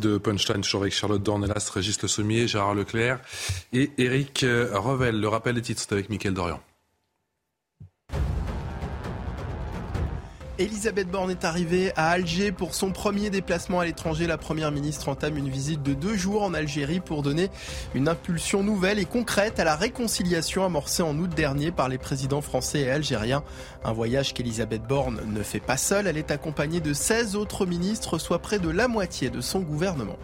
[0.00, 3.20] De Punchline, toujours avec Charlotte Dornelas, Régis Le Sommier, Gérard Leclerc
[3.72, 5.20] et Eric Revel.
[5.20, 6.60] Le rappel des titres, c'est avec Mickaël Dorian.
[10.56, 14.28] Elisabeth Borne est arrivée à Alger pour son premier déplacement à l'étranger.
[14.28, 17.50] La première ministre entame une visite de deux jours en Algérie pour donner
[17.92, 22.40] une impulsion nouvelle et concrète à la réconciliation amorcée en août dernier par les présidents
[22.40, 23.42] français et algériens.
[23.84, 26.06] Un voyage qu'Elisabeth Borne ne fait pas seule.
[26.06, 30.18] Elle est accompagnée de 16 autres ministres, soit près de la moitié de son gouvernement.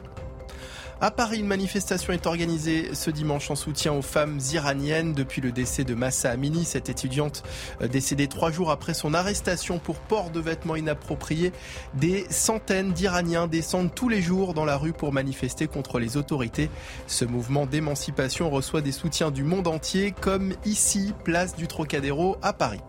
[1.03, 5.51] À Paris, une manifestation est organisée ce dimanche en soutien aux femmes iraniennes depuis le
[5.51, 7.43] décès de Massa Amini, cette étudiante
[7.81, 11.53] euh, décédée trois jours après son arrestation pour port de vêtements inappropriés.
[11.95, 16.69] Des centaines d'Iraniens descendent tous les jours dans la rue pour manifester contre les autorités.
[17.07, 22.53] Ce mouvement d'émancipation reçoit des soutiens du monde entier, comme ici, place du Trocadéro à
[22.53, 22.81] Paris.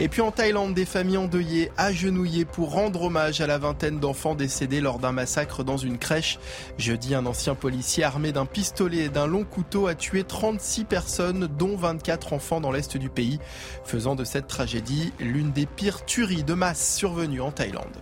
[0.00, 4.36] Et puis en Thaïlande, des familles endeuillées, agenouillées pour rendre hommage à la vingtaine d'enfants
[4.36, 6.38] décédés lors d'un massacre dans une crèche.
[6.78, 11.48] Jeudi, un ancien policier armé d'un pistolet et d'un long couteau a tué 36 personnes,
[11.58, 13.40] dont 24 enfants dans l'est du pays,
[13.84, 17.96] faisant de cette tragédie l'une des pires tueries de masse survenues en Thaïlande.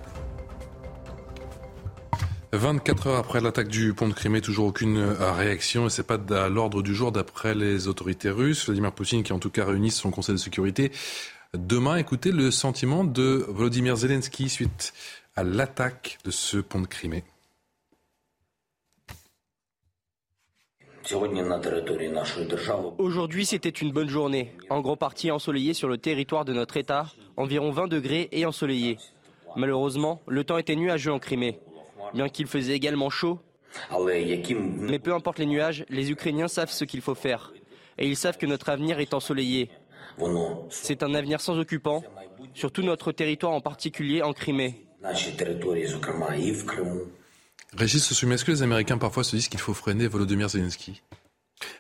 [2.53, 6.49] 24 heures après l'attaque du pont de Crimée, toujours aucune réaction et c'est pas à
[6.49, 8.67] l'ordre du jour d'après les autorités russes.
[8.67, 10.93] Vladimir Poutine qui en tout cas réunit son conseil de sécurité
[11.57, 14.93] Demain, écoutez le sentiment de Volodymyr Zelensky suite
[15.37, 17.25] à l'attaque de ce pont de Crimée.
[22.99, 27.07] Aujourd'hui, c'était une bonne journée, en grande partie ensoleillée sur le territoire de notre État,
[27.39, 28.99] environ 20 degrés et ensoleillé.
[29.57, 31.59] Malheureusement, le temps était nuageux en Crimée,
[32.13, 33.41] bien qu'il faisait également chaud.
[33.91, 37.53] Mais peu importe les nuages, les Ukrainiens savent ce qu'il faut faire.
[37.99, 39.71] Et ils savent que notre avenir est ensoleillé.
[40.71, 42.03] C'est un avenir sans occupants,
[42.55, 44.87] sur tout notre territoire, en particulier en Crimée.
[47.77, 51.03] Régis Soumet, est-ce que les Américains parfois se disent qu'il faut freiner Volodymyr Zelensky?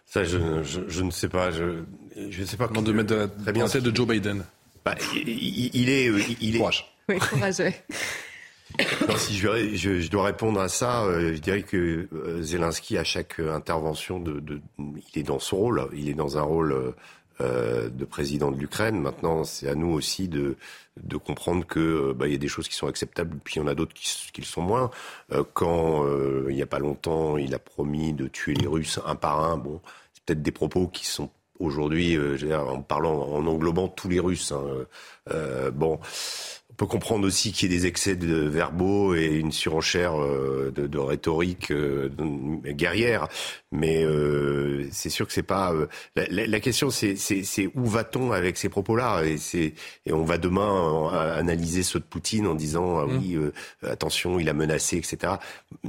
[0.04, 1.50] Ça, je, je, je, ne sais pas.
[1.50, 1.84] Je
[2.16, 2.68] ne sais pas.
[2.68, 4.44] Comment de mettre de la bien de Joe Biden?
[4.84, 6.06] Bah, il, il, est,
[6.40, 6.58] il est.
[6.58, 6.96] Courage.
[7.08, 7.60] Oui, courage.
[9.02, 12.98] Alors, si je, je, je, dois répondre à ça, euh, je dirais que euh, Zelensky,
[12.98, 15.88] à chaque intervention, de, de, il est dans son rôle.
[15.94, 16.94] Il est dans un rôle
[17.40, 19.00] euh, euh, de président de l'Ukraine.
[19.00, 20.56] Maintenant, c'est à nous aussi de,
[21.02, 23.62] de comprendre que euh, bah, y a des choses qui sont acceptables, puis il y
[23.62, 24.90] en a d'autres qui, qui le sont moins.
[25.32, 29.00] Euh, quand euh, il n'y a pas longtemps, il a promis de tuer les Russes
[29.06, 29.56] un par un.
[29.56, 29.80] Bon,
[30.14, 32.18] c'est peut-être des propos qui sont aujourd'hui,
[32.52, 34.52] en parlant, en englobant tous les Russes.
[34.52, 34.86] Hein,
[35.72, 35.98] bon.
[36.76, 40.70] On peut comprendre aussi qu'il y ait des excès de verbaux et une surenchère euh,
[40.76, 42.10] de, de, rhétorique euh,
[42.66, 43.28] guerrière,
[43.72, 45.72] mais euh, c'est sûr que c'est pas.
[45.72, 47.16] Euh, la, la, question, c'est
[47.74, 49.22] où va-t-on avec ces propos-là?
[49.24, 49.72] Et,
[50.04, 51.08] et on va demain
[51.38, 53.52] analyser ceux de Poutine en disant ah oui, mmh.
[53.86, 55.36] attention, il a menacé, etc.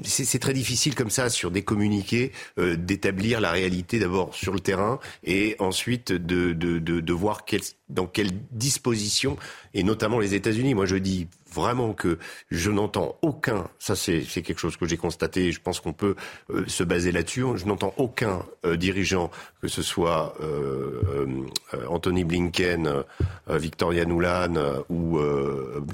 [0.05, 4.99] C'est très difficile comme ça sur des communiqués d'établir la réalité d'abord sur le terrain
[5.26, 7.59] et ensuite de, de, de, de voir quel,
[7.89, 9.38] dans quelles dispositions
[9.73, 12.19] et notamment les États-Unis Moi, je dis vraiment que
[12.51, 16.15] je n'entends aucun, ça c'est quelque chose que j'ai constaté, je pense qu'on peut
[16.49, 19.31] euh, se baser là-dessus, je n'entends aucun euh, dirigeant,
[19.61, 21.45] que ce soit euh,
[21.88, 23.03] Anthony Blinken,
[23.47, 25.19] Victoria Nuland ou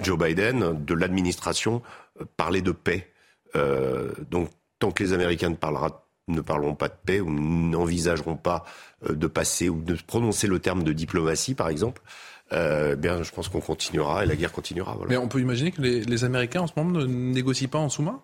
[0.01, 1.81] Joe Biden, de l'administration,
[2.37, 3.09] parler de paix.
[4.29, 4.49] donc
[4.79, 8.65] tant que les Américains ne, parlera, ne parleront pas de paix ou n'envisageront pas
[9.07, 12.01] de passer ou de prononcer le terme de diplomatie, par exemple,
[12.53, 14.97] euh, bien, je pense qu'on continuera et la guerre continuera.
[15.07, 18.21] Mais on peut imaginer que les, Américains en ce moment ne négocient pas en sous-main?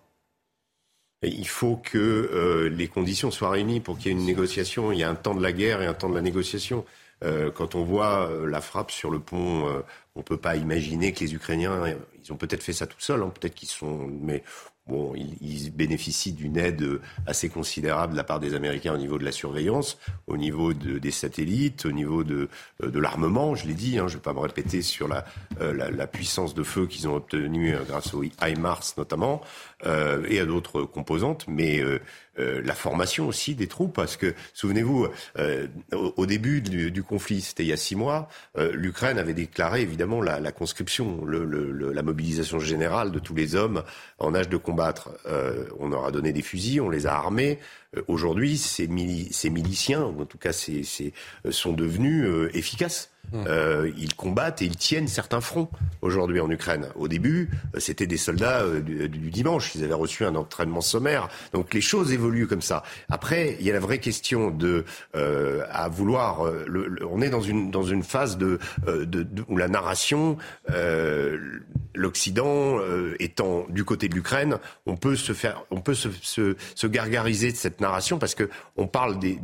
[1.22, 4.92] Il faut que euh, les conditions soient réunies pour qu'il y ait une négociation.
[4.92, 6.84] Il y a un temps de la guerre et un temps de la négociation.
[7.22, 9.66] Euh, quand on voit la frappe sur le pont,
[10.14, 13.22] on ne peut pas imaginer que les Ukrainiens, ils ont peut-être fait ça tout seuls,
[13.22, 14.42] hein, peut-être qu'ils sont, mais
[14.86, 19.24] Bon, ils, bénéficient d'une aide assez considérable de la part des Américains au niveau de
[19.24, 22.48] la surveillance, au niveau des satellites, au niveau de,
[22.82, 23.54] de l'armement.
[23.54, 25.24] Je l'ai dit, hein, je ne vais pas me répéter sur la,
[25.60, 29.40] euh, la, puissance de feu qu'ils ont obtenue euh, grâce au HIMARS notamment,
[29.86, 31.46] euh, et à d'autres composantes.
[31.48, 31.82] Mais
[32.40, 35.08] euh, la formation aussi des troupes, parce que souvenez-vous,
[35.38, 39.82] euh, au, début du, conflit, c'était il y a six mois, euh, l'Ukraine avait déclaré
[39.82, 43.82] évidemment la, conscription, la mobilisation générale de tous les hommes
[44.18, 45.10] en âge de combattre.
[45.78, 47.58] on leur a donné des fusils, on les a armés.
[48.06, 48.88] Aujourd'hui, ces,
[49.32, 51.12] ces, miliciens, en tout cas, ces,
[51.50, 53.09] sont devenus efficaces.
[53.32, 53.44] Hum.
[53.46, 55.68] Euh, ils combattent et ils tiennent certains fronts
[56.02, 56.88] aujourd'hui en Ukraine.
[56.96, 59.74] Au début, euh, c'était des soldats euh, du, dimanche.
[59.76, 61.28] Ils avaient reçu un entraînement sommaire.
[61.52, 62.82] Donc les choses évoluent comme ça.
[63.08, 64.84] Après, il y a la vraie question de
[65.14, 66.50] à vouloir.
[67.08, 70.36] on est dans une dans une phase de, de, où la narration,
[71.94, 72.78] l'Occident
[73.18, 77.52] étant du côté de l'Ukraine, on peut se faire, on peut se, se, se gargariser
[77.52, 79.38] de cette narration parce que on parle des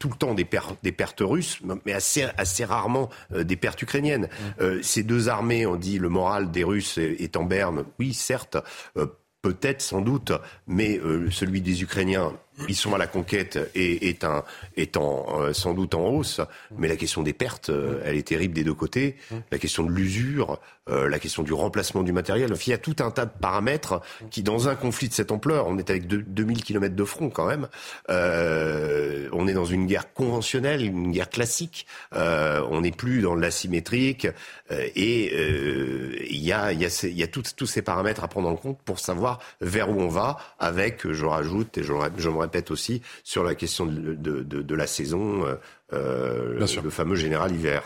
[0.00, 0.48] tout le temps des,
[0.82, 4.24] des pertes russes, mais assez, assez rarement euh, des pertes ukrainiennes.
[4.24, 4.62] Mmh.
[4.62, 7.84] Euh, ces deux armées, on dit le moral des Russes est en berne.
[8.00, 8.56] Oui, certes,
[8.96, 9.06] euh,
[9.42, 10.32] peut-être, sans doute,
[10.66, 11.00] mais
[11.30, 12.32] celui des Ukrainiens
[12.68, 14.44] ils sont à la conquête et est, un,
[14.76, 16.40] est euh, sans doute en hausse,
[16.76, 19.16] mais la question des pertes, euh, elle est terrible des deux côtés.
[19.50, 20.60] La question de l'usure,
[20.90, 22.52] euh, la question du remplacement du matériel.
[22.66, 24.00] il y a tout un tas de paramètres
[24.30, 27.46] qui, dans un conflit de cette ampleur, on est avec 2000 km de front quand
[27.46, 27.68] même,
[28.08, 34.28] on est dans une guerre conventionnelle, une guerre classique, on n'est plus dans l'asymétrique,
[34.70, 35.34] et
[36.30, 38.98] il y a, y a, y a tous ces paramètres à prendre en compte pour
[38.98, 43.44] savoir vers où on va, avec, je rajoute, et je, je me répète aussi, sur
[43.44, 45.54] la question de, de, la saison, euh,
[45.92, 47.82] euh le fameux général hiver.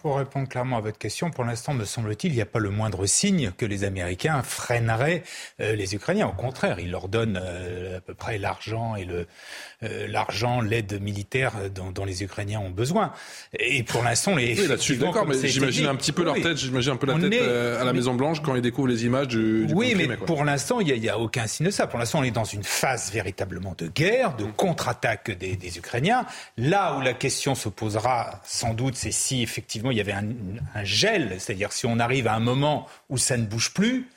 [0.00, 2.70] Pour répondre clairement à votre question, pour l'instant, me semble-t-il, il n'y a pas le
[2.70, 5.22] moindre signe que les Américains freineraient
[5.60, 6.26] euh, les Ukrainiens.
[6.26, 9.26] Au contraire, ils leur donnent euh, à peu près l'argent et le,
[9.84, 13.12] euh, l'argent, l'aide militaire dont, les Ukrainiens ont besoin.
[13.58, 14.60] Et pour l'instant, les.
[14.60, 17.32] Oui, là-dessus, d'accord, mais j'imagine un petit peu leur tête, j'imagine un peu la tête
[17.32, 19.66] euh, à la Maison-Blanche quand ils découvrent les images du.
[19.66, 21.86] du oui, mais pour l'instant, il n'y a, aucun signe de ça.
[21.86, 26.26] Pour l'instant, on est dans une phase véritablement de guerre, de contre-attaque des, des, Ukrainiens.
[26.56, 30.24] Là où la question se posera, sans doute, c'est si effectivement il y avait un,
[30.84, 34.08] gel, c'est-à-dire si on arrive à un moment où ça ne bouge plus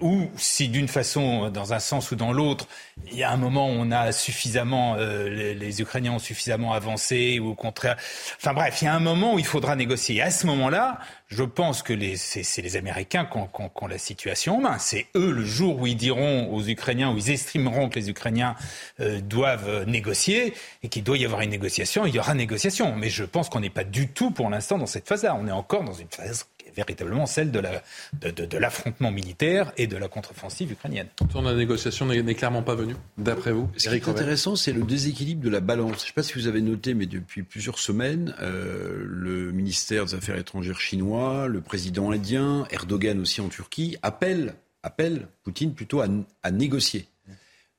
[0.00, 2.66] ou si d'une façon, dans un sens ou dans l'autre,
[3.10, 7.38] il y a un moment où on a suffisamment, euh, les, Ukrainiens ont suffisamment avancé,
[7.38, 7.96] ou au contraire,
[8.38, 10.16] enfin bref, il y a un moment où il faudra négocier.
[10.16, 10.98] Et à ce moment-là,
[11.28, 14.78] je pense que c'est les Américains qui ont, la situation en main.
[14.78, 18.56] C'est eux le jour où ils diront aux Ukrainiens, où ils estimeront que les Ukrainiens
[19.00, 22.94] euh, doivent négocier et qu'il doit y avoir une négociation, il y aura négociation.
[22.96, 25.36] Mais je pense qu'on n'est pas du tout pour l'instant dans cette phase-là.
[25.38, 26.46] On est encore dans une phase
[26.76, 27.82] véritablement celle de, la,
[28.20, 31.08] de, l'affrontement militaire et de la contre-offensive ukrainienne.
[31.34, 33.68] La négociation n'est clairement pas venue, d'après vous.
[33.76, 35.98] Ce qui est intéressant, c'est le déséquilibre de la balance.
[35.98, 40.04] Je ne sais pas si vous avez noté, mais depuis plusieurs semaines, euh, le ministère
[40.04, 46.00] des Affaires étrangères chinois, le président indien, Erdogan aussi en Turquie, appellent, appelle Poutine plutôt
[46.00, 47.06] à, négocier.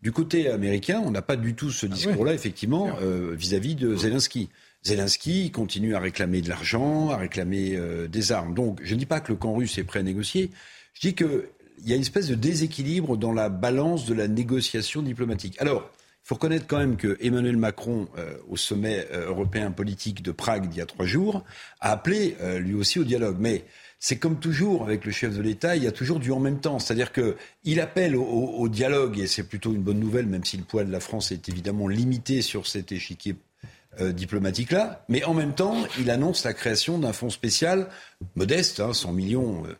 [0.01, 3.95] Du côté américain, on n'a pas du tout ce ah discours-là, effectivement, euh, vis-à-vis de
[3.95, 4.49] Zelensky.
[4.83, 8.53] Zelensky continue à réclamer de l'argent, à réclamer euh, des armes.
[8.53, 10.51] Donc, je ne dis pas que le camp russe est prêt à négocier.
[10.93, 11.43] Je dis qu'il
[11.85, 15.55] y a une espèce de déséquilibre dans la balance de la négociation diplomatique.
[15.59, 15.89] Alors,
[16.23, 20.31] il faut reconnaître quand même que Emmanuel Macron, euh, au sommet euh, européen politique de
[20.31, 21.43] Prague d'il y a trois jours,
[21.79, 23.37] a appelé lui aussi au dialogue.
[23.39, 23.65] Mais
[23.99, 26.59] c'est comme toujours avec le chef de l'État, il y a toujours du en même
[26.59, 26.79] temps.
[26.79, 30.63] C'est-à-dire qu'il appelle au, au, dialogue, et c'est plutôt une bonne nouvelle, même si le
[30.63, 33.35] poids de la France est évidemment limité sur cet échiquier
[33.99, 37.87] euh, diplomatique-là, mais en même temps, il annonce la création d'un fonds spécial
[38.35, 39.63] modeste, 100 hein, millions.
[39.65, 39.75] Euh,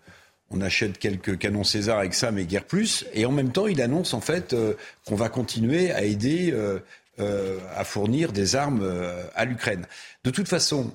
[0.49, 3.06] on achète quelques canons César avec ça, mais guère plus.
[3.14, 4.73] Et en même temps, il annonce en fait euh,
[5.06, 6.53] qu'on va continuer à aider
[7.76, 8.88] à fournir des armes
[9.35, 9.88] à l'Ukraine.
[10.23, 10.91] De toute façon,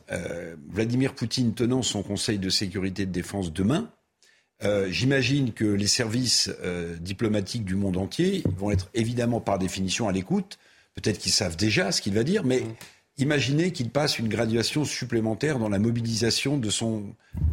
[0.71, 3.91] Vladimir Poutine tenant son Conseil de sécurité et de défense demain,
[4.89, 6.49] j'imagine que les services
[7.01, 10.61] diplomatiques du monde entier vont être évidemment par définition à l'écoute.
[10.95, 12.75] Peut-être qu'ils savent déjà ce qu'il va dire, mais mm.
[13.23, 17.05] Imaginez qu'il passe une graduation supplémentaire dans la mobilisation de son,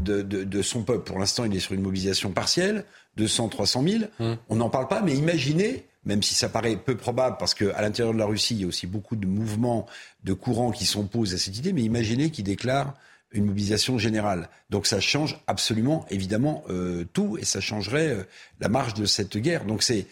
[0.03, 1.05] de, de son peuple.
[1.05, 2.85] Pour l'instant, il est sur une mobilisation partielle,
[3.17, 3.83] 200, 300
[4.19, 4.35] 000.
[4.49, 8.13] On n'en parle pas, mais imaginez même si ça paraît peu probable, parce qu'à l'intérieur
[8.13, 9.85] de la Russie, il y a aussi beaucoup de mouvements,
[10.23, 12.95] de courants qui s'opposent à cette idée, mais imaginez qu'il déclare
[13.31, 14.49] une mobilisation générale.
[14.69, 18.23] Donc ça change absolument, évidemment, euh, tout, et ça changerait euh,
[18.59, 19.65] la marge de cette guerre.
[19.65, 20.07] Donc c'est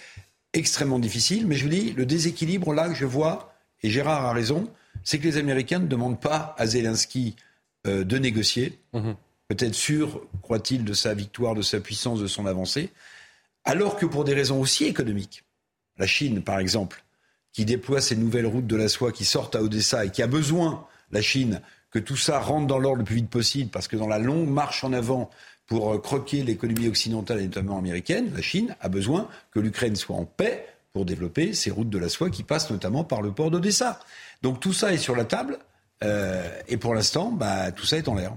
[0.54, 4.34] extrêmement difficile, mais je vous dis, le déséquilibre là que je vois, et Gérard a
[4.34, 4.70] raison,
[5.08, 7.38] c'est que les Américains ne demandent pas à Zelensky
[7.88, 9.16] euh, de négocier, mhm.
[9.48, 12.90] peut-être sûr, croit-il, de sa victoire, de sa puissance, de son avancée,
[13.64, 15.46] alors que pour des raisons aussi économiques,
[15.98, 17.06] la Chine par exemple,
[17.54, 20.28] qui déploie ses nouvelles routes de la soie qui sortent à Odessa et qui a
[20.28, 23.96] besoin, la Chine, que tout ça rentre dans l'ordre le plus vite possible, parce que
[23.96, 25.30] dans la longue marche en avant
[25.68, 30.18] pour euh, croquer l'économie occidentale et notamment américaine, la Chine a besoin que l'Ukraine soit
[30.18, 33.52] en paix pour développer ces routes de la soie qui passent notamment par le port
[33.52, 34.00] d'Odessa.
[34.42, 35.60] Donc tout ça est sur la table,
[36.04, 38.36] euh, et pour l'instant, bah, tout ça est en l'air.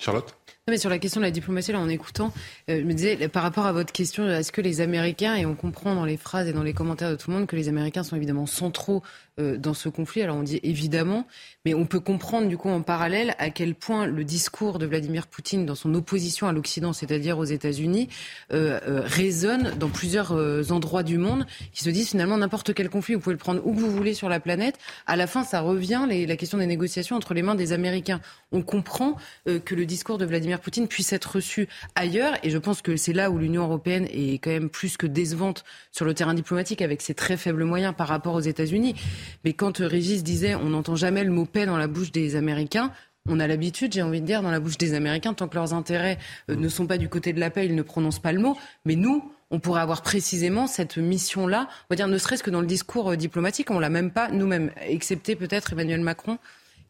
[0.00, 0.34] Charlotte?
[0.68, 2.32] Mais sur la question de la diplomatie, là, en écoutant,
[2.70, 5.56] euh, je me disais, par rapport à votre question, est-ce que les Américains, et on
[5.56, 8.04] comprend dans les phrases et dans les commentaires de tout le monde que les Américains
[8.04, 9.02] sont évidemment centraux
[9.38, 10.22] dans ce conflit.
[10.22, 11.26] Alors on dit évidemment,
[11.64, 15.26] mais on peut comprendre du coup en parallèle à quel point le discours de Vladimir
[15.26, 18.08] Poutine dans son opposition à l'Occident, c'est-à-dire aux États-Unis,
[18.52, 20.32] euh, euh, résonne dans plusieurs
[20.70, 23.72] endroits du monde qui se disent finalement n'importe quel conflit, vous pouvez le prendre où
[23.72, 24.78] vous voulez sur la planète.
[25.06, 28.20] À la fin, ça revient la question des négociations entre les mains des Américains.
[28.50, 32.82] On comprend que le discours de Vladimir Poutine puisse être reçu ailleurs, et je pense
[32.82, 36.34] que c'est là où l'Union européenne est quand même plus que décevante sur le terrain
[36.34, 38.94] diplomatique avec ses très faibles moyens par rapport aux États-Unis.
[39.44, 42.92] Mais quand Régis disait on n'entend jamais le mot paix dans la bouche des Américains,
[43.28, 45.74] on a l'habitude, j'ai envie de dire, dans la bouche des Américains, tant que leurs
[45.74, 46.18] intérêts
[46.50, 48.56] euh, ne sont pas du côté de la paix, ils ne prononcent pas le mot.
[48.84, 52.60] Mais nous, on pourrait avoir précisément cette mission-là, on va dire ne serait-ce que dans
[52.60, 56.38] le discours euh, diplomatique, on l'a même pas nous-mêmes, excepté peut-être Emmanuel Macron,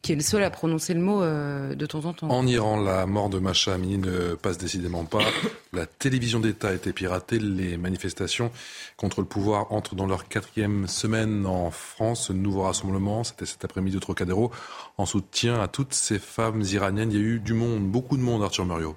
[0.03, 2.29] qui est le seul à prononcer le mot euh, de temps en temps.
[2.29, 5.23] En Iran, la mort de Masha Amini ne passe décidément pas.
[5.71, 7.39] La télévision d'État a été piratée.
[7.39, 8.51] Les manifestations
[8.95, 12.29] contre le pouvoir entrent dans leur quatrième semaine en France.
[12.29, 14.51] Nouveau rassemblement, c'était cet après-midi au Trocadéro,
[14.97, 17.11] en soutien à toutes ces femmes iraniennes.
[17.11, 18.95] Il y a eu du monde, beaucoup de monde, Arthur Muriot.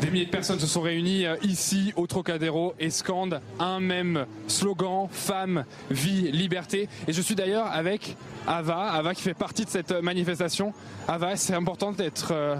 [0.00, 4.26] Des milliers de personnes se sont réunies euh, ici au Trocadéro et scandent un même
[4.48, 6.88] slogan femme, vie, liberté.
[7.08, 8.16] Et je suis d'ailleurs avec
[8.46, 10.72] Ava, Ava qui fait partie de cette manifestation.
[11.08, 12.56] Ava, c'est important d'être euh,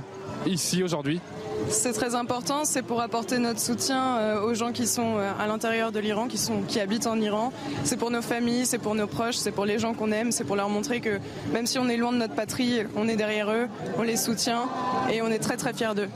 [0.46, 1.20] ici aujourd'hui?
[1.68, 5.46] C'est très important, c'est pour apporter notre soutien euh, aux gens qui sont euh, à
[5.46, 7.52] l'intérieur de l'Iran, qui, sont, qui habitent en Iran.
[7.84, 10.44] C'est pour nos familles, c'est pour nos proches, c'est pour les gens qu'on aime, c'est
[10.44, 11.18] pour leur montrer que
[11.52, 14.64] même si on est loin de notre patrie, on est derrière eux, on les soutient
[15.10, 16.08] et on est très très fiers d'eux.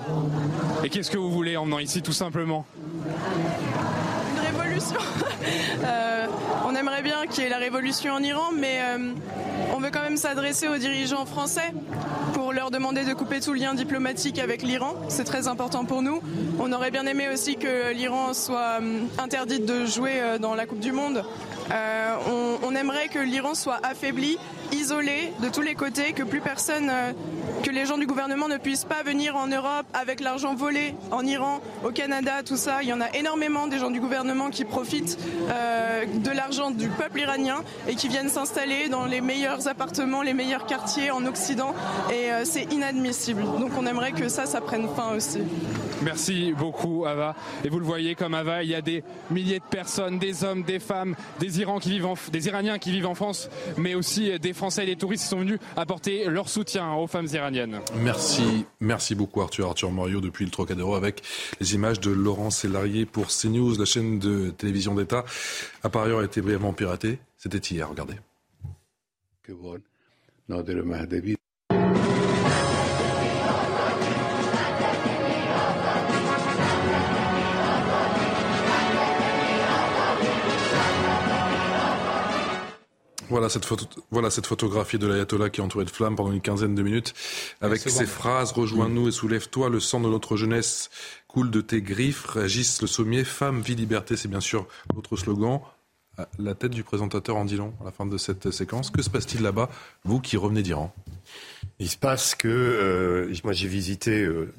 [0.84, 2.64] Et qu'est-ce que vous voulez en venant ici tout simplement?
[5.82, 6.26] Euh,
[6.66, 8.80] on aimerait bien qu'il y ait la révolution en Iran, mais
[9.74, 11.72] on veut quand même s'adresser aux dirigeants français
[12.34, 14.94] pour leur demander de couper tout lien diplomatique avec l'Iran.
[15.08, 16.20] C'est très important pour nous.
[16.58, 20.66] On aurait bien aimé aussi que l'Iran soit hum, interdite de jouer euh, dans la
[20.66, 21.24] Coupe du Monde.
[21.72, 22.14] Euh,
[22.62, 24.38] on, aimerait que l'Iran soit affaibli,
[24.72, 27.12] isolé de tous les côtés, que plus personne, euh,
[27.62, 31.24] que les gens du gouvernement ne puissent pas venir en Europe avec l'argent volé en
[31.24, 32.82] Iran, au Canada, tout ça.
[32.82, 35.18] Il y en a énormément des gens du gouvernement qui profitent
[35.48, 40.66] de l'argent du peuple iranien et qui viennent s'installer dans les meilleurs appartements, les meilleurs
[40.66, 41.74] quartiers en Occident.
[42.12, 43.42] Et c'est inadmissible.
[43.42, 45.40] Donc on aimerait que ça, ça prenne fin aussi.
[46.02, 47.34] Merci beaucoup, Ava.
[47.62, 50.62] Et vous le voyez, comme Ava, il y a des milliers de personnes, des hommes,
[50.62, 55.24] des femmes, des, Iraniens qui vivent en France, mais aussi des Français et des touristes
[55.24, 57.49] qui sont venus apporter leur soutien aux femmes iraniennes.
[57.96, 59.68] Merci, merci beaucoup, Arthur.
[59.68, 61.22] Arthur Morio depuis le Trocadéro avec
[61.60, 65.24] les images de Laurent Sélarié pour CNews, la chaîne de télévision d'État.
[65.82, 67.18] A par ailleurs été brièvement piratée.
[67.36, 68.14] C'était hier, regardez.
[83.30, 86.40] Voilà cette, photo, voilà cette photographie de l'ayatollah qui est entouré de flammes pendant une
[86.40, 87.14] quinzaine de minutes,
[87.60, 90.90] avec ces phrases Rejoins-nous et soulève-toi, le sang de notre jeunesse
[91.28, 95.60] coule de tes griffes, réagisse le sommier, femme, vie, liberté, c'est bien sûr notre slogan.
[96.38, 98.90] La tête du présentateur en dit long à la fin de cette séquence.
[98.90, 99.70] Que se passe-t-il là-bas,
[100.04, 100.92] vous qui revenez d'Iran?
[101.78, 104.52] Il se passe que euh, moi j'ai visité euh,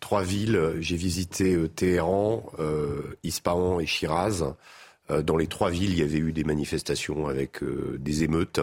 [0.00, 0.74] trois, villes.
[0.80, 2.44] J'ai visité euh, Téhéran,
[3.22, 4.54] Ispahan et Shiraz.
[5.12, 8.60] Euh, dans les trois villes, il y avait eu des manifestations avec euh, des émeutes.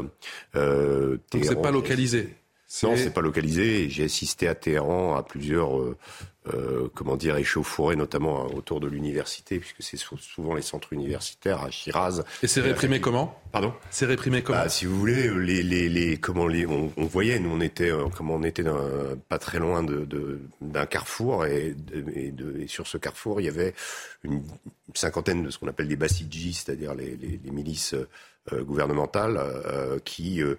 [0.55, 2.35] Euh, Donc c'est pas localisé
[2.84, 3.89] Non, c'est pas localisé.
[3.89, 5.71] J'ai assisté à Téhéran à plusieurs
[6.48, 11.61] euh, comment dire, échauffourés, notamment euh, autour de l'université, puisque c'est souvent les centres universitaires
[11.61, 12.24] à Shiraz.
[12.41, 13.38] Et c'est réprimé comment?
[13.52, 13.74] Pardon?
[13.90, 14.60] C'est réprimé comment?
[14.60, 18.06] Bah, Si vous voulez, les, les, les comment les, on, voyait, nous on était, euh,
[18.16, 18.64] comment on était
[19.28, 21.76] pas très loin de, d'un carrefour et,
[22.16, 23.74] et, de, et, sur ce carrefour il y avait
[24.24, 24.41] une
[24.94, 27.18] cinquantaine de ce qu'on appelle des bassidjis, c'est-à-dire les,
[27.52, 27.95] milices
[28.53, 30.55] euh, gouvernementales euh, qui euh,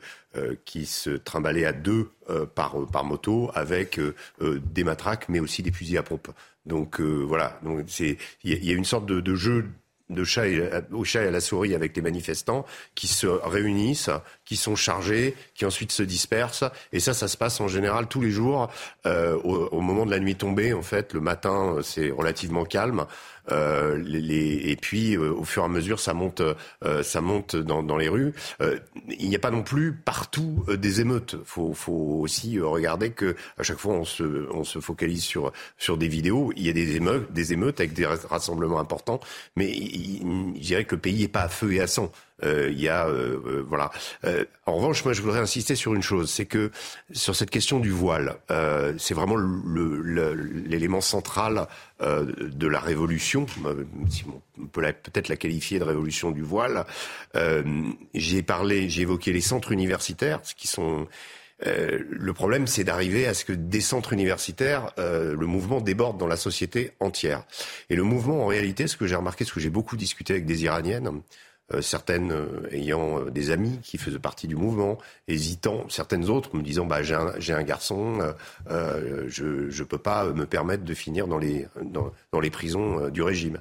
[0.64, 2.10] qui se trimballaient à deux
[2.54, 3.98] par par moto avec
[4.40, 6.28] des matraques mais aussi des fusils à pompe.
[6.66, 9.66] Donc voilà, donc c'est il y, a une sorte de, jeu
[10.08, 10.44] de chat
[10.92, 12.64] au chat et à la souris avec les manifestants
[12.94, 14.10] qui se réunissent,
[14.44, 16.64] qui sont chargés, qui ensuite se dispersent.
[16.92, 18.70] Et ça, ça se passe en général tous les jours
[19.04, 20.72] au, moment de la nuit tombée.
[20.72, 23.06] En fait, le matin, c'est relativement calme.
[23.52, 27.56] Euh, les, et puis, euh, au fur et à mesure, ça monte, euh, ça monte
[27.56, 28.32] dans, dans les rues.
[29.08, 31.36] Il n'y a pas non plus partout des émeutes.
[31.44, 35.96] Faut, faut aussi regarder que à chaque fois, on se, on se focalise sur sur
[35.96, 36.52] des vidéos.
[36.56, 39.20] Il y a des émeutes, des émeutes avec des rassemblements importants,
[39.56, 42.10] mais je dirais que le pays n'est pas à feu et à sang.
[42.42, 43.90] Euh, il y a euh, euh, voilà.
[44.66, 46.70] en revanche, moi, je voudrais insister sur une chose, c'est que
[47.12, 48.36] sur cette question du voile,
[48.98, 51.66] c'est vraiment l'élément central
[52.00, 53.46] de la révolution.
[54.08, 54.24] Si
[54.58, 56.84] on peut peut-être la qualifier de révolution du voile.
[58.14, 61.06] j'ai parlé, j'ai évoqué les centres universitaires, qui sont
[61.62, 66.36] le problème, c'est d'arriver à ce que des centres universitaires, le mouvement déborde dans la
[66.36, 67.44] société entière.
[67.90, 70.46] Et le mouvement, en réalité, ce que j'ai remarqué, ce que j'ai beaucoup discuté avec
[70.46, 71.20] des Iraniennes, euh,
[71.80, 74.98] certaines euh, ayant euh, des amis qui faisaient partie du mouvement,
[75.28, 78.18] hésitant, certaines autres me disant bah, j'ai un, un, garçon,
[78.68, 83.22] je ne peux pas me permettre de finir dans les, dans, dans les prisons du
[83.22, 83.58] régime.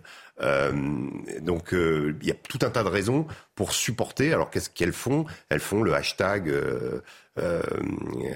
[1.41, 4.33] donc il y a tout un tas de raisons pour supporter.
[4.33, 5.25] Alors qu'est-ce qu'elles font?
[5.49, 7.01] Elles font le hashtag euh,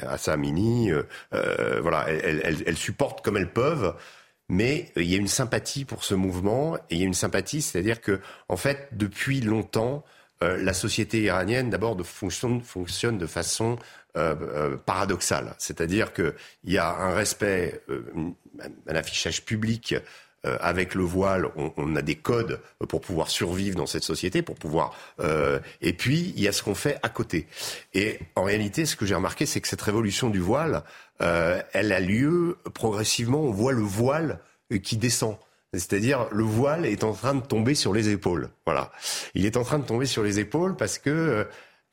[0.03, 0.91] Assamini.
[1.31, 3.95] voilà, elles, elles, elles supportent comme elles peuvent
[4.53, 7.13] mais euh, il y a une sympathie pour ce mouvement et il y a une
[7.13, 10.03] sympathie, c'est-à-dire que en fait depuis longtemps
[10.43, 13.77] euh, la société iranienne d'abord fonctionne, fonctionne de façon
[14.15, 16.33] euh, paradoxale, c'est-à-dire qu'il
[16.65, 19.95] y a un respect, un affichage public
[20.59, 22.59] avec le voile, on, a des codes
[22.89, 24.93] pour pouvoir survivre dans cette société, pour pouvoir.
[25.81, 27.47] et puis il y a ce qu'on fait à côté.
[27.93, 30.83] Et en réalité, ce que j'ai remarqué, c'est que cette révolution du voile,
[31.21, 33.39] euh, elle a lieu progressivement.
[33.39, 34.39] On voit le voile
[34.81, 35.37] qui descend.
[35.73, 38.49] C'est-à-dire, le voile est en train de tomber sur les épaules.
[38.65, 38.91] Voilà.
[39.33, 41.43] Il est en train de tomber sur les épaules parce que, euh,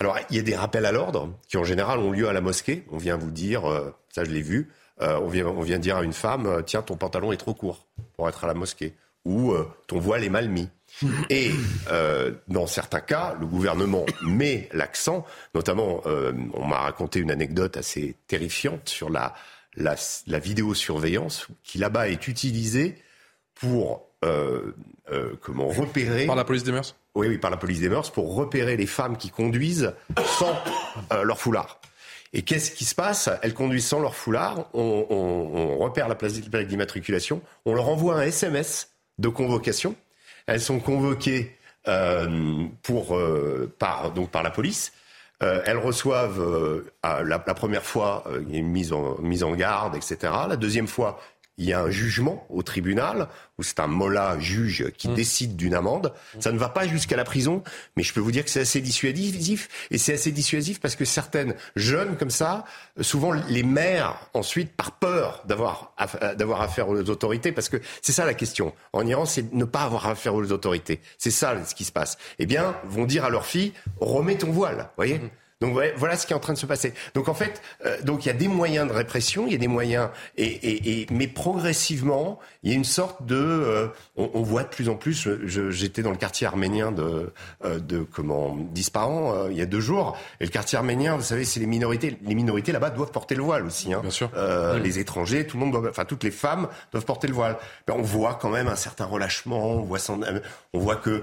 [0.01, 2.41] alors, il y a des rappels à l'ordre qui, en général, ont lieu à la
[2.41, 2.85] mosquée.
[2.91, 6.03] On vient vous dire, euh, ça je l'ai vu, on, vient, on vient dire à
[6.03, 7.87] une femme, tiens, ton pantalon est trop court
[8.17, 8.95] pour être à la mosquée.
[9.25, 9.55] Ou
[9.87, 10.69] ton voile est mal mis.
[11.31, 11.51] Et
[11.91, 17.77] euh, dans certains cas, le gouvernement met l'accent, notamment, euh, on m'a raconté une anecdote
[17.77, 19.35] assez terrifiante sur la,
[19.77, 19.97] la,
[20.27, 22.97] la vidéosurveillance qui là-bas est utilisée
[23.55, 24.73] pour euh,
[25.41, 26.97] comment repérer par la police des mœurs?
[27.15, 29.95] Oui, oui, par la police des mœurs pour repérer les femmes qui conduisent
[30.39, 30.55] sans
[31.25, 31.81] leur foulard.
[32.33, 33.29] Et qu'est-ce qui se passe?
[33.43, 34.69] Elles conduisent sans leur foulard.
[34.73, 37.43] On, on, on repère la plaque d'immatriculation.
[37.65, 39.97] On leur envoie un SMS de convocation
[40.47, 41.57] elles sont convoquées
[41.89, 44.93] euh, pour, euh, par, donc par la police.
[45.43, 48.93] Euh, elles reçoivent la, première fois une mise
[49.23, 50.17] mise en garde, etc.
[50.47, 51.19] La deuxième fois,
[51.59, 53.29] il y a un jugement au tribunal
[53.59, 55.15] où c'est un mollah juge qui mmh.
[55.15, 56.15] décide d'une amende.
[56.39, 57.63] Ça ne va pas jusqu'à la prison,
[57.97, 59.69] mais je peux vous dire que c'est assez dissuasif.
[59.91, 62.65] Et c'est assez dissuasif parce que certaines jeunes comme ça,
[63.01, 65.95] souvent les mères ensuite, par peur d'avoir
[66.37, 68.73] d'avoir affaire aux autorités, parce que c'est ça la question.
[68.95, 71.01] En Iran, c'est ne pas avoir affaire aux autorités.
[71.19, 72.17] C'est ça ce qui se passe.
[72.39, 74.89] Eh bien, vont dire à leur fille, remets ton voile.
[74.97, 75.19] Voyez?
[75.19, 75.31] Mmh.
[75.61, 76.95] Donc voilà ce qui est en train de se passer.
[77.13, 79.59] Donc en fait, euh, donc il y a des moyens de répression, il y a
[79.59, 80.09] des moyens,
[80.39, 84.63] et, et, et mais progressivement, il y a une sorte de, euh, on, on, voit
[84.63, 85.29] de plus en plus.
[85.45, 87.31] J'étais dans le quartier arménien de,
[87.67, 91.45] euh, de comment d'Ispahan il y a deux jours, et le quartier arménien, vous savez,
[91.45, 92.17] c'est les minorités.
[92.25, 93.93] Les minorités là-bas doivent porter le voile aussi.
[93.93, 94.01] Hein.
[94.01, 94.31] Bien sûr.
[94.83, 97.59] Les étrangers, tout le monde, doit, enfin toutes les femmes doivent porter le voile.
[97.87, 99.73] Ben, on voit quand même un certain relâchement.
[99.73, 100.21] On voit, son,
[100.73, 101.23] on voit que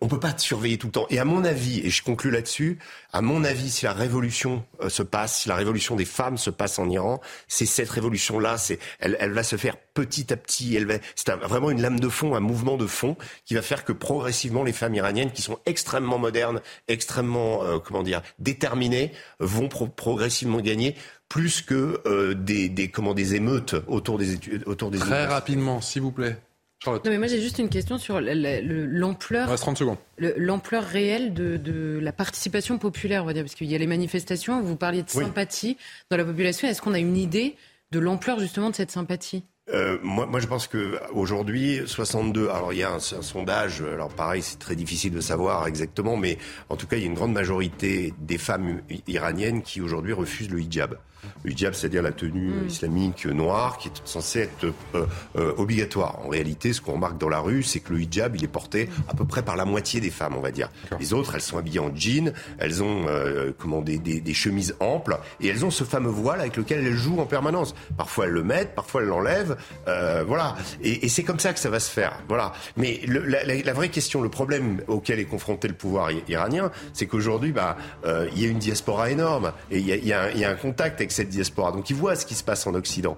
[0.00, 1.06] on peut pas te surveiller tout le temps.
[1.10, 2.78] Et à mon avis, et je conclus là-dessus,
[3.12, 6.50] à mon avis si la révolution euh, se passe, si la révolution des femmes se
[6.50, 10.74] passe en Iran, c'est cette révolution-là, c'est, elle, elle, va se faire petit à petit.
[10.76, 13.84] Elle va, c'est vraiment une lame de fond, un mouvement de fond qui va faire
[13.84, 19.68] que progressivement les femmes iraniennes, qui sont extrêmement modernes, extrêmement, euh, comment dire, déterminées, vont
[19.68, 20.96] progressivement gagner
[21.28, 24.98] plus que euh, des, des, comment, des émeutes autour des études, autour des.
[24.98, 26.36] Très rapidement, s'il vous plaît.
[26.82, 27.04] Charlotte.
[27.04, 29.48] Non, mais moi j'ai juste une question sur l'ampleur.
[29.48, 29.98] reste 30 secondes.
[30.18, 34.62] L'ampleur réelle de, la participation populaire, on va dire, parce qu'il y a les manifestations.
[34.62, 35.76] Vous parliez de sympathie
[36.10, 36.68] dans la population.
[36.68, 37.56] Est-ce qu'on a une idée
[37.90, 39.44] de l'ampleur justement de cette sympathie?
[39.72, 42.48] Euh, moi, moi, je pense que aujourd'hui, 62.
[42.48, 43.82] Alors, il y a un, un, sondage.
[43.82, 46.38] Alors, pareil, c'est très difficile de savoir exactement, mais
[46.70, 50.50] en tout cas, il y a une grande majorité des femmes iraniennes qui aujourd'hui refusent
[50.50, 50.98] le hijab.
[51.44, 52.66] Le hijab, c'est-à-dire la tenue mm.
[52.66, 54.64] islamique noire qui est censée être
[54.94, 55.06] euh,
[55.36, 56.20] euh, obligatoire.
[56.24, 58.88] En réalité, ce qu'on remarque dans la rue, c'est que le hijab, il est porté
[59.08, 60.70] à peu près par la moitié des femmes, on va dire.
[60.98, 64.74] Les autres, elles sont habillées en jean, elles ont euh, comment, des, des, des, chemises
[64.80, 67.74] amples, et elles ont ce fameux voile avec lequel elles jouent en permanence.
[67.96, 69.56] Parfois, elles le mettent, parfois, elles l'enlèvent.
[69.88, 70.56] Euh, voilà.
[70.82, 72.20] Et, et c'est comme ça que ça va se faire.
[72.28, 72.52] Voilà.
[72.76, 76.70] Mais le, la, la, la, vraie question, le problème auquel est confronté le pouvoir iranien,
[76.92, 80.12] c'est qu'aujourd'hui, bah, euh, il y a une diaspora énorme, et il y a, y,
[80.12, 81.72] a y a un contact avec cette diaspora.
[81.72, 83.16] Donc ils voient ce qui se passe en Occident.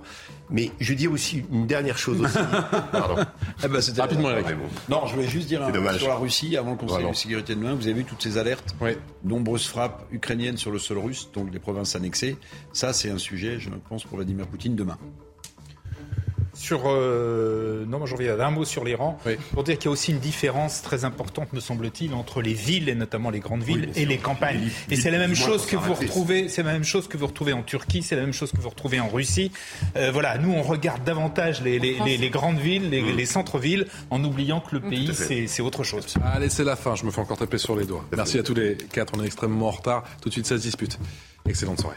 [0.51, 2.39] Mais je dis aussi une dernière chose aussi.
[2.93, 3.25] Pardon.
[3.65, 4.47] eh ben, Rapidement, Eric.
[4.89, 7.61] Non, je voulais juste dire un, sur la Russie, avant le Conseil de sécurité de
[7.61, 7.75] demain.
[7.75, 8.93] Vous avez vu toutes ces alertes oui.
[9.25, 12.37] Nombreuses frappes ukrainiennes sur le sol russe, donc les provinces annexées.
[12.73, 14.99] Ça, c'est un sujet, je pense, pour Vladimir Poutine demain.
[16.55, 19.37] Sur euh, non, moi j'en reviens un mot sur l'Iran oui.
[19.53, 22.89] pour dire qu'il y a aussi une différence très importante, me semble-t-il, entre les villes
[22.89, 24.69] et notamment les grandes villes oui, et les campagnes.
[24.91, 27.53] Et c'est la même chose que vous retrouvez, c'est la même chose que vous retrouvez
[27.53, 29.51] en Turquie, c'est la même chose que vous retrouvez en Russie.
[29.97, 33.27] Euh, voilà, nous on regarde davantage les, les, les, les grandes villes, les, mmh.
[33.27, 36.15] centres-villes, en oubliant que le pays c'est autre chose.
[36.23, 36.95] Allez, c'est la fin.
[36.95, 38.05] Je me fais encore taper sur les doigts.
[38.15, 39.15] Merci à tous les quatre.
[39.17, 40.05] On est extrêmement en retard.
[40.21, 40.99] Tout de suite, ça se dispute.
[41.47, 41.97] Excellente soirée.